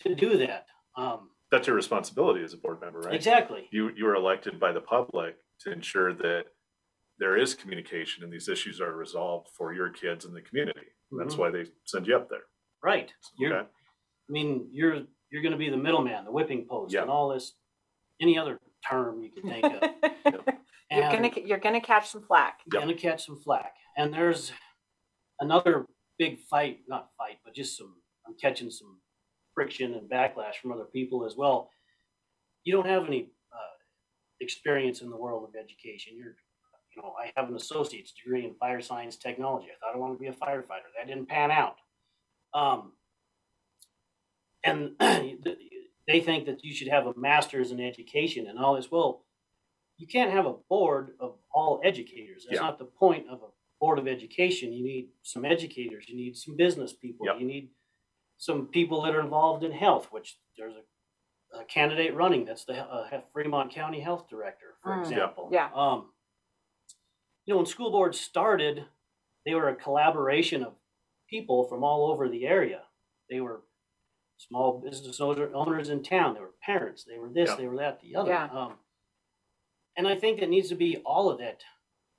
to 0.00 0.14
do 0.14 0.38
that. 0.38 0.66
Um, 0.96 1.30
That's 1.50 1.66
your 1.66 1.76
responsibility 1.76 2.42
as 2.42 2.54
a 2.54 2.56
board 2.56 2.80
member, 2.80 3.00
right? 3.00 3.14
Exactly. 3.14 3.68
You 3.70 3.90
you 3.94 4.06
are 4.08 4.14
elected 4.14 4.58
by 4.58 4.72
the 4.72 4.80
public 4.80 5.36
to 5.60 5.72
ensure 5.72 6.12
that 6.14 6.44
there 7.18 7.36
is 7.36 7.54
communication 7.54 8.24
and 8.24 8.32
these 8.32 8.48
issues 8.48 8.80
are 8.80 8.92
resolved 8.96 9.48
for 9.56 9.72
your 9.72 9.90
kids 9.90 10.24
in 10.24 10.32
the 10.32 10.40
community. 10.42 10.86
That's 11.12 11.34
Mhm. 11.34 11.38
why 11.38 11.50
they 11.50 11.66
send 11.84 12.06
you 12.06 12.16
up 12.16 12.28
there. 12.28 12.46
Right. 12.82 13.12
You're, 13.38 13.54
Okay. 13.54 13.68
I 14.28 14.32
mean, 14.32 14.68
you're 14.72 15.06
you're 15.30 15.40
going 15.42 15.52
to 15.52 15.58
be 15.58 15.70
the 15.70 15.76
middleman, 15.78 16.26
the 16.26 16.30
whipping 16.30 16.66
post, 16.66 16.92
Yeah. 16.92 17.02
and 17.02 17.10
all 17.10 17.30
this, 17.30 17.56
any 18.20 18.36
other 18.36 18.60
term 18.86 19.22
you 19.22 19.30
can 19.30 19.42
think 19.44 19.64
of. 19.64 19.72
You're 20.90 21.10
gonna 21.10 21.30
you're 21.42 21.58
gonna 21.58 21.80
catch 21.80 22.10
some 22.10 22.22
flack. 22.26 22.60
You're 22.70 22.82
gonna 22.82 22.92
catch 22.94 23.24
some 23.24 23.40
flack. 23.40 23.74
And 23.96 24.12
there's 24.12 24.52
another 25.40 25.86
big 26.18 26.38
fight, 26.40 26.80
not 26.86 27.14
fight, 27.16 27.38
but 27.44 27.54
just 27.54 27.78
some, 27.78 28.02
I'm 28.26 28.34
catching 28.36 28.70
some 28.70 29.00
friction 29.54 29.94
and 29.94 30.10
backlash 30.10 30.56
from 30.56 30.70
other 30.72 30.84
people 30.84 31.24
as 31.24 31.34
well. 31.34 31.70
You 32.64 32.74
don't 32.74 32.86
have 32.86 33.06
any 33.06 33.30
uh, 33.50 33.76
experience 34.40 35.00
in 35.00 35.08
the 35.08 35.16
world 35.16 35.48
of 35.48 35.54
education. 35.56 36.14
You're, 36.18 36.36
you 36.94 37.02
know, 37.02 37.14
I 37.22 37.32
have 37.38 37.48
an 37.48 37.56
associate's 37.56 38.12
degree 38.12 38.44
in 38.44 38.54
fire 38.54 38.80
science 38.80 39.16
technology. 39.16 39.68
I 39.68 39.78
thought 39.80 39.94
I 39.94 39.98
wanted 39.98 40.14
to 40.14 40.20
be 40.20 40.26
a 40.26 40.32
firefighter. 40.32 40.90
That 40.96 41.06
didn't 41.06 41.26
pan 41.28 41.50
out. 41.50 41.76
Um, 42.54 42.92
and 44.64 44.92
they 45.00 46.20
think 46.20 46.46
that 46.46 46.64
you 46.64 46.74
should 46.74 46.88
have 46.88 47.06
a 47.06 47.14
master's 47.16 47.70
in 47.70 47.80
education 47.80 48.46
and 48.46 48.58
all 48.58 48.76
this. 48.76 48.90
Well, 48.90 49.24
you 49.98 50.06
can't 50.06 50.32
have 50.32 50.46
a 50.46 50.54
board 50.68 51.12
of 51.20 51.36
all 51.54 51.80
educators. 51.84 52.44
That's 52.48 52.60
Yeah. 52.60 52.66
not 52.66 52.78
the 52.78 52.84
point 52.84 53.26
of 53.28 53.42
a 53.42 53.48
board 53.80 53.98
of 53.98 54.06
education. 54.08 54.72
You 54.72 54.84
need 54.84 55.08
some 55.22 55.44
educators. 55.44 56.08
You 56.08 56.16
need 56.16 56.36
some 56.36 56.56
business 56.56 56.92
people. 56.92 57.26
Yep. 57.26 57.36
You 57.40 57.46
need 57.46 57.70
some 58.38 58.66
people 58.66 59.02
that 59.02 59.14
are 59.14 59.20
involved 59.20 59.64
in 59.64 59.72
health, 59.72 60.08
which 60.10 60.38
there's 60.58 60.74
a, 61.54 61.58
a 61.60 61.64
candidate 61.64 62.14
running. 62.14 62.44
That's 62.44 62.64
the 62.64 62.74
uh, 62.80 63.20
Fremont 63.32 63.72
County 63.72 64.00
Health 64.00 64.28
Director, 64.28 64.74
for 64.82 64.90
Mm. 64.92 65.00
Example. 65.02 65.48
Yeah. 65.52 65.70
Um, 65.74 66.10
you 67.44 67.52
know, 67.52 67.58
when 67.58 67.66
school 67.66 67.90
boards 67.90 68.20
started, 68.20 68.84
they 69.44 69.54
were 69.54 69.68
a 69.68 69.74
collaboration 69.74 70.62
of 70.62 70.74
people 71.28 71.64
from 71.64 71.82
all 71.82 72.10
over 72.10 72.28
the 72.28 72.46
area. 72.46 72.82
They 73.30 73.40
were 73.40 73.62
small 74.38 74.80
business 74.84 75.20
owners 75.20 75.88
in 75.88 76.02
town. 76.02 76.34
They 76.34 76.40
were 76.40 76.54
parents. 76.64 77.04
They 77.04 77.18
were 77.18 77.28
this. 77.28 77.50
Yeah. 77.50 77.56
They 77.56 77.66
were 77.66 77.76
that. 77.76 78.00
The 78.00 78.16
other. 78.16 78.30
Yeah. 78.30 78.48
Um, 78.52 78.74
and 79.96 80.06
I 80.06 80.16
think 80.16 80.40
it 80.40 80.50
needs 80.50 80.68
to 80.68 80.74
be 80.74 80.98
all 81.04 81.30
of 81.30 81.38
that 81.38 81.62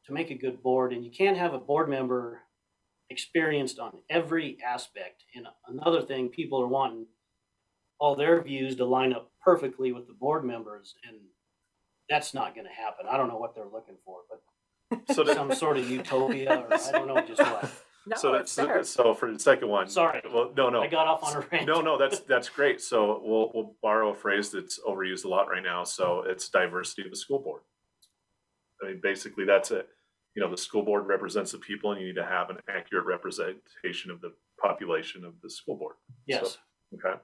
to 0.05 0.13
make 0.13 0.31
a 0.31 0.35
good 0.35 0.61
board. 0.61 0.93
And 0.93 1.03
you 1.03 1.11
can't 1.11 1.37
have 1.37 1.53
a 1.53 1.59
board 1.59 1.89
member 1.89 2.41
experienced 3.09 3.79
on 3.79 3.97
every 4.09 4.57
aspect. 4.65 5.23
And 5.35 5.47
another 5.67 6.01
thing, 6.01 6.29
people 6.29 6.61
are 6.61 6.67
wanting 6.67 7.05
all 7.99 8.15
their 8.15 8.41
views 8.41 8.75
to 8.75 8.85
line 8.85 9.13
up 9.13 9.31
perfectly 9.43 9.91
with 9.91 10.07
the 10.07 10.13
board 10.13 10.43
members, 10.43 10.95
and 11.07 11.17
that's 12.09 12.33
not 12.33 12.55
going 12.55 12.67
to 12.67 12.73
happen. 12.73 13.05
I 13.09 13.17
don't 13.17 13.29
know 13.29 13.37
what 13.37 13.55
they're 13.55 13.63
looking 13.65 13.95
for, 14.05 14.19
but 14.29 14.41
So 15.11 15.23
that- 15.23 15.35
some 15.35 15.53
sort 15.53 15.77
of 15.77 15.89
utopia, 15.89 16.65
or 16.69 16.73
I 16.73 16.91
don't 16.91 17.07
know 17.07 17.21
just 17.21 17.39
what. 17.41 17.71
No, 18.05 18.17
so 18.17 18.33
that's 18.33 18.53
fair. 18.53 18.83
so 18.83 19.13
for 19.13 19.31
the 19.31 19.39
second 19.39 19.69
one. 19.69 19.87
Sorry. 19.87 20.21
Well, 20.29 20.51
no, 20.57 20.69
no. 20.69 20.81
I 20.81 20.87
got 20.87 21.07
off 21.07 21.23
on 21.23 21.37
a 21.41 21.47
rant. 21.49 21.65
No, 21.65 21.79
no, 21.79 21.97
that's 21.97 22.19
that's 22.27 22.49
great. 22.49 22.81
So 22.81 23.21
we'll 23.23 23.49
we'll 23.53 23.75
borrow 23.81 24.09
a 24.11 24.13
phrase 24.13 24.49
that's 24.51 24.77
overused 24.85 25.23
a 25.23 25.29
lot 25.29 25.47
right 25.49 25.63
now. 25.63 25.85
So 25.85 26.21
it's 26.27 26.49
diversity 26.49 27.03
of 27.03 27.11
the 27.11 27.15
school 27.15 27.39
board. 27.39 27.61
I 28.83 28.87
mean, 28.87 28.99
basically 29.01 29.45
that's 29.45 29.71
it. 29.71 29.87
You 30.35 30.41
know, 30.41 30.51
the 30.51 30.57
school 30.57 30.83
board 30.83 31.07
represents 31.07 31.53
the 31.53 31.59
people, 31.59 31.93
and 31.93 32.01
you 32.01 32.07
need 32.07 32.15
to 32.15 32.25
have 32.25 32.49
an 32.49 32.57
accurate 32.67 33.05
representation 33.05 34.11
of 34.11 34.19
the 34.19 34.33
population 34.61 35.23
of 35.23 35.35
the 35.41 35.49
school 35.49 35.77
board. 35.77 35.95
Yes. 36.25 36.57
So, 36.91 36.97
okay. 37.07 37.17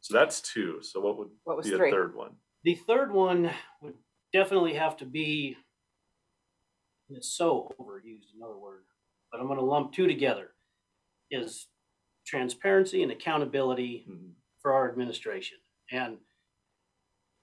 So 0.00 0.14
that's 0.14 0.40
two. 0.40 0.78
So 0.82 1.00
what 1.00 1.18
would 1.18 1.28
What 1.42 1.56
was 1.56 1.66
be 1.68 1.74
a 1.74 1.78
third 1.78 2.14
one? 2.14 2.36
The 2.62 2.76
third 2.76 3.10
one 3.12 3.50
would 3.82 3.94
definitely 4.32 4.74
have 4.74 4.96
to 4.98 5.06
be, 5.06 5.56
and 7.10 7.16
it's 7.16 7.28
so 7.36 7.72
overused, 7.80 8.34
another 8.36 8.56
word, 8.56 8.84
but 9.32 9.40
I'm 9.40 9.46
going 9.48 9.58
to 9.58 9.64
lump 9.64 9.92
two 9.92 10.06
together, 10.06 10.52
is 11.30 11.66
transparency 12.24 13.02
and 13.02 13.10
accountability 13.10 14.04
Mhm. 14.08 14.34
for 14.62 14.72
our 14.72 14.88
administration. 14.88 15.58
And 15.90 16.18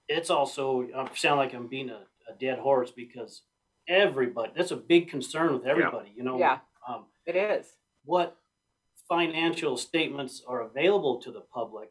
it's 0.08 0.30
also, 0.30 0.88
I 0.94 1.14
sound 1.14 1.38
like 1.38 1.52
I'm 1.52 1.68
being 1.68 1.90
a, 1.90 2.06
a 2.28 2.34
dead 2.40 2.58
horse 2.58 2.90
because 2.90 3.42
everybody, 3.86 4.52
that's 4.56 4.70
a 4.70 4.76
big 4.76 5.10
concern 5.10 5.52
with 5.52 5.66
everybody, 5.66 6.10
you 6.16 6.22
know? 6.22 6.38
Yeah. 6.38 6.60
Um, 6.86 7.06
It 7.26 7.36
is. 7.36 7.76
what 8.04 8.38
financial 9.06 9.76
statements 9.76 10.42
are 10.46 10.62
available 10.62 11.20
to 11.20 11.30
the 11.30 11.42
public. 11.42 11.90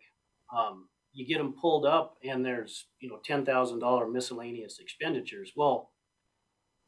Um, 0.55 0.89
you 1.13 1.25
get 1.27 1.37
them 1.37 1.53
pulled 1.53 1.85
up 1.85 2.17
and 2.23 2.43
there's, 2.43 2.87
you 2.99 3.09
know, 3.09 3.17
ten 3.23 3.45
thousand 3.45 3.79
dollar 3.79 4.07
miscellaneous 4.07 4.79
expenditures. 4.79 5.51
Well, 5.55 5.91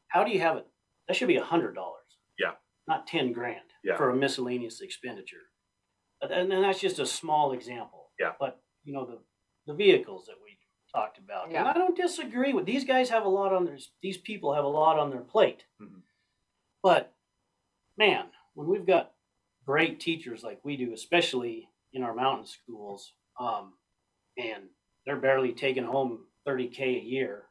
how 0.08 0.24
do 0.24 0.32
you 0.32 0.40
have 0.40 0.56
it? 0.56 0.66
That 1.10 1.16
should 1.16 1.26
be 1.26 1.38
a 1.38 1.42
hundred 1.44 1.74
dollars. 1.74 2.04
Yeah. 2.38 2.52
Not 2.86 3.04
ten 3.08 3.32
grand 3.32 3.64
Yeah. 3.82 3.96
for 3.96 4.10
a 4.10 4.14
miscellaneous 4.14 4.80
expenditure. 4.80 5.50
But- 6.20 6.30
And 6.30 6.52
that's 6.52 6.78
just 6.78 7.00
a 7.00 7.06
small 7.06 7.50
example. 7.50 8.12
Yeah. 8.16 8.34
But, 8.38 8.62
you 8.84 8.92
know, 8.92 9.04
the, 9.04 9.18
the 9.66 9.74
vehicles 9.74 10.26
that 10.26 10.36
we 10.40 10.56
talked 10.94 11.18
about. 11.18 11.46
And 11.46 11.54
Yeah. 11.54 11.68
I 11.68 11.72
don't 11.72 11.96
disagree 11.96 12.52
with, 12.52 12.64
these 12.64 12.84
guys 12.84 13.10
have 13.10 13.24
a 13.24 13.28
lot 13.28 13.52
on 13.52 13.64
their, 13.64 13.78
these 14.00 14.18
people 14.18 14.54
have 14.54 14.62
a 14.64 14.68
lot 14.68 15.00
on 15.00 15.10
their 15.10 15.22
plate. 15.22 15.64
Mhm. 15.82 16.02
But 16.80 17.12
man, 17.96 18.26
when 18.54 18.68
we've 18.68 18.86
got 18.86 19.12
great 19.66 19.98
teachers 19.98 20.44
like 20.44 20.64
we 20.64 20.76
do, 20.76 20.92
especially 20.92 21.68
in 21.92 22.04
our 22.04 22.14
mountain 22.14 22.46
schools, 22.46 23.14
um, 23.40 23.76
and 24.36 24.68
they're 25.04 25.16
barely 25.16 25.54
taking 25.54 25.82
home 25.82 26.28
30K 26.46 27.00
a 27.00 27.02
year, 27.02 27.48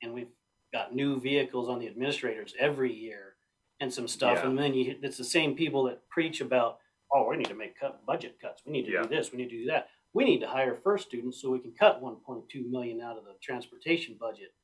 and 0.00 0.14
we've 0.14 0.30
got 0.72 0.94
new 0.94 1.20
vehicles 1.20 1.68
on 1.68 1.78
the 1.78 1.86
administrators 1.86 2.54
every 2.58 2.92
year 2.92 3.34
and 3.80 3.92
some 3.92 4.08
stuff. 4.08 4.38
Yeah. 4.42 4.48
And 4.48 4.58
then 4.58 4.74
you, 4.74 4.96
it's 5.02 5.16
the 5.18 5.24
same 5.24 5.54
people 5.54 5.84
that 5.84 6.06
preach 6.08 6.40
about, 6.40 6.78
oh, 7.14 7.28
we 7.28 7.36
need 7.36 7.48
to 7.48 7.54
make 7.54 7.78
cut 7.78 8.04
budget 8.06 8.38
cuts. 8.40 8.62
We 8.66 8.72
need 8.72 8.86
to 8.86 8.92
Yeah. 8.92 9.02
do 9.02 9.08
this. 9.08 9.32
We 9.32 9.38
need 9.38 9.50
to 9.50 9.58
do 9.58 9.66
that. 9.66 9.88
We 10.12 10.24
need 10.24 10.40
to 10.40 10.48
hire 10.48 10.74
First 10.74 11.08
Students 11.08 11.40
so 11.40 11.50
we 11.50 11.58
can 11.60 11.72
cut 11.72 12.02
1.2 12.02 12.68
million 12.70 13.00
out 13.00 13.16
of 13.18 13.24
the 13.24 13.34
transportation 13.42 14.16
budget. 14.18 14.54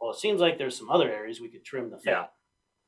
Well, 0.00 0.10
it 0.10 0.16
seems 0.18 0.40
like 0.40 0.58
there's 0.58 0.76
some 0.76 0.90
other 0.90 1.10
areas 1.10 1.40
we 1.40 1.48
could 1.48 1.64
trim 1.64 1.90
the 1.90 1.98
fat. 1.98 2.32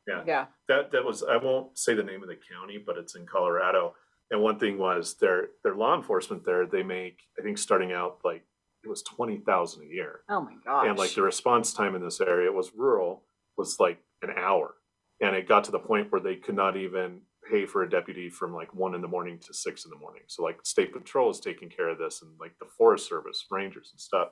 Yeah. 0.06 0.22
Yeah. 0.26 0.46
That 0.68 0.90
that 0.92 1.04
was 1.04 1.22
I 1.22 1.36
won't 1.36 1.78
say 1.78 1.94
the 1.94 2.02
name 2.02 2.22
of 2.22 2.28
the 2.28 2.36
county, 2.36 2.78
but 2.78 2.96
it's 2.98 3.14
in 3.14 3.26
Colorado. 3.26 3.94
And 4.30 4.42
one 4.42 4.58
thing 4.58 4.78
was 4.78 5.14
their 5.14 5.50
their 5.62 5.74
law 5.74 5.96
enforcement 5.96 6.44
there, 6.44 6.66
they 6.66 6.82
make 6.82 7.18
I 7.38 7.42
think 7.42 7.58
starting 7.58 7.92
out 7.92 8.18
like 8.24 8.44
it 8.84 8.88
was 8.88 9.02
twenty 9.02 9.38
thousand 9.38 9.84
a 9.84 9.86
year. 9.86 10.20
Oh 10.28 10.40
my 10.40 10.54
gosh. 10.64 10.86
And 10.88 10.98
like 10.98 11.14
the 11.14 11.22
response 11.22 11.72
time 11.72 11.94
in 11.94 12.02
this 12.02 12.20
area 12.20 12.50
was 12.50 12.72
rural 12.74 13.22
was 13.56 13.78
like 13.78 13.98
an 14.22 14.30
hour. 14.36 14.74
And 15.20 15.36
it 15.36 15.48
got 15.48 15.64
to 15.64 15.70
the 15.70 15.78
point 15.78 16.10
where 16.10 16.20
they 16.20 16.36
could 16.36 16.54
not 16.54 16.76
even 16.76 17.20
pay 17.50 17.66
for 17.66 17.82
a 17.82 17.90
deputy 17.90 18.30
from 18.30 18.54
like 18.54 18.74
one 18.74 18.94
in 18.94 19.02
the 19.02 19.08
morning 19.08 19.38
to 19.38 19.52
six 19.52 19.84
in 19.84 19.90
the 19.90 19.96
morning. 19.96 20.22
So 20.28 20.42
like 20.42 20.60
state 20.64 20.92
patrol 20.92 21.30
is 21.30 21.40
taking 21.40 21.68
care 21.68 21.88
of 21.88 21.98
this 21.98 22.22
and 22.22 22.30
like 22.40 22.58
the 22.58 22.68
forest 22.78 23.08
service, 23.08 23.44
rangers 23.50 23.90
and 23.92 24.00
stuff. 24.00 24.28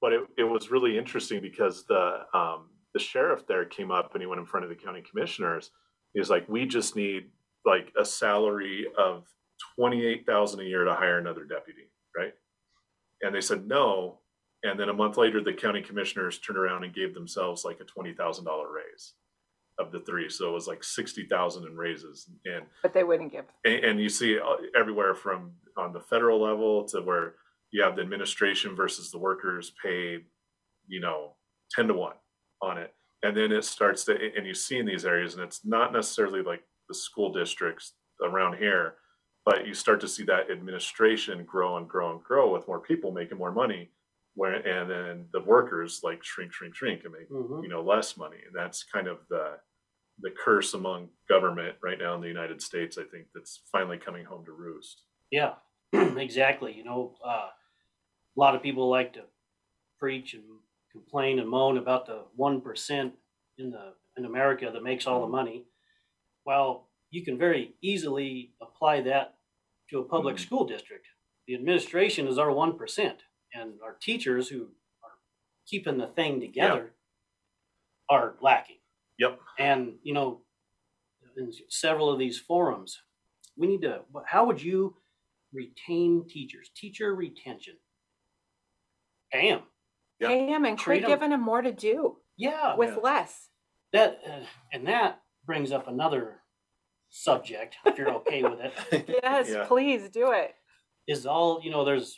But 0.00 0.12
it, 0.12 0.20
it 0.38 0.44
was 0.44 0.70
really 0.70 0.96
interesting 0.96 1.40
because 1.40 1.84
the 1.86 2.20
um 2.32 2.70
the 2.94 3.00
sheriff 3.00 3.46
there 3.46 3.64
came 3.64 3.90
up 3.90 4.14
and 4.14 4.22
he 4.22 4.26
went 4.26 4.40
in 4.40 4.46
front 4.46 4.64
of 4.64 4.70
the 4.70 4.76
county 4.76 5.02
commissioners. 5.08 5.70
He 6.12 6.20
was 6.20 6.30
like, 6.30 6.48
We 6.48 6.64
just 6.66 6.96
need 6.96 7.30
like 7.66 7.92
a 7.98 8.04
salary 8.04 8.86
of 8.98 9.26
twenty 9.76 10.06
eight 10.06 10.26
thousand 10.26 10.60
a 10.60 10.64
year 10.64 10.84
to 10.84 10.94
hire 10.94 11.18
another 11.18 11.44
deputy? 11.44 11.90
And 13.24 13.34
they 13.34 13.40
said 13.40 13.66
no. 13.66 14.18
And 14.62 14.78
then 14.78 14.88
a 14.88 14.94
month 14.94 15.16
later, 15.16 15.42
the 15.42 15.52
county 15.52 15.82
commissioners 15.82 16.38
turned 16.38 16.58
around 16.58 16.84
and 16.84 16.94
gave 16.94 17.14
themselves 17.14 17.64
like 17.64 17.80
a 17.80 17.84
twenty 17.84 18.12
thousand 18.14 18.44
dollar 18.44 18.70
raise. 18.72 19.14
of 19.78 19.90
the 19.90 20.00
three. 20.00 20.28
So 20.30 20.48
it 20.48 20.52
was 20.52 20.68
like 20.68 20.84
sixty 20.84 21.26
thousand 21.26 21.66
in 21.66 21.76
raises, 21.76 22.28
and 22.44 22.64
But 22.82 22.94
they 22.94 23.02
wouldn't 23.04 23.32
give. 23.32 23.44
and, 23.64 23.84
and 23.84 24.00
you 24.00 24.08
see 24.08 24.38
uh, 24.38 24.56
everywhere 24.78 25.14
from 25.14 25.52
on 25.76 25.92
the 25.92 26.00
federal 26.00 26.40
level 26.40 26.84
to 26.88 27.00
where 27.00 27.34
you 27.72 27.82
have 27.82 27.96
the 27.96 28.02
administration 28.02 28.76
versus 28.76 29.10
the 29.10 29.18
workers 29.18 29.72
paid, 29.82 30.20
you 30.86 31.00
know, 31.00 31.32
ten 31.74 31.88
to 31.88 31.94
one 31.94 32.14
on 32.62 32.78
it, 32.78 32.94
and 33.24 33.36
then 33.36 33.50
it 33.52 33.64
starts 33.64 34.04
to, 34.04 34.16
and 34.36 34.46
you 34.46 34.54
see 34.54 34.78
in 34.78 34.86
these 34.86 35.04
areas, 35.04 35.34
and 35.34 35.42
it's 35.42 35.62
not 35.64 35.92
necessarily 35.92 36.40
like 36.42 36.62
the 36.88 36.94
school 36.94 37.32
districts 37.32 37.94
around 38.22 38.56
here, 38.56 38.94
but 39.44 39.66
you 39.66 39.74
start 39.74 40.00
to 40.00 40.08
see 40.08 40.24
that 40.24 40.50
administration 40.50 41.44
grow 41.44 41.76
and 41.76 41.88
grow 41.88 42.12
and 42.12 42.22
grow 42.24 42.52
with 42.52 42.66
more 42.66 42.80
people 42.80 43.12
making 43.12 43.38
more 43.38 43.52
money, 43.52 43.90
where 44.34 44.54
and 44.54 44.90
then 44.90 45.26
the 45.32 45.40
workers 45.40 46.00
like 46.02 46.22
shrink, 46.24 46.52
shrink, 46.52 46.74
shrink, 46.74 47.04
and 47.04 47.12
make 47.12 47.28
Mhm. 47.30 47.62
you 47.62 47.68
know 47.68 47.82
less 47.82 48.16
money, 48.16 48.38
and 48.46 48.54
that's 48.54 48.82
kind 48.84 49.06
of 49.08 49.26
the 49.28 49.60
the 50.20 50.30
curse 50.30 50.74
among 50.74 51.10
government 51.28 51.76
right 51.82 51.98
now 51.98 52.14
in 52.14 52.20
the 52.20 52.28
United 52.28 52.62
States. 52.62 52.96
I 52.98 53.02
think 53.04 53.26
that's 53.34 53.62
finally 53.72 53.98
coming 53.98 54.24
home 54.24 54.44
to 54.44 54.52
roost. 54.52 55.02
Yeah, 55.30 55.56
exactly. 55.92 56.72
You 56.72 56.84
know, 56.84 57.16
uh, 57.24 57.50
a 57.50 58.36
lot 58.36 58.54
of 58.54 58.62
people 58.62 58.88
like 58.88 59.12
to 59.14 59.24
preach 59.98 60.34
and 60.34 60.44
complain 60.92 61.40
and 61.40 61.48
moan 61.48 61.78
about 61.78 62.06
the 62.06 62.24
one 62.36 62.60
percent 62.60 63.18
in 63.58 63.70
the 63.70 63.94
in 64.16 64.24
America 64.24 64.70
that 64.72 64.82
makes 64.84 65.06
all 65.06 65.20
the 65.22 65.28
money. 65.28 65.66
Well, 66.44 66.88
you 67.14 67.24
can 67.24 67.38
very 67.38 67.76
easily 67.80 68.52
apply 68.60 69.00
that 69.02 69.38
to 69.88 70.00
a 70.00 70.04
public 70.04 70.34
Mhm. 70.36 70.40
school 70.40 70.64
district. 70.64 71.06
The 71.46 71.54
administration 71.54 72.26
is 72.26 72.38
our 72.38 72.50
one 72.52 72.76
percent, 72.76 73.22
and 73.52 73.80
our 73.82 73.94
teachers 73.94 74.48
who 74.48 74.74
are 75.02 75.18
keeping 75.66 75.96
the 75.98 76.08
thing 76.08 76.40
together 76.40 76.96
are 78.08 78.36
lacking. 78.40 78.80
Yep. 79.18 79.40
And 79.58 80.00
you 80.02 80.12
know, 80.12 80.44
in 81.36 81.52
several 81.68 82.10
of 82.10 82.18
these 82.18 82.40
forums, 82.40 83.00
we 83.56 83.68
need 83.68 83.82
to. 83.82 84.04
How 84.26 84.44
would 84.46 84.60
you 84.60 85.00
retain 85.52 86.26
teachers? 86.26 86.70
Teacher 86.70 87.14
retention. 87.14 87.78
Pay 89.30 89.50
'em. 89.50 89.62
Yeah. 90.18 90.28
Pay 90.28 90.46
them 90.46 90.64
and 90.64 90.76
Treat 90.78 91.00
quit 91.00 91.04
'em. 91.04 91.10
giving 91.10 91.30
them 91.30 91.40
more 91.42 91.62
to 91.62 91.72
do 91.72 92.22
Yeah. 92.36 92.74
with 92.74 92.90
Yeah. 92.96 93.00
less. 93.02 93.50
That 93.92 94.20
uh, 94.24 94.46
and 94.72 94.86
that 94.88 95.22
brings 95.44 95.70
up 95.70 95.86
another 95.86 96.42
subject. 97.24 97.76
If 97.86 97.96
you're 97.96 98.10
okay 98.16 98.42
with 98.42 98.58
it, 98.60 98.72
Yes, 99.22 99.48
Yeah. 99.50 99.64
please 99.66 100.08
do 100.10 100.32
it. 100.32 100.54
is 101.06 101.26
all 101.26 101.60
you 101.62 101.70
know. 101.70 101.84
There's 101.84 102.10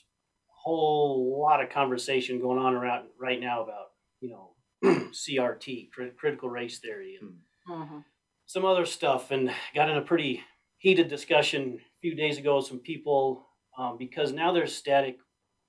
a 0.51 0.55
whole 0.65 1.39
lot 1.47 1.63
of 1.63 1.69
conversation 1.71 2.41
going 2.41 2.59
on 2.59 2.75
around 2.75 3.09
right 3.21 3.41
now 3.41 3.63
about 3.63 3.89
you 4.21 4.31
know 4.31 4.55
CRT, 5.13 5.91
crit- 5.93 6.17
critical 6.17 6.49
race 6.49 6.79
theory, 6.79 7.19
and 7.21 7.35
Mhm. 7.69 8.05
some 8.47 8.65
other 8.65 8.87
stuff 8.87 9.31
and 9.33 9.53
got 9.75 9.91
in 9.91 9.97
a 9.99 10.03
pretty 10.03 10.43
heated 10.79 11.09
discussion 11.09 11.79
a 11.81 11.99
few 12.01 12.15
days 12.15 12.39
ago 12.39 12.57
with 12.57 12.67
some 12.67 12.79
people 12.79 13.47
um, 13.79 13.99
because 13.99 14.33
now 14.33 14.53
there's 14.53 14.75
static 14.75 15.19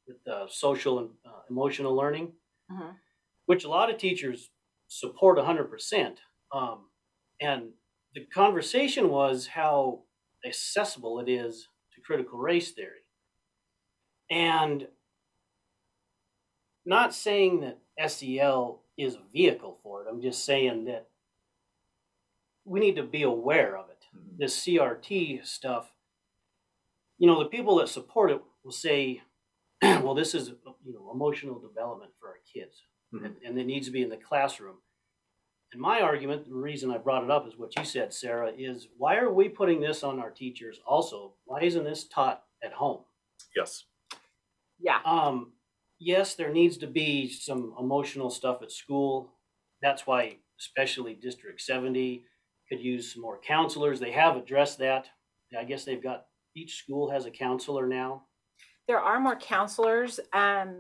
with 0.08 0.26
uh, 0.28 0.46
social 0.48 1.00
and 1.00 1.10
uh, 1.26 1.42
emotional 1.50 1.94
learning, 1.96 2.32
Mhm. 2.72 2.96
which 3.48 3.66
a 3.66 3.70
lot 3.70 3.90
of 3.90 3.98
teachers 3.98 4.52
support 4.88 5.38
100%. 5.38 6.18
Um, 6.54 6.90
and 7.42 7.74
the 8.18 8.26
conversation 8.34 9.10
was 9.10 9.46
how 9.46 10.00
accessible 10.44 11.20
it 11.20 11.30
is 11.30 11.68
to 11.94 12.02
critical 12.02 12.40
race 12.40 12.72
theory. 12.72 13.04
And 14.32 14.88
not 16.84 17.14
saying 17.14 17.62
that 17.62 18.10
SEL 18.10 18.82
is 18.98 19.16
a 19.16 19.22
vehicle 19.32 19.78
for 19.84 20.02
it, 20.02 20.08
I'm 20.10 20.22
just 20.22 20.46
saying 20.46 20.86
that 20.86 21.10
we 22.66 22.80
need 22.80 22.96
to 22.96 23.04
be 23.04 23.22
aware 23.22 23.78
of 23.78 23.90
it. 23.90 24.06
Mhm. 24.16 24.38
This 24.40 24.58
CRT 24.58 25.42
stuff, 25.44 25.94
you 27.20 27.28
know, 27.28 27.38
the 27.44 27.50
people 27.50 27.76
that 27.78 27.88
support 27.90 28.32
it 28.32 28.42
will 28.64 28.72
say, 28.72 29.22
well, 29.82 30.16
this 30.16 30.34
is, 30.34 30.50
you 30.84 30.94
know, 30.94 31.12
emotional 31.14 31.60
development 31.60 32.14
for 32.20 32.30
our 32.30 32.40
kids, 32.52 32.82
Mhm. 33.14 33.26
and, 33.26 33.38
and 33.44 33.60
it 33.60 33.66
needs 33.66 33.86
to 33.86 33.94
be 33.94 34.02
in 34.02 34.10
the 34.10 34.18
classroom. 34.18 34.82
And 35.74 35.82
my 35.82 36.02
argument, 36.02 36.48
the 36.48 36.56
reason 36.56 36.92
I 36.92 36.98
brought 36.98 37.24
it 37.24 37.32
up 37.32 37.48
is 37.48 37.58
what 37.58 37.76
you 37.78 37.84
said, 37.84 38.14
Sarah, 38.14 38.52
is 38.58 38.88
why 38.98 39.18
are 39.18 39.32
we 39.32 39.50
putting 39.50 39.82
this 39.82 40.04
on 40.04 40.20
our 40.20 40.32
teachers 40.32 40.80
also? 40.88 41.34
Why 41.46 41.62
isn't 41.62 41.84
this 41.84 42.08
taught 42.08 42.44
at 42.64 42.74
home? 42.74 43.02
Yes. 43.56 43.84
Yeah. 44.80 45.00
Um, 45.06 45.52
yes, 46.00 46.36
there 46.36 46.54
needs 46.54 46.78
to 46.78 46.88
be 46.88 47.30
some 47.30 47.74
emotional 47.80 48.30
stuff 48.30 48.62
at 48.62 48.72
school. 48.72 49.34
That's 49.82 50.08
why, 50.08 50.38
especially 50.60 51.16
District 51.16 51.60
70 51.60 52.24
could 52.70 52.80
use 52.80 53.14
some 53.14 53.22
more 53.22 53.40
counselors. 53.46 54.00
They 54.00 54.12
have 54.12 54.36
addressed 54.36 54.80
that. 54.80 55.08
I 55.58 55.64
guess 55.64 55.86
they've 55.86 56.04
got 56.04 56.26
each 56.56 56.76
school 56.76 57.10
has 57.12 57.26
a 57.26 57.32
counselor 57.32 57.88
now. 57.88 58.24
There 58.88 59.00
are 59.00 59.20
more 59.20 59.36
counselors 59.36 60.20
um, 60.34 60.80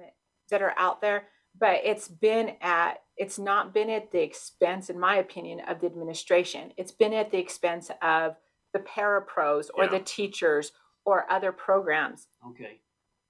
that 0.49 0.61
are 0.61 0.73
out 0.77 1.01
there, 1.01 1.27
but 1.59 1.81
it's 1.83 2.07
been 2.07 2.55
at 2.61 3.01
it's 3.17 3.39
not 3.39 3.73
been 3.73 3.89
at 3.89 4.11
the 4.11 4.21
expense, 4.21 4.89
in 4.91 4.99
my 4.99 5.15
opinion, 5.15 5.59
of 5.61 5.79
the 5.79 5.87
administration. 5.87 6.71
It's 6.77 6.91
been 6.91 7.13
at 7.13 7.31
the 7.31 7.39
expense 7.39 7.89
of 8.01 8.35
the 8.73 8.79
parapros 8.79 9.69
or 9.73 9.85
Yeah. 9.85 9.89
the 9.91 9.99
teachers 10.01 10.71
or 11.03 11.25
other 11.31 11.51
programs. 11.51 12.27
Okay. 12.49 12.79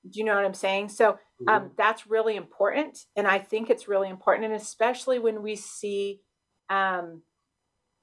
Do 0.09 0.19
you 0.19 0.25
know 0.25 0.35
what 0.35 0.43
I'm 0.45 0.53
saying? 0.53 0.89
So 0.89 1.19
um, 1.47 1.71
that's 1.77 2.07
really 2.07 2.35
important, 2.35 3.05
and 3.15 3.27
I 3.27 3.39
think 3.39 3.69
it's 3.69 3.87
really 3.87 4.09
important, 4.09 4.45
and 4.45 4.53
especially 4.55 5.19
when 5.19 5.41
we 5.41 5.55
see 5.55 6.21
um, 6.69 7.21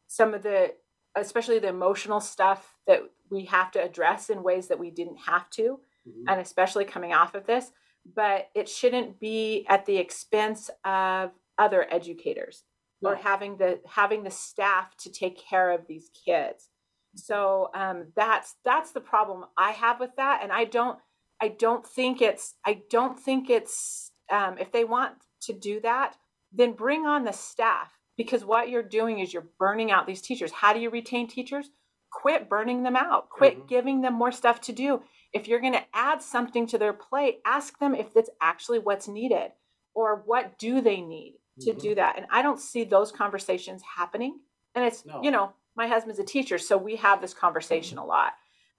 some 0.07 0.33
of 0.33 0.43
the, 0.43 0.75
especially 1.17 1.59
the 1.59 1.69
emotional 1.69 2.21
stuff 2.21 2.77
that 2.87 3.01
we 3.31 3.45
have 3.47 3.71
to 3.73 3.83
address 3.83 4.31
in 4.31 4.43
ways 4.43 4.69
that 4.69 4.79
we 4.79 4.91
didn't 4.91 5.17
have 5.19 5.51
to, 5.51 5.81
Mhm. 6.07 6.25
and 6.29 6.41
especially 6.41 6.85
coming 6.85 7.13
off 7.13 7.35
of 7.35 7.47
this. 7.47 7.73
But 8.05 8.51
it 8.55 8.69
shouldn't 8.69 9.19
be 9.19 9.65
at 9.69 9.87
the 9.87 9.97
expense 9.97 10.71
of 10.85 11.31
other 11.59 11.87
educators 11.91 12.65
or 13.03 13.17
having 13.17 13.57
the 13.57 13.81
having 13.87 14.25
the 14.25 14.31
staff 14.31 14.97
to 14.99 15.11
take 15.11 15.39
care 15.39 15.71
of 15.71 15.87
these 15.87 16.11
kids. 16.25 16.69
So 17.17 17.71
um, 17.75 18.07
that's 18.17 18.57
that's 18.65 18.93
the 18.93 19.01
problem 19.01 19.45
I 19.57 19.71
have 19.73 20.01
with 20.01 20.17
that, 20.17 20.41
and 20.43 20.53
I 20.53 20.65
don't 20.65 20.99
I 21.41 21.49
don't 21.49 21.87
think 21.87 22.21
it's 22.23 22.55
I 22.65 22.83
don't 22.91 23.19
think 23.19 23.51
it's 23.51 24.11
um, 24.31 24.59
if 24.59 24.73
they 24.73 24.85
want 24.85 25.15
to 25.43 25.53
do 25.53 25.81
that, 25.81 26.17
then 26.53 26.73
bring 26.73 27.07
on 27.07 27.25
the 27.25 27.33
staff 27.33 27.93
because 28.17 28.45
what 28.45 28.69
you're 28.69 28.83
doing 28.83 29.19
is 29.19 29.33
you're 29.33 29.49
burning 29.59 29.91
out 29.91 30.07
these 30.07 30.23
teachers. 30.23 30.51
How 30.53 30.73
do 30.73 30.81
you 30.81 30.91
retain 30.91 31.29
teachers? 31.29 31.71
Quit 32.11 32.49
burning 32.49 32.83
them 32.85 32.97
out. 32.97 33.29
Quit 33.29 33.59
Mhm. 33.59 33.69
giving 33.69 34.01
them 34.01 34.15
more 34.15 34.33
stuff 34.33 34.61
to 34.63 34.73
do. 34.73 35.03
If 35.35 35.49
you're 35.49 35.61
going 35.61 35.73
to 35.75 35.85
add 35.93 36.23
something 36.23 36.67
to 36.69 36.79
their 36.79 36.93
plate, 36.93 37.41
ask 37.45 37.79
them 37.81 37.95
if 37.95 38.15
that's 38.15 38.31
actually 38.41 38.79
what's 38.79 39.09
needed 39.09 39.53
or 39.95 40.23
what 40.25 40.59
do 40.59 40.81
they 40.81 41.01
need 41.01 41.39
to 41.61 41.73
Mhm. 41.73 41.81
do 41.81 41.95
that. 41.97 42.17
And 42.17 42.27
I 42.31 42.41
don't 42.43 42.61
see 42.61 42.85
those 42.85 43.13
conversations 43.13 43.83
happening. 43.83 44.41
And 44.75 44.85
it's 44.85 45.05
No. 45.05 45.21
you 45.23 45.31
know 45.31 45.53
my 45.77 45.89
husband's 45.89 46.21
a 46.21 46.25
teacher, 46.25 46.57
so 46.59 46.77
we 46.79 46.97
have 46.97 47.21
this 47.21 47.35
conversation 47.35 47.99
a 47.99 48.05
lot. 48.05 48.35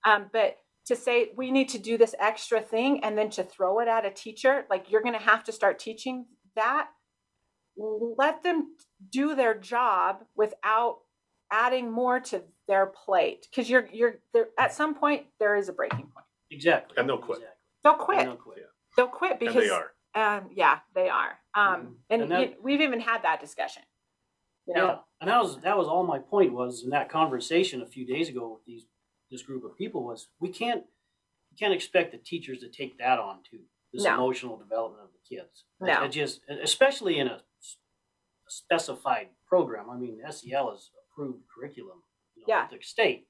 Um, 0.05 0.29
but 0.31 0.57
to 0.85 0.95
say 0.95 1.31
we 1.35 1.51
need 1.51 1.67
to 1.69 1.79
do 1.79 1.97
this 1.97 2.15
extra 2.19 2.61
thing 2.61 3.03
and 3.03 3.17
then 3.17 3.29
to 3.31 3.43
throw 3.43 3.79
it 3.79 3.87
at 3.87 4.05
a 4.05 4.11
teacher, 4.11 4.65
like 4.69 4.89
you're 4.89 5.01
going 5.01 5.13
to 5.17 5.19
have 5.19 5.43
to 5.45 5.51
start 5.51 5.77
teaching 5.79 6.25
that, 6.55 6.89
let 7.75 8.43
them 8.43 8.75
do 9.09 9.35
their 9.35 9.53
job 9.55 10.25
without 10.35 10.99
adding 11.51 11.91
more 11.91 12.19
to 12.19 12.43
their 12.67 12.85
plate 12.87 13.47
because 13.49 13.69
you're 13.69 13.87
you're 13.91 14.15
there 14.33 14.47
at 14.57 14.73
some 14.73 14.95
point 14.95 15.25
there 15.39 15.55
is 15.55 15.69
a 15.69 15.73
breaking 15.73 16.07
point. 16.07 16.14
Exactly. 16.51 16.97
And 16.97 17.07
they'll 17.09 17.17
quit. 17.17 17.39
Exactly. 17.39 17.55
They'll 17.83 17.93
And 17.93 17.99
quit. 18.01 18.25
they'll 18.25 18.35
quit. 18.35 18.65
They'll 18.97 19.07
quit 19.07 19.39
because 19.39 19.55
and 19.55 19.65
they 19.65 19.69
are. 19.69 19.91
Um, 20.37 20.49
yeah, 20.53 20.79
they 20.93 21.09
are. 21.09 21.39
Um, 21.53 21.65
Mhm. 21.87 21.95
and, 22.09 22.21
And 22.23 22.31
that- 22.31 22.49
you- 22.51 22.61
we've 22.61 22.81
even 22.81 22.99
had 23.01 23.23
that 23.23 23.39
discussion. 23.41 23.83
You 24.65 24.73
know, 24.73 24.85
Yeah, 24.87 24.99
and 25.21 25.29
that 25.29 25.41
was 25.41 25.59
that 25.61 25.77
was 25.77 25.87
all 25.87 26.03
my 26.05 26.19
point 26.19 26.53
was 26.53 26.83
in 26.83 26.89
that 26.91 27.09
conversation 27.09 27.81
a 27.81 27.85
few 27.85 28.05
days 28.05 28.29
ago 28.29 28.53
with 28.53 28.65
these 28.65 28.87
this 29.29 29.43
group 29.43 29.63
of 29.63 29.75
people 29.77 30.03
was 30.03 30.29
we 30.39 30.49
can't 30.49 30.85
we 31.51 31.57
can't 31.57 31.73
expect 31.73 32.11
the 32.13 32.17
teachers 32.17 32.59
to 32.61 32.69
take 32.69 32.97
that 32.97 33.19
on 33.19 33.43
too 33.43 33.65
this 33.93 34.03
No. 34.03 34.15
emotional 34.15 34.57
development 34.57 35.03
of 35.03 35.11
the 35.13 35.19
kids. 35.35 35.65
It- 35.81 35.85
No. 35.85 36.03
it 36.03 36.09
just 36.09 36.41
especially 36.49 37.19
in 37.19 37.27
a 37.27 37.43
specified 38.47 39.35
program. 39.45 39.89
I 39.89 39.97
mean, 39.97 40.21
SEL 40.25 40.71
is 40.71 40.91
approved 41.11 41.47
curriculum, 41.47 42.03
you 42.35 42.41
know, 42.41 42.45
Yeah. 42.47 42.69
with 42.69 42.79
the 42.79 42.85
state. 42.85 43.27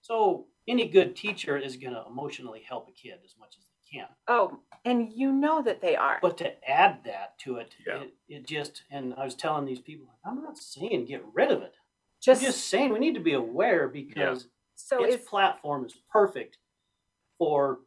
So 0.00 0.48
any 0.68 0.88
good 0.88 1.16
teacher 1.16 1.56
is 1.56 1.76
going 1.76 1.94
to 1.94 2.04
emotionally 2.08 2.62
help 2.68 2.88
a 2.88 2.92
kid 2.92 3.18
as 3.24 3.34
much 3.38 3.56
as 3.58 3.64
they 3.66 3.98
can. 3.98 4.08
oh, 4.28 4.60
and 4.84 5.12
you 5.12 5.32
know 5.32 5.62
that 5.62 5.80
they 5.82 5.96
are. 5.96 6.18
But 6.22 6.38
to 6.38 6.68
add 6.70 7.00
that 7.04 7.38
to 7.40 7.56
it, 7.56 7.74
Yeah. 7.86 8.02
it, 8.02 8.14
it 8.28 8.46
just 8.46 8.82
and 8.90 9.14
I 9.14 9.24
was 9.24 9.34
telling 9.34 9.64
these 9.66 9.80
people, 9.80 10.06
I'm 10.24 10.42
not 10.42 10.58
saying 10.58 11.06
get 11.06 11.24
rid 11.34 11.50
of 11.50 11.62
it. 11.62 11.74
just, 12.22 12.40
I'm 12.42 12.46
just 12.46 12.68
saying 12.68 12.92
we 12.92 12.98
need 12.98 13.14
to 13.14 13.20
be 13.20 13.32
aware 13.34 13.88
because 13.88 14.46
so 14.76 15.04
its 15.04 15.16
if 15.16 15.26
platform 15.26 15.84
is 15.84 15.94
perfect 16.12 16.56
for, 17.38 17.80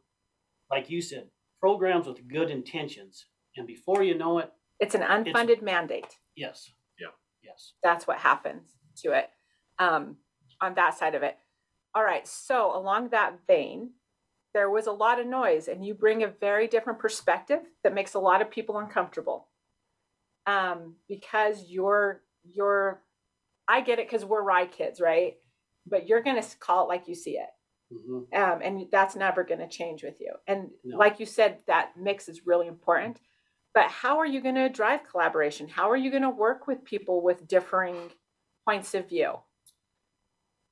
like 0.70 0.90
you 0.90 1.00
said, 1.00 1.28
programs 1.60 2.06
with 2.06 2.28
good 2.28 2.50
intentions. 2.50 3.26
And 3.56 3.66
before 3.66 4.02
you 4.02 4.16
know 4.18 4.38
it, 4.40 4.52
it's 4.80 4.94
an 4.94 5.00
unfunded 5.02 5.62
mandate. 5.62 6.18
yes, 6.36 6.70
Yeah. 7.00 7.08
Yes. 7.42 7.72
That's 7.82 8.06
what 8.06 8.18
happens 8.18 8.68
to 9.02 9.12
it 9.12 9.30
um, 9.78 10.16
on 10.60 10.74
that 10.74 10.98
side 10.98 11.14
of 11.14 11.22
it. 11.22 11.36
All 11.94 12.02
right. 12.04 12.26
So, 12.26 12.76
along 12.76 13.10
that 13.10 13.38
vein, 13.46 13.90
there 14.52 14.70
was 14.70 14.86
a 14.86 14.92
lot 14.92 15.20
of 15.20 15.26
noise, 15.26 15.68
and 15.68 15.84
you 15.84 15.94
bring 15.94 16.22
a 16.22 16.28
very 16.28 16.66
different 16.68 16.98
perspective 16.98 17.60
that 17.82 17.94
makes 17.94 18.14
a 18.14 18.18
lot 18.20 18.42
of 18.42 18.50
people 18.50 18.78
uncomfortable 18.78 19.48
um, 20.46 20.96
because 21.08 21.64
you're, 21.68 22.22
you're, 22.44 23.02
I 23.68 23.80
get 23.80 23.98
it 23.98 24.08
because 24.08 24.24
we're 24.24 24.42
Rye 24.42 24.66
kids, 24.66 25.00
right? 25.00 25.34
But 25.86 26.06
you're 26.08 26.22
going 26.22 26.40
to 26.40 26.56
call 26.58 26.84
it 26.84 26.88
like 26.88 27.08
you 27.08 27.14
see 27.14 27.38
it. 27.38 27.48
hmm 27.92 28.18
Um, 28.34 28.60
and 28.62 28.86
that's 28.90 29.16
never 29.16 29.44
going 29.44 29.60
to 29.60 29.68
change 29.68 30.02
with 30.02 30.20
you. 30.20 30.34
And 30.46 30.70
No. 30.84 30.98
like 30.98 31.20
you 31.20 31.26
said, 31.26 31.58
that 31.66 31.96
mix 31.96 32.28
is 32.28 32.46
really 32.46 32.66
important. 32.66 33.20
But 33.72 33.90
how 33.90 34.18
are 34.18 34.26
you 34.26 34.40
going 34.40 34.54
to 34.54 34.68
drive 34.68 35.00
collaboration? 35.10 35.68
How 35.68 35.90
are 35.90 35.96
you 35.96 36.10
going 36.10 36.22
to 36.22 36.30
work 36.30 36.66
with 36.66 36.84
people 36.84 37.22
with 37.22 37.48
differing 37.48 38.12
points 38.66 38.94
of 38.94 39.08
view? 39.08 39.38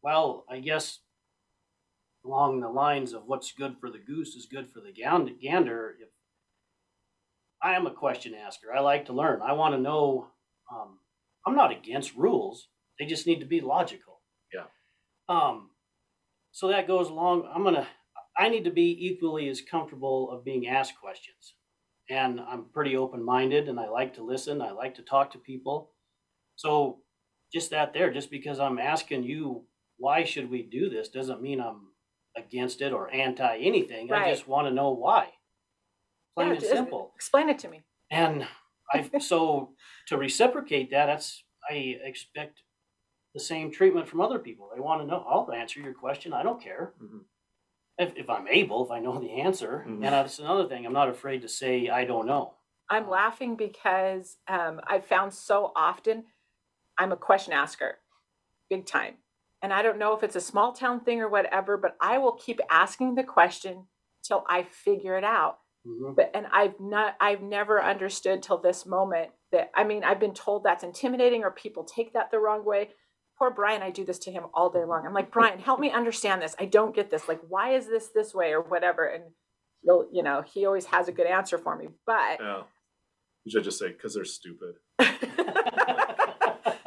Well, 0.03 0.45
I 0.49 0.61
guess 0.61 0.99
along 2.25 2.61
the 2.61 2.69
lines 2.69 3.13
of 3.13 3.27
what's 3.27 3.53
good 3.53 3.77
for 3.81 3.91
the 3.91 3.99
goose 3.99 4.35
is 4.35 4.47
good 4.47 4.69
for 4.71 4.81
the 4.81 4.93
gander. 4.93 5.97
If 6.01 6.09
I 7.63 7.75
am 7.75 7.87
a 7.87 7.91
question 7.91 8.35
asker, 8.35 8.73
I 8.75 8.81
like 8.81 9.07
to 9.07 9.13
learn. 9.13 9.41
I 9.43 9.53
want 9.53 9.75
to 9.75 9.81
know. 9.81 10.29
Um, 10.73 10.99
I'm 11.47 11.57
not 11.57 11.73
against 11.73 12.15
rules; 12.15 12.69
they 12.99 13.07
just 13.07 13.27
need 13.27 13.41
to 13.41 13.47
be 13.47 13.61
logical. 13.61 14.21
Yeah. 14.53 14.65
Um. 15.29 15.71
So 16.53 16.69
that 16.69 16.87
goes 16.87 17.09
along. 17.09 17.51
I'm 17.53 17.65
gonna. 17.65 17.87
I 18.39 18.49
need 18.49 18.65
to 18.65 18.71
be 18.71 18.97
equally 19.07 19.49
as 19.49 19.61
comfortable 19.61 20.31
of 20.31 20.45
being 20.45 20.67
asked 20.67 20.95
questions, 21.01 21.55
and 22.09 22.41
I'm 22.41 22.67
pretty 22.73 22.97
open-minded, 22.97 23.69
and 23.69 23.79
I 23.79 23.89
like 23.89 24.15
to 24.15 24.25
listen. 24.25 24.63
I 24.63 24.71
like 24.71 24.95
to 24.97 25.03
talk 25.03 25.33
to 25.33 25.39
people. 25.39 25.91
So 26.57 26.99
just 27.53 27.71
that 27.71 27.93
there, 27.93 28.13
just 28.13 28.31
because 28.31 28.61
I'm 28.61 28.79
asking 28.79 29.25
you 29.25 29.67
why 29.99 30.25
should 30.25 30.51
we 30.51 30.63
do 30.63 30.91
this 30.91 31.09
doesn't 31.09 31.41
mean 31.41 31.61
I'm 31.61 31.92
against 32.37 32.81
it 32.81 32.93
or 32.93 33.13
anti 33.13 33.59
anything. 33.59 34.13
I 34.13 34.31
just 34.31 34.49
want 34.49 34.67
to 34.69 34.75
know 34.75 34.91
why. 34.91 35.31
Plain 36.35 36.49
Yeah, 36.49 36.55
and 36.55 36.63
simple. 36.63 37.13
Explain 37.15 37.49
it 37.49 37.59
to 37.61 37.69
me. 37.69 37.83
And 38.11 38.47
I 38.93 39.11
so 39.19 39.75
to 40.09 40.17
reciprocate 40.17 40.91
that, 40.91 41.07
that's 41.07 41.45
I 41.69 41.75
expect 42.03 42.63
the 43.35 43.41
same 43.41 43.71
treatment 43.71 44.09
from 44.09 44.21
other 44.21 44.39
people. 44.39 44.71
They 44.75 44.81
want 44.81 45.01
to 45.03 45.07
know. 45.07 45.25
I'll 45.29 45.51
answer 45.53 45.81
your 45.81 45.95
question. 45.95 46.33
I 46.33 46.43
don't 46.43 46.61
care 46.63 46.95
Mhm. 47.01 47.25
if, 47.99 48.17
if 48.17 48.31
I'm 48.31 48.49
able, 48.49 48.85
if 48.85 48.91
I 48.91 49.01
know 49.01 49.19
the 49.19 49.41
answer. 49.41 49.85
Mhm. 49.87 49.95
And 49.95 50.03
that's 50.05 50.39
another 50.39 50.69
thing. 50.69 50.85
I'm 50.87 50.93
not 50.93 51.09
afraid 51.09 51.43
to 51.43 51.49
say 51.49 51.89
I 51.89 52.05
don't 52.05 52.27
know. 52.27 52.55
I'm 52.89 53.09
laughing 53.09 53.57
because 53.57 54.39
um, 54.49 54.81
I've 54.87 55.07
found 55.07 55.33
so 55.33 55.73
often 55.75 56.27
I'm 56.99 57.13
a 57.13 57.17
question 57.17 57.53
asker, 57.53 57.99
big 58.69 58.87
time. 58.87 59.19
And 59.63 59.73
I 59.73 59.83
don't 59.83 59.99
know 59.99 60.15
if 60.17 60.23
it's 60.25 60.37
a 60.37 60.41
small 60.41 60.73
town 60.73 61.01
thing 61.01 61.21
or 61.21 61.29
whatever, 61.29 61.77
but 61.77 61.97
I 62.01 62.19
will 62.19 62.33
keep 62.33 62.61
asking 62.71 63.15
the 63.15 63.23
question 63.23 63.87
till 64.25 64.45
I 64.49 64.65
figure 64.65 65.17
it 65.17 65.25
out. 65.25 65.59
Mhm. 65.87 66.15
But 66.17 66.31
and 66.35 66.47
I've 66.53 66.79
not 66.81 67.17
I've 67.21 67.43
never 67.43 67.83
understood 67.83 68.43
till 68.43 68.59
this 68.59 68.87
moment 68.87 69.31
that 69.51 69.71
I 69.75 69.85
mean 69.85 70.05
I've 70.05 70.21
been 70.21 70.35
told 70.35 70.63
that's 70.65 70.85
intimidating 70.85 71.43
or 71.45 71.51
people 71.51 71.85
take 71.85 72.13
that 72.13 72.31
the 72.31 72.39
wrong 72.39 72.65
way. 72.65 72.91
Poor 73.39 73.51
Brian, 73.51 73.83
I 73.83 73.91
do 73.91 74.05
this 74.05 74.19
to 74.21 74.31
him 74.31 74.45
all 74.55 74.71
day 74.71 74.85
long. 74.85 75.05
I'm 75.07 75.15
like, 75.15 75.33
Brian, 75.33 75.59
help 75.59 75.81
me 75.81 75.91
understand 75.91 76.41
this. 76.43 76.55
I 76.61 76.67
don't 76.67 76.95
get 76.95 77.11
this. 77.11 77.27
Like, 77.29 77.41
why 77.49 77.75
is 77.75 77.87
this 77.89 78.09
this 78.15 78.33
way 78.35 78.53
or 78.53 78.61
whatever? 78.61 79.05
And 79.07 79.25
he'll, 79.83 80.07
you 80.13 80.23
know, 80.23 80.43
he 80.43 80.67
always 80.67 80.87
has 80.87 81.09
a 81.09 81.13
good 81.13 81.27
answer 81.27 81.59
for 81.59 81.75
me. 81.77 81.89
But 82.07 82.39
Yeah. 82.41 82.63
You 83.45 83.51
should 83.51 83.65
just 83.65 83.79
say 83.81 83.89
because 83.89 84.15
they're 84.15 84.25
stupid. 84.25 84.77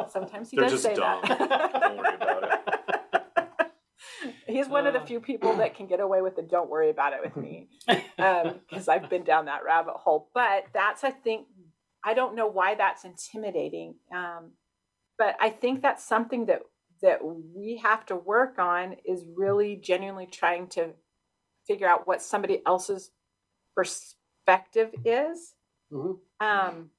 Sometimes 0.10 0.50
he 0.50 0.56
They're 0.58 0.70
does 0.70 0.72
just 0.72 0.84
say 0.84 0.96
dumb. 0.96 1.22
that. 1.28 1.38
Don't 1.82 1.98
worry 1.98 2.16
about 2.16 2.44
it. 2.44 2.55
He's 4.48 4.68
one 4.68 4.86
of 4.86 4.94
the 4.94 5.02
few 5.02 5.20
people 5.20 5.56
that 5.58 5.76
can 5.76 5.88
get 5.88 6.00
away 6.00 6.22
with 6.22 6.36
the 6.36 6.42
"don't 6.42 6.70
worry 6.70 6.90
about 6.90 7.14
it" 7.14 7.20
with 7.24 7.36
me, 7.36 7.70
because 7.88 8.88
I've 8.88 9.10
been 9.10 9.24
down 9.24 9.46
that 9.46 9.64
rabbit 9.66 9.96
hole. 9.96 10.30
But 10.34 10.66
that's, 10.74 11.04
I 11.04 11.12
think, 11.12 11.48
I 12.04 12.14
don't 12.14 12.36
know 12.36 12.48
why 12.48 12.76
that's 12.76 13.06
intimidating, 13.06 13.96
um, 14.14 14.52
but 15.18 15.36
I 15.42 15.50
think 15.50 15.82
that's 15.82 16.04
something 16.04 16.46
that 16.46 16.62
that 17.02 17.20
we 17.24 17.82
have 17.84 18.06
to 18.08 18.16
work 18.16 18.58
on 18.60 18.96
is 19.06 19.26
really 19.36 19.76
genuinely 19.76 20.28
trying 20.28 20.68
to 20.68 20.94
figure 21.68 21.88
out 21.88 22.08
what 22.08 22.22
somebody 22.22 22.62
else's 22.66 23.12
perspective 23.76 24.92
is. 25.04 25.56
Mhm. 25.92 26.20
Um, 26.40 26.92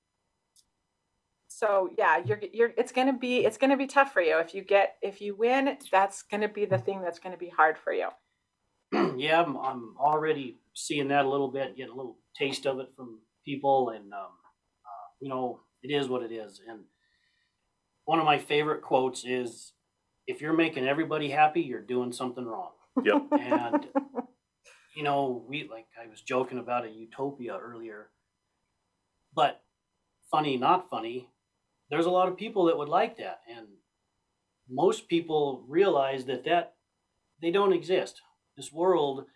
so 1.56 1.88
yeah, 1.96 2.18
you're 2.18 2.40
you're 2.52 2.72
it's 2.76 2.92
gonna 2.92 3.16
be 3.16 3.46
it's 3.46 3.56
gonna 3.56 3.78
be 3.78 3.86
tough 3.86 4.12
for 4.12 4.20
you 4.20 4.38
if 4.40 4.54
you 4.54 4.62
get 4.62 4.96
if 5.00 5.22
you 5.22 5.34
win. 5.34 5.78
That's 5.90 6.22
gonna 6.22 6.48
be 6.48 6.66
the 6.66 6.76
thing 6.76 7.00
that's 7.00 7.18
gonna 7.18 7.38
be 7.38 7.48
hard 7.48 7.78
for 7.78 7.94
you. 7.94 8.08
yeah, 9.16 9.40
I'm, 9.40 9.56
I'm 9.56 9.94
already 9.98 10.58
seeing 10.74 11.08
that 11.08 11.24
a 11.24 11.28
little 11.30 11.48
bit, 11.48 11.74
getting 11.74 11.94
a 11.94 11.96
little 11.96 12.18
taste 12.38 12.66
of 12.66 12.78
it 12.78 12.88
from 12.94 13.20
people, 13.42 13.88
and 13.88 14.12
um, 14.12 14.20
uh, 14.84 15.06
you 15.18 15.30
know, 15.30 15.60
it 15.82 15.90
is 15.90 16.08
what 16.08 16.22
it 16.22 16.30
is. 16.30 16.60
And 16.68 16.80
one 18.04 18.18
of 18.18 18.26
my 18.26 18.36
favorite 18.36 18.82
quotes 18.82 19.24
is, 19.24 19.72
"If 20.26 20.42
you're 20.42 20.52
making 20.52 20.86
everybody 20.86 21.30
happy, 21.30 21.62
you're 21.62 21.80
doing 21.80 22.12
something 22.12 22.44
wrong." 22.44 22.72
Yep. 23.02 23.22
And 23.40 23.86
you 24.94 25.04
know, 25.04 25.42
we 25.48 25.66
like 25.70 25.86
I 25.98 26.06
was 26.06 26.20
joking 26.20 26.58
about 26.58 26.84
a 26.84 26.90
utopia 26.90 27.56
earlier, 27.58 28.10
but 29.34 29.62
funny, 30.30 30.58
not 30.58 30.90
funny. 30.90 31.30
There's 31.90 32.06
a 32.06 32.10
lot 32.10 32.28
of 32.28 32.36
people 32.36 32.64
that 32.66 32.78
would 32.78 32.88
like 32.88 33.16
that, 33.18 33.40
and 33.48 33.66
most 34.68 35.08
people 35.08 35.64
realize 35.68 36.24
that 36.26 36.44
that 36.44 36.74
they 37.40 37.50
don't 37.50 37.72
exist. 37.72 38.20
This 38.56 38.72
world 38.72 39.26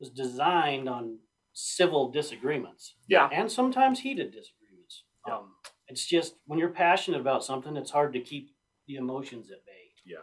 was 0.00 0.10
designed 0.10 0.88
on 0.88 1.18
civil 1.52 2.10
disagreements. 2.10 2.94
Yeah. 3.08 3.28
And 3.32 3.50
sometimes 3.50 4.00
heated 4.00 4.26
disagreements. 4.26 5.04
Yeah. 5.26 5.36
Um, 5.36 5.52
it's 5.88 6.06
just 6.06 6.34
when 6.46 6.58
you're 6.58 6.68
passionate 6.68 7.20
about 7.20 7.44
something, 7.44 7.76
it's 7.76 7.90
hard 7.90 8.12
to 8.12 8.20
keep 8.20 8.50
the 8.86 8.96
emotions 8.96 9.50
at 9.50 9.64
bay. 9.64 9.72
Yeah. 10.04 10.18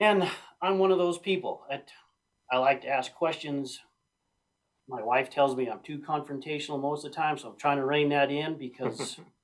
And 0.00 0.28
I'm 0.60 0.78
one 0.78 0.90
of 0.90 0.98
those 0.98 1.18
people. 1.18 1.62
I, 1.70 1.82
I 2.50 2.58
like 2.58 2.82
to 2.82 2.88
ask 2.88 3.12
questions. 3.14 3.78
My 4.88 5.02
wife 5.02 5.30
tells 5.30 5.56
me 5.56 5.68
I'm 5.68 5.80
too 5.80 5.98
confrontational 5.98 6.80
most 6.80 7.04
of 7.04 7.12
the 7.12 7.16
time, 7.16 7.38
so 7.38 7.50
I'm 7.50 7.58
trying 7.58 7.78
to 7.78 7.86
rein 7.86 8.10
that 8.10 8.30
in 8.30 8.56
because, 8.56 9.18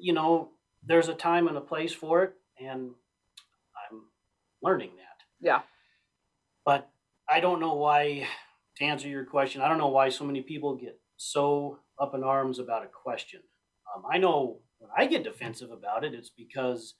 you 0.00 0.12
know, 0.12 0.50
there's 0.84 1.08
a 1.08 1.14
time 1.14 1.48
and 1.48 1.56
a 1.56 1.60
place 1.60 1.92
for 1.92 2.22
it, 2.24 2.34
and 2.60 2.90
I'm 3.90 4.02
learning 4.62 4.90
that. 4.96 5.24
Yeah. 5.40 5.62
But 6.64 6.88
I 7.28 7.40
don't 7.40 7.60
know 7.60 7.74
why, 7.74 8.26
to 8.76 8.84
answer 8.84 9.08
your 9.08 9.24
question, 9.24 9.62
I 9.62 9.68
don't 9.68 9.78
know 9.78 9.88
why 9.88 10.08
so 10.08 10.24
many 10.24 10.42
people 10.42 10.76
get 10.76 10.98
so 11.16 11.78
up 11.98 12.14
in 12.14 12.22
arms 12.22 12.58
about 12.58 12.84
a 12.84 12.88
question. 12.88 13.40
Um, 13.94 14.04
I 14.10 14.18
know 14.18 14.58
when 14.78 14.90
I 14.96 15.06
get 15.06 15.24
defensive 15.24 15.70
about 15.70 16.04
it, 16.04 16.14
it's 16.14 16.30
because 16.30 16.94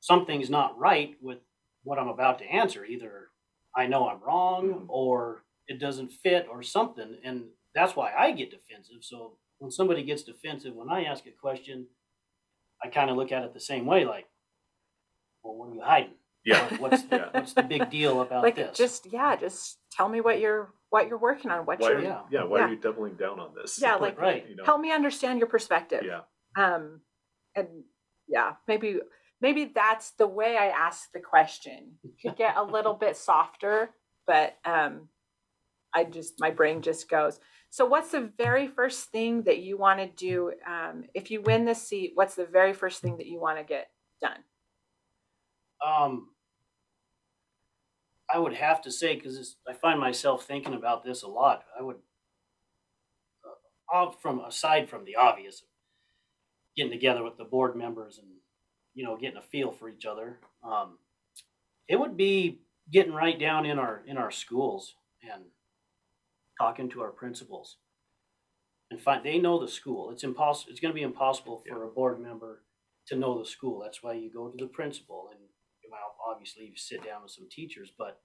something's 0.00 0.50
not 0.50 0.78
right 0.78 1.16
with 1.20 1.38
what 1.82 1.98
I'm 1.98 2.08
about 2.08 2.38
to 2.38 2.44
answer. 2.44 2.84
Either 2.84 3.28
I 3.76 3.86
know 3.86 4.08
I'm 4.08 4.22
wrong 4.22 4.86
or 4.88 5.44
it 5.66 5.78
doesn't 5.78 6.12
fit 6.12 6.46
or 6.50 6.62
something. 6.62 7.18
And 7.24 7.44
that's 7.74 7.96
why 7.96 8.12
I 8.16 8.32
get 8.32 8.50
defensive. 8.50 9.02
So 9.02 9.36
when 9.58 9.70
somebody 9.70 10.02
gets 10.04 10.22
defensive, 10.22 10.74
when 10.74 10.88
I 10.88 11.04
ask 11.04 11.26
a 11.26 11.30
question, 11.30 11.86
I 12.82 12.88
kind 12.88 13.10
of 13.10 13.16
look 13.16 13.32
at 13.32 13.44
it 13.44 13.54
the 13.54 13.60
same 13.60 13.86
way 13.86 14.04
like, 14.04 14.26
well, 15.42 15.54
what 15.56 15.70
are 15.70 15.74
you 15.74 15.82
hiding? 15.82 16.14
Yeah. 16.44 16.62
What- 16.78 16.80
What's 16.92 17.02
the, 17.04 17.16
Yeah. 17.16 17.28
what's 17.32 17.52
the 17.54 17.62
big 17.62 17.90
deal 17.90 18.20
about 18.20 18.42
like 18.42 18.56
this? 18.56 18.76
just 18.76 19.06
yeah, 19.12 19.36
just 19.36 19.78
tell 19.90 20.08
me 20.08 20.20
what 20.20 20.40
you're 20.40 20.72
what 20.90 21.08
you're 21.08 21.18
working 21.18 21.50
on. 21.50 21.66
What 21.66 21.80
Why 21.80 21.88
you're 21.88 21.98
are 21.98 22.00
you, 22.02 22.06
Yeah. 22.08 22.20
yeah. 22.30 22.44
Why 22.44 22.58
Yeah. 22.58 22.64
are 22.66 22.70
you 22.70 22.76
doubling 22.76 23.14
down 23.14 23.40
on 23.40 23.54
this? 23.54 23.80
yeah, 23.80 23.94
like 24.06 24.20
right. 24.20 24.46
You 24.48 24.56
know. 24.56 24.64
help 24.64 24.80
me 24.80 24.92
understand 24.92 25.38
your 25.38 25.48
perspective. 25.48 26.02
Yeah. 26.04 26.20
um 26.56 27.00
and 27.56 27.68
yeah 28.28 28.52
maybe 28.68 28.98
maybe 29.40 29.64
that's 29.66 30.12
the 30.12 30.26
way 30.26 30.56
i 30.56 30.66
ask 30.68 31.10
the 31.12 31.20
question 31.20 31.98
could 32.22 32.36
get 32.36 32.56
a 32.56 32.62
little 32.62 32.94
bit 32.94 33.16
softer 33.16 33.90
but 34.26 34.56
um 34.64 35.08
i 35.92 36.04
just 36.04 36.34
my 36.38 36.50
brain 36.50 36.80
just 36.80 37.08
goes 37.10 37.38
so 37.74 37.84
what's 37.84 38.12
the 38.12 38.30
very 38.38 38.68
first 38.68 39.10
thing 39.10 39.42
that 39.42 39.58
you 39.58 39.76
want 39.76 39.98
to 39.98 40.06
do 40.06 40.52
um, 40.64 41.04
if 41.12 41.30
you 41.30 41.42
win 41.42 41.64
this 41.64 41.82
seat 41.82 42.12
what's 42.14 42.36
the 42.36 42.46
very 42.46 42.72
first 42.72 43.02
thing 43.02 43.16
that 43.16 43.26
you 43.26 43.40
want 43.40 43.58
to 43.58 43.64
get 43.64 43.88
done 44.20 44.38
Um, 45.84 46.28
I 48.32 48.38
would 48.38 48.54
have 48.54 48.80
to 48.82 48.90
say 48.90 49.14
because 49.14 49.56
I 49.68 49.72
find 49.74 50.00
myself 50.00 50.44
thinking 50.44 50.74
about 50.74 51.04
this 51.04 51.22
a 51.22 51.28
lot. 51.28 51.64
I 51.78 51.82
would, 51.82 51.98
uh, 53.92 54.10
from 54.22 54.40
aside 54.40 54.88
from 54.88 55.04
the 55.04 55.16
obvious, 55.16 55.62
getting 56.76 56.92
together 56.92 57.22
with 57.22 57.36
the 57.36 57.44
board 57.44 57.76
members 57.76 58.18
and 58.18 58.28
you 58.94 59.04
know 59.04 59.16
getting 59.16 59.36
a 59.36 59.42
feel 59.42 59.70
for 59.70 59.88
each 59.88 60.06
other. 60.06 60.38
Um, 60.62 60.98
it 61.86 61.96
would 61.96 62.16
be 62.16 62.60
getting 62.90 63.12
right 63.12 63.38
down 63.38 63.66
in 63.66 63.78
our 63.78 64.02
in 64.06 64.16
our 64.16 64.30
schools 64.30 64.94
and 65.22 65.44
talking 66.58 66.88
to 66.90 67.00
our 67.02 67.10
principals 67.10 67.78
and 68.90 69.00
find 69.00 69.24
they 69.24 69.38
know 69.38 69.58
the 69.60 69.68
school. 69.68 70.10
It's 70.10 70.24
impossible. 70.24 70.70
It's 70.70 70.80
going 70.80 70.92
to 70.92 70.96
be 70.98 71.02
impossible 71.02 71.62
for 71.68 71.84
a 71.84 71.88
board 71.88 72.20
member 72.20 72.64
to 73.08 73.16
know 73.16 73.38
the 73.38 73.46
school. 73.46 73.80
That's 73.82 74.02
why 74.02 74.14
you 74.14 74.30
go 74.32 74.48
to 74.48 74.56
the 74.56 74.70
principal 74.70 75.28
and 75.32 75.40
well, 75.90 76.16
obviously 76.32 76.64
you 76.64 76.76
sit 76.76 77.04
down 77.04 77.22
with 77.22 77.30
some 77.32 77.48
teachers, 77.50 77.90
but 77.96 78.20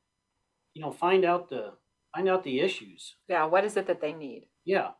you 0.74 0.82
know, 0.82 0.92
find 0.92 1.26
out 1.26 1.50
the 1.50 1.74
find 2.16 2.28
out 2.30 2.44
the 2.44 2.60
issues. 2.60 3.16
Yeah, 3.28 3.46
what 3.46 3.66
is 3.66 3.78
it 3.78 3.88
that 3.88 4.02
they 4.02 4.14
need? 4.14 4.48
Yeah. 4.66 4.92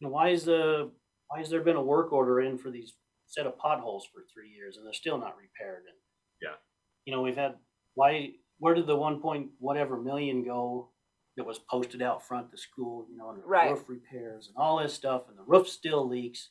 You 0.00 0.06
know, 0.08 0.12
why 0.12 0.30
is 0.30 0.44
the 0.44 0.90
why 1.28 1.38
has 1.38 1.50
there 1.50 1.62
been 1.62 1.76
a 1.76 1.82
work 1.82 2.12
order 2.12 2.40
in 2.40 2.58
for 2.58 2.70
these 2.70 2.94
set 3.26 3.46
of 3.46 3.58
potholes 3.58 4.06
for 4.06 4.22
three 4.32 4.50
years 4.50 4.76
and 4.76 4.86
they're 4.86 4.92
still 4.92 5.18
not 5.18 5.36
repaired? 5.36 5.84
And 5.86 5.96
Yeah. 6.40 6.56
you 7.04 7.14
know, 7.14 7.22
we've 7.22 7.36
had 7.36 7.56
why 7.94 8.34
where 8.58 8.74
did 8.74 8.86
the 8.86 8.96
one 8.96 9.20
point 9.20 9.50
whatever 9.58 10.00
million 10.00 10.44
go 10.44 10.90
that 11.38 11.46
was 11.46 11.58
posted 11.58 12.02
out 12.02 12.22
front 12.22 12.50
the 12.50 12.58
school, 12.58 13.06
you 13.08 13.16
know, 13.16 13.30
and 13.30 13.42
the 13.42 13.46
Right. 13.46 13.70
roof 13.70 13.88
repairs 13.88 14.48
and 14.48 14.56
all 14.56 14.78
this 14.78 14.92
stuff, 14.92 15.28
and 15.28 15.38
the 15.38 15.42
roof 15.44 15.68
still 15.68 16.06
leaks. 16.06 16.50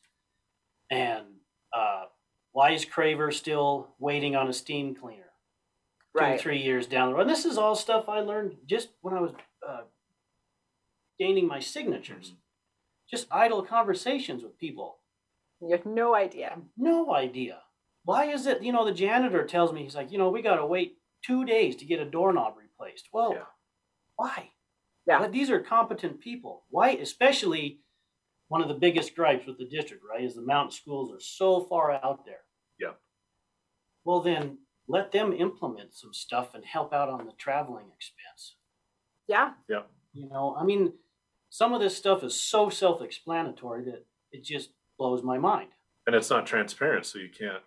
And 0.89 1.25
uh, 1.73 2.05
why 2.53 2.71
is 2.71 2.85
Craver 2.85 3.31
still 3.31 3.93
waiting 3.99 4.35
on 4.35 4.47
a 4.47 4.53
steam 4.53 4.95
cleaner? 4.95 5.23
Two 6.15 6.23
Right. 6.23 6.41
three 6.41 6.61
years 6.61 6.87
down 6.87 7.09
the 7.09 7.15
road. 7.15 7.21
And 7.21 7.29
this 7.29 7.45
is 7.45 7.57
all 7.57 7.75
stuff 7.75 8.09
I 8.09 8.21
learned 8.21 8.57
just 8.65 8.89
when 9.01 9.13
I 9.13 9.19
was 9.19 9.33
uh, 9.67 9.81
gaining 11.19 11.47
my 11.47 11.59
signatures. 11.59 12.33
Just 13.09 13.27
idle 13.29 13.61
conversations 13.63 14.41
with 14.43 14.57
people. 14.57 14.99
You 15.61 15.71
have 15.71 15.85
no 15.85 16.15
idea. 16.15 16.61
No 16.77 17.13
idea. 17.13 17.61
Why 18.05 18.25
is 18.31 18.47
it, 18.47 18.63
you 18.63 18.71
know, 18.71 18.85
the 18.85 18.93
janitor 18.93 19.45
tells 19.45 19.73
me, 19.73 19.83
he's 19.83 19.95
like, 19.95 20.11
you 20.11 20.17
know, 20.17 20.29
we 20.29 20.41
got 20.41 20.55
to 20.55 20.65
wait 20.65 20.97
two 21.23 21.43
days 21.45 21.75
to 21.75 21.85
get 21.85 21.99
a 21.99 22.05
doorknob 22.05 22.55
replaced. 22.57 23.09
Well, 23.11 23.33
Yeah. 23.33 23.45
why? 24.15 24.51
Yeah. 25.07 25.19
But 25.19 25.31
these 25.31 25.49
are 25.49 25.59
competent 25.59 26.19
people. 26.19 26.63
Why, 26.69 26.89
especially 26.91 27.79
one 28.49 28.61
of 28.61 28.67
the 28.67 28.73
biggest 28.75 29.15
gripes 29.15 29.45
with 29.47 29.57
the 29.57 29.65
district, 29.65 30.03
right, 30.07 30.23
is 30.23 30.35
the 30.35 30.41
mountain 30.41 30.71
schools 30.71 31.11
are 31.11 31.19
so 31.19 31.61
far 31.61 31.91
out 31.93 32.25
there. 32.25 32.41
Yeah. 32.79 32.93
Well, 34.03 34.21
then 34.21 34.59
let 34.87 35.11
them 35.11 35.33
implement 35.33 35.93
some 35.93 36.13
stuff 36.13 36.53
and 36.53 36.63
help 36.65 36.93
out 36.93 37.09
on 37.09 37.25
the 37.25 37.33
traveling 37.37 37.87
expense. 37.95 38.55
Yeah. 39.27 39.53
Yeah. 39.69 39.83
You 40.13 40.29
know, 40.29 40.55
I 40.59 40.63
mean, 40.63 40.93
some 41.49 41.73
of 41.73 41.81
this 41.81 41.95
stuff 41.95 42.23
is 42.23 42.39
so 42.41 42.69
self 42.69 43.01
explanatory 43.01 43.83
that 43.85 44.05
it 44.31 44.43
just 44.43 44.71
blows 44.97 45.23
my 45.23 45.37
mind. 45.37 45.69
And 46.05 46.15
it's 46.15 46.29
not 46.29 46.45
transparent, 46.45 47.05
so 47.05 47.19
you 47.19 47.29
can't, 47.29 47.63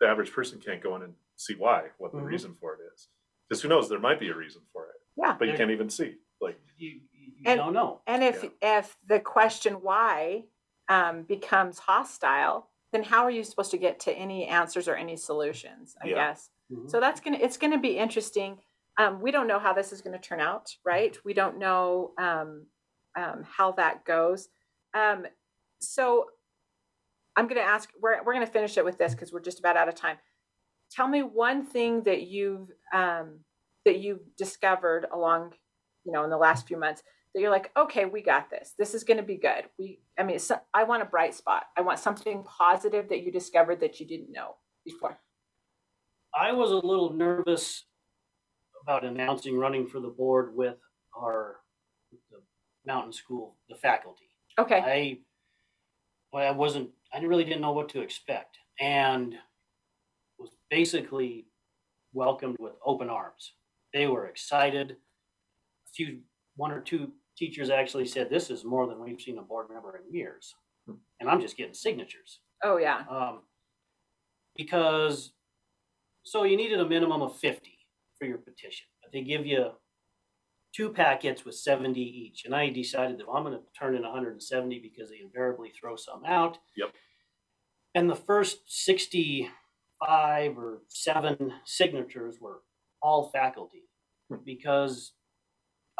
the 0.00 0.06
average 0.06 0.32
person 0.32 0.60
can't 0.60 0.82
go 0.82 0.96
in 0.96 1.02
and 1.02 1.14
see 1.36 1.54
why, 1.54 1.88
what 1.98 2.12
the 2.12 2.18
Mhm. 2.18 2.24
reason 2.26 2.54
for 2.60 2.74
it 2.74 2.80
is. 2.94 3.08
Because 3.48 3.62
who 3.62 3.68
knows, 3.68 3.88
there 3.88 3.98
might 3.98 4.20
be 4.20 4.28
a 4.28 4.34
reason 4.36 4.62
for 4.72 4.88
it, 4.90 5.00
Yeah. 5.16 5.34
but 5.38 5.48
you 5.48 5.54
can't 5.54 5.70
even 5.70 5.88
see. 5.88 6.18
Like, 6.40 6.60
You, 6.76 7.00
you, 7.12 7.32
And- 7.46 7.58
don't 7.58 7.72
know. 7.74 8.00
And 8.06 8.22
if 8.24 8.44
if 8.62 8.96
the 9.06 9.20
question 9.20 9.74
why 9.82 10.44
um, 10.88 11.22
becomes 11.22 11.78
hostile, 11.78 12.68
then 12.92 13.02
how 13.04 13.22
are 13.24 13.30
you 13.30 13.44
supposed 13.44 13.70
to 13.70 13.78
get 13.78 14.00
to 14.00 14.12
any 14.12 14.46
answers 14.46 14.88
or 14.88 14.96
any 14.96 15.16
solutions? 15.16 15.94
I 16.02 16.08
Yeah. 16.08 16.14
guess. 16.14 16.50
Mhm. 16.72 16.90
So 16.90 16.98
that's 17.00 17.20
gonna 17.20 17.38
it's 17.40 17.56
gonna 17.58 17.78
be 17.78 17.98
interesting. 17.98 18.60
Um, 18.96 19.20
we 19.20 19.30
don't 19.30 19.46
know 19.46 19.58
how 19.58 19.72
this 19.72 19.92
is 19.92 20.00
gonna 20.02 20.18
turn 20.18 20.40
out, 20.40 20.74
right? 20.84 21.16
We 21.24 21.32
don't 21.34 21.58
know 21.58 22.12
um, 22.18 22.66
um, 23.16 23.44
how 23.44 23.72
that 23.72 24.04
goes. 24.04 24.48
Um, 24.94 25.26
so 25.80 26.30
I'm 27.36 27.46
gonna 27.46 27.60
ask. 27.60 27.90
We're 28.00 28.22
we're 28.24 28.32
gonna 28.34 28.46
finish 28.46 28.76
it 28.76 28.84
with 28.84 28.98
this 28.98 29.14
because 29.14 29.32
we're 29.32 29.40
just 29.40 29.58
about 29.60 29.76
out 29.76 29.88
of 29.88 29.94
time. 29.94 30.18
Tell 30.90 31.06
me 31.06 31.22
one 31.22 31.64
thing 31.64 32.02
that 32.04 32.22
you've 32.22 32.68
um, 32.92 33.44
that 33.84 33.98
you've 34.00 34.34
discovered 34.36 35.06
along, 35.12 35.54
you 36.04 36.12
know, 36.12 36.24
in 36.24 36.30
the 36.30 36.36
last 36.36 36.66
few 36.66 36.78
months 36.78 37.02
that 37.34 37.40
you're 37.40 37.50
like, 37.50 37.70
okay, 37.76 38.06
we 38.06 38.22
got 38.22 38.50
this. 38.50 38.74
This 38.78 38.94
is 38.94 39.04
going 39.04 39.18
to 39.18 39.22
be 39.22 39.36
good. 39.36 39.64
We, 39.78 40.00
I 40.18 40.22
mean, 40.24 40.36
it's, 40.36 40.50
I 40.74 40.84
want 40.84 41.02
a 41.02 41.06
bright 41.06 41.34
spot. 41.34 41.64
I 41.76 41.82
want 41.82 41.98
something 41.98 42.42
positive 42.44 43.08
that 43.08 43.22
you 43.22 43.30
discovered 43.30 43.80
that 43.80 44.00
you 44.00 44.06
didn't 44.06 44.32
know 44.32 44.56
before. 44.84 45.18
I 46.34 46.52
was 46.52 46.70
a 46.70 46.86
little 46.86 47.12
nervous 47.12 47.84
about 48.82 49.04
announcing 49.04 49.58
running 49.58 49.86
for 49.86 50.00
the 50.00 50.08
board 50.08 50.54
with 50.54 50.76
our 51.16 51.56
the 52.30 52.38
mountain 52.86 53.12
school, 53.12 53.56
the 53.68 53.76
faculty. 53.76 54.28
Okay. 54.58 54.78
I 54.78 55.18
well, 56.32 56.48
I 56.48 56.56
wasn't 56.56 56.90
I 57.12 57.18
really 57.20 57.44
didn't 57.44 57.60
know 57.60 57.72
what 57.72 57.88
to 57.90 58.00
expect 58.00 58.58
and 58.80 59.34
was 60.38 60.50
basically 60.70 61.46
welcomed 62.12 62.56
with 62.58 62.72
open 62.84 63.10
arms. 63.10 63.52
They 63.92 64.06
were 64.06 64.26
excited. 64.26 64.96
A 65.90 65.94
few 65.94 66.20
one 66.56 66.72
or 66.72 66.80
two 66.80 67.12
teachers 67.36 67.70
actually 67.70 68.06
said 68.06 68.28
this 68.28 68.50
is 68.50 68.64
more 68.64 68.86
than 68.86 69.02
we've 69.02 69.20
seen 69.20 69.38
a 69.38 69.42
board 69.42 69.68
member 69.72 69.96
in 69.96 70.14
years. 70.14 70.54
And 71.20 71.28
I'm 71.28 71.40
just 71.40 71.56
getting 71.56 71.74
signatures. 71.74 72.40
Oh 72.62 72.76
yeah. 72.76 73.02
Um, 73.10 73.40
because 74.56 75.32
so 76.22 76.44
you 76.44 76.56
needed 76.56 76.80
a 76.80 76.88
minimum 76.88 77.22
of 77.22 77.36
50 77.36 77.70
for 78.18 78.26
your 78.26 78.38
petition, 78.38 78.86
but 79.02 79.12
they 79.12 79.22
give 79.22 79.46
you 79.46 79.70
two 80.74 80.90
packets 80.90 81.44
with 81.44 81.54
70 81.54 82.00
each. 82.00 82.44
And 82.44 82.54
I 82.54 82.70
decided 82.70 83.18
that 83.18 83.26
I'm 83.32 83.44
going 83.44 83.58
to 83.58 83.64
turn 83.78 83.94
in 83.94 84.02
170 84.02 84.78
because 84.78 85.10
they 85.10 85.20
invariably 85.24 85.70
throw 85.70 85.96
some 85.96 86.24
out. 86.24 86.58
Yep. 86.76 86.92
And 87.94 88.08
the 88.08 88.16
first 88.16 88.58
65 88.68 89.48
or 90.56 90.82
seven 90.88 91.52
signatures 91.64 92.36
were 92.40 92.60
all 93.02 93.30
faculty 93.30 93.88
because, 94.44 95.12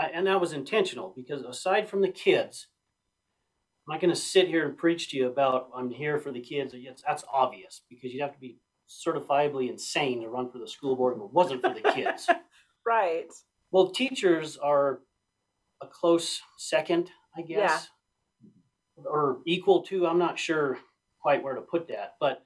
I, 0.01 0.07
and 0.07 0.27
that 0.27 0.41
was 0.41 0.55
intentional 0.55 1.13
because 1.15 1.43
aside 1.43 1.89
from 1.89 2.01
the 2.01 2.09
kids, 2.09 2.69
I'm 3.87 3.95
not 3.95 4.01
going 4.01 4.15
to 4.15 4.19
sit 4.19 4.49
here 4.49 4.67
and 4.67 4.77
preach 4.77 5.11
to 5.11 5.17
you 5.19 5.27
about 5.27 5.69
I'm 5.77 5.91
here 5.91 6.19
for 6.19 6.33
the 6.33 6.41
kids. 6.41 6.75
That's 7.07 7.25
obvious 7.31 7.83
because 7.89 8.13
you'd 8.13 8.23
have 8.23 8.33
to 8.33 8.41
be 8.41 8.57
certifiably 8.89 9.69
insane 9.69 10.23
to 10.23 10.29
run 10.29 10.51
for 10.51 10.59
the 10.59 10.67
school 10.67 10.97
board 10.97 11.17
if 11.17 11.23
it 11.23 11.33
wasn't 11.33 11.63
for 11.63 11.75
the 11.75 11.93
kids. 11.93 12.29
Right. 12.87 13.27
well, 13.71 13.91
teachers 13.91 14.57
are 14.57 15.01
a 15.83 15.87
close 15.87 16.41
second, 16.57 17.11
I 17.37 17.43
guess, 17.43 17.89
or 19.05 19.41
equal 19.47 19.83
to. 19.83 20.07
I'm 20.07 20.19
not 20.19 20.39
sure 20.39 20.79
quite 21.21 21.43
where 21.43 21.55
to 21.55 21.61
put 21.61 21.87
that, 21.89 22.15
but 22.19 22.43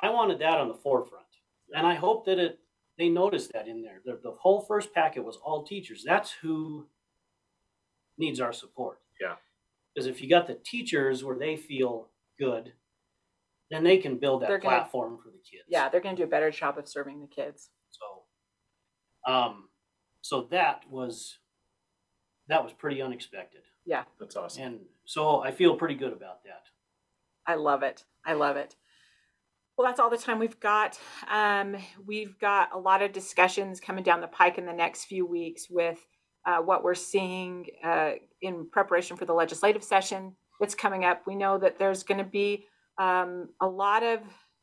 I 0.00 0.10
wanted 0.10 0.38
that 0.38 0.60
on 0.60 0.68
the 0.68 0.74
forefront, 0.74 1.26
and 1.74 1.84
I 1.84 1.94
hope 1.94 2.26
that 2.26 2.38
it 2.38 2.60
they 2.98 3.08
noticed 3.08 3.52
that 3.52 3.66
in 3.68 3.82
there. 3.82 4.00
The, 4.04 4.20
the 4.22 4.32
whole 4.40 4.60
first 4.60 4.92
packet 4.94 5.24
was 5.24 5.36
all 5.44 5.64
teachers. 5.64 6.04
That's 6.06 6.30
who 6.30 6.86
needs 8.18 8.40
our 8.40 8.52
support. 8.52 9.00
Yeah. 9.20 9.34
Because 9.94 10.06
if 10.06 10.20
you 10.22 10.28
got 10.28 10.46
the 10.46 10.54
teachers 10.64 11.24
where 11.24 11.36
they 11.38 11.56
feel 11.56 12.08
good, 12.38 12.72
then 13.70 13.82
they 13.84 13.98
can 13.98 14.18
build 14.18 14.42
that 14.42 14.48
They're 14.48 14.58
gonna- 14.58 14.76
platform 14.76 15.18
for 15.18 15.30
the 15.30 15.38
kids. 15.38 15.64
Yeah, 15.68 15.88
they're 15.88 16.00
going 16.00 16.14
to 16.16 16.22
do 16.22 16.26
a 16.26 16.30
better 16.30 16.50
job 16.50 16.78
of 16.78 16.88
serving 16.88 17.20
the 17.20 17.26
kids. 17.26 17.70
So, 17.90 18.22
um, 19.32 19.68
so 20.20 20.42
that 20.50 20.82
was 20.90 21.38
that 22.48 22.62
was 22.62 22.74
pretty 22.74 23.00
unexpected, 23.00 23.62
Yeah, 23.86 24.04
that's 24.20 24.36
awesome. 24.36 24.62
and 24.62 24.80
so 25.06 25.40
I 25.42 25.50
feel 25.50 25.76
pretty 25.76 25.94
good 25.94 26.12
about 26.12 26.44
that. 26.44 26.64
I 27.46 27.54
love 27.54 27.82
it. 27.82 28.04
I 28.26 28.34
love 28.34 28.56
it. 28.58 28.76
Well, 29.76 29.88
that's 29.88 29.98
all 29.98 30.10
the 30.10 30.16
time 30.16 30.38
we've 30.38 30.60
got. 30.60 30.98
Um, 31.28 31.76
we've 32.06 32.38
got 32.38 32.68
a 32.72 32.78
lot 32.78 33.02
of 33.02 33.12
discussions 33.12 33.80
coming 33.80 34.04
down 34.04 34.20
the 34.20 34.28
pike 34.28 34.56
in 34.56 34.66
the 34.66 34.72
next 34.72 35.06
few 35.06 35.26
weeks 35.26 35.68
with 35.68 35.98
uh, 36.46 36.58
what 36.58 36.84
we're 36.84 36.94
seeing 36.94 37.66
uh, 37.82 38.12
in 38.40 38.68
preparation 38.70 39.16
for 39.16 39.24
the 39.24 39.32
legislative 39.32 39.82
session 39.82 40.36
that's 40.60 40.76
coming 40.76 41.04
up. 41.04 41.22
We 41.26 41.34
know 41.34 41.58
that 41.58 41.78
there's 41.78 42.04
going 42.04 42.18
to 42.18 42.24
be 42.24 42.66
um, 42.98 43.48
a 43.60 43.66
lot 43.66 44.04
of, 44.04 44.20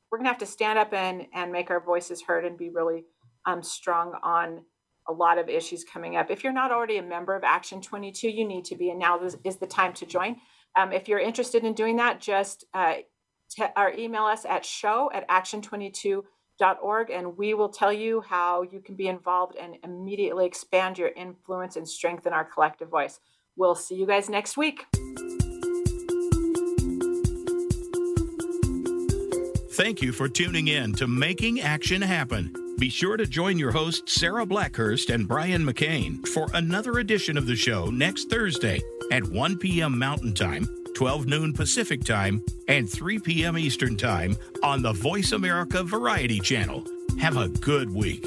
we're 0.09 0.19
going 0.19 0.25
to 0.25 0.31
have 0.31 0.39
to 0.39 0.45
stand 0.45 0.79
up 0.79 0.93
and, 0.93 1.25
and 1.33 1.51
make 1.51 1.69
our 1.69 1.83
voices 1.83 2.21
heard 2.21 2.45
and 2.45 2.57
be 2.57 2.69
really 2.69 3.03
um, 3.45 3.61
strong 3.61 4.13
on 4.23 4.63
a 5.09 5.13
lot 5.13 5.37
of 5.37 5.49
issues 5.49 5.83
coming 5.83 6.15
up. 6.15 6.31
If 6.31 6.41
you're 6.41 6.53
not 6.53 6.71
already 6.71 6.97
a 6.97 7.03
member 7.03 7.35
of 7.35 7.43
Action 7.43 7.81
22, 7.81 8.29
you 8.29 8.47
need 8.47 8.63
to 8.65 8.75
be, 8.75 8.91
and 8.91 8.99
now 8.99 9.21
is, 9.21 9.35
the 9.57 9.67
time 9.67 9.91
to 9.93 10.05
join. 10.05 10.37
Um, 10.77 10.93
if 10.93 11.09
you're 11.09 11.19
interested 11.19 11.65
in 11.65 11.73
doing 11.73 11.97
that, 11.97 12.21
just 12.21 12.65
uh, 12.73 12.93
te- 13.55 13.73
or 13.75 13.91
email 13.91 14.23
us 14.23 14.45
at 14.45 14.65
show 14.65 15.09
at 15.13 15.27
action22.org 15.27 17.09
and 17.09 17.37
we 17.37 17.53
will 17.53 17.69
tell 17.69 17.93
you 17.93 18.21
how 18.21 18.63
you 18.63 18.79
can 18.79 18.95
be 18.95 19.07
involved 19.07 19.55
and 19.55 19.75
immediately 19.83 20.45
expand 20.45 20.97
your 20.97 21.09
influence 21.09 21.75
and 21.75 21.87
strengthen 21.87 22.33
our 22.33 22.45
collective 22.45 22.89
voice. 22.89 23.19
We'll 23.55 23.75
see 23.75 23.95
you 23.95 24.05
guys 24.05 24.29
next 24.29 24.57
week. 24.57 24.85
Thank 29.73 30.01
you 30.01 30.11
for 30.11 30.29
tuning 30.29 30.67
in 30.67 30.93
to 30.93 31.07
Making 31.07 31.61
Action 31.61 32.01
Happen. 32.01 32.53
Be 32.77 32.89
sure 32.89 33.15
to 33.15 33.25
join 33.25 33.57
your 33.57 33.71
hosts, 33.71 34.19
Sarah 34.19 34.45
Blackhurst 34.45 35.13
and 35.13 35.27
Brian 35.27 35.63
McCain, 35.65 36.27
for 36.27 36.47
another 36.53 36.99
edition 36.99 37.37
of 37.37 37.45
the 37.45 37.55
show 37.55 37.85
next 37.85 38.29
Thursday 38.29 38.81
at 39.11 39.23
1 39.23 39.57
p.m. 39.57 39.97
Mountain 39.97 40.33
Time, 40.33 40.67
12 41.01 41.25
noon 41.25 41.51
Pacific 41.51 42.03
Time, 42.03 42.45
and 42.67 42.87
3 42.87 43.17
p.m. 43.17 43.57
Eastern 43.57 43.97
Time 43.97 44.37
on 44.61 44.83
the 44.83 44.93
Voice 44.93 45.31
America 45.31 45.81
Variety 45.81 46.39
Channel. 46.39 46.85
Have 47.19 47.37
a 47.37 47.47
good 47.47 47.89
week. 47.89 48.23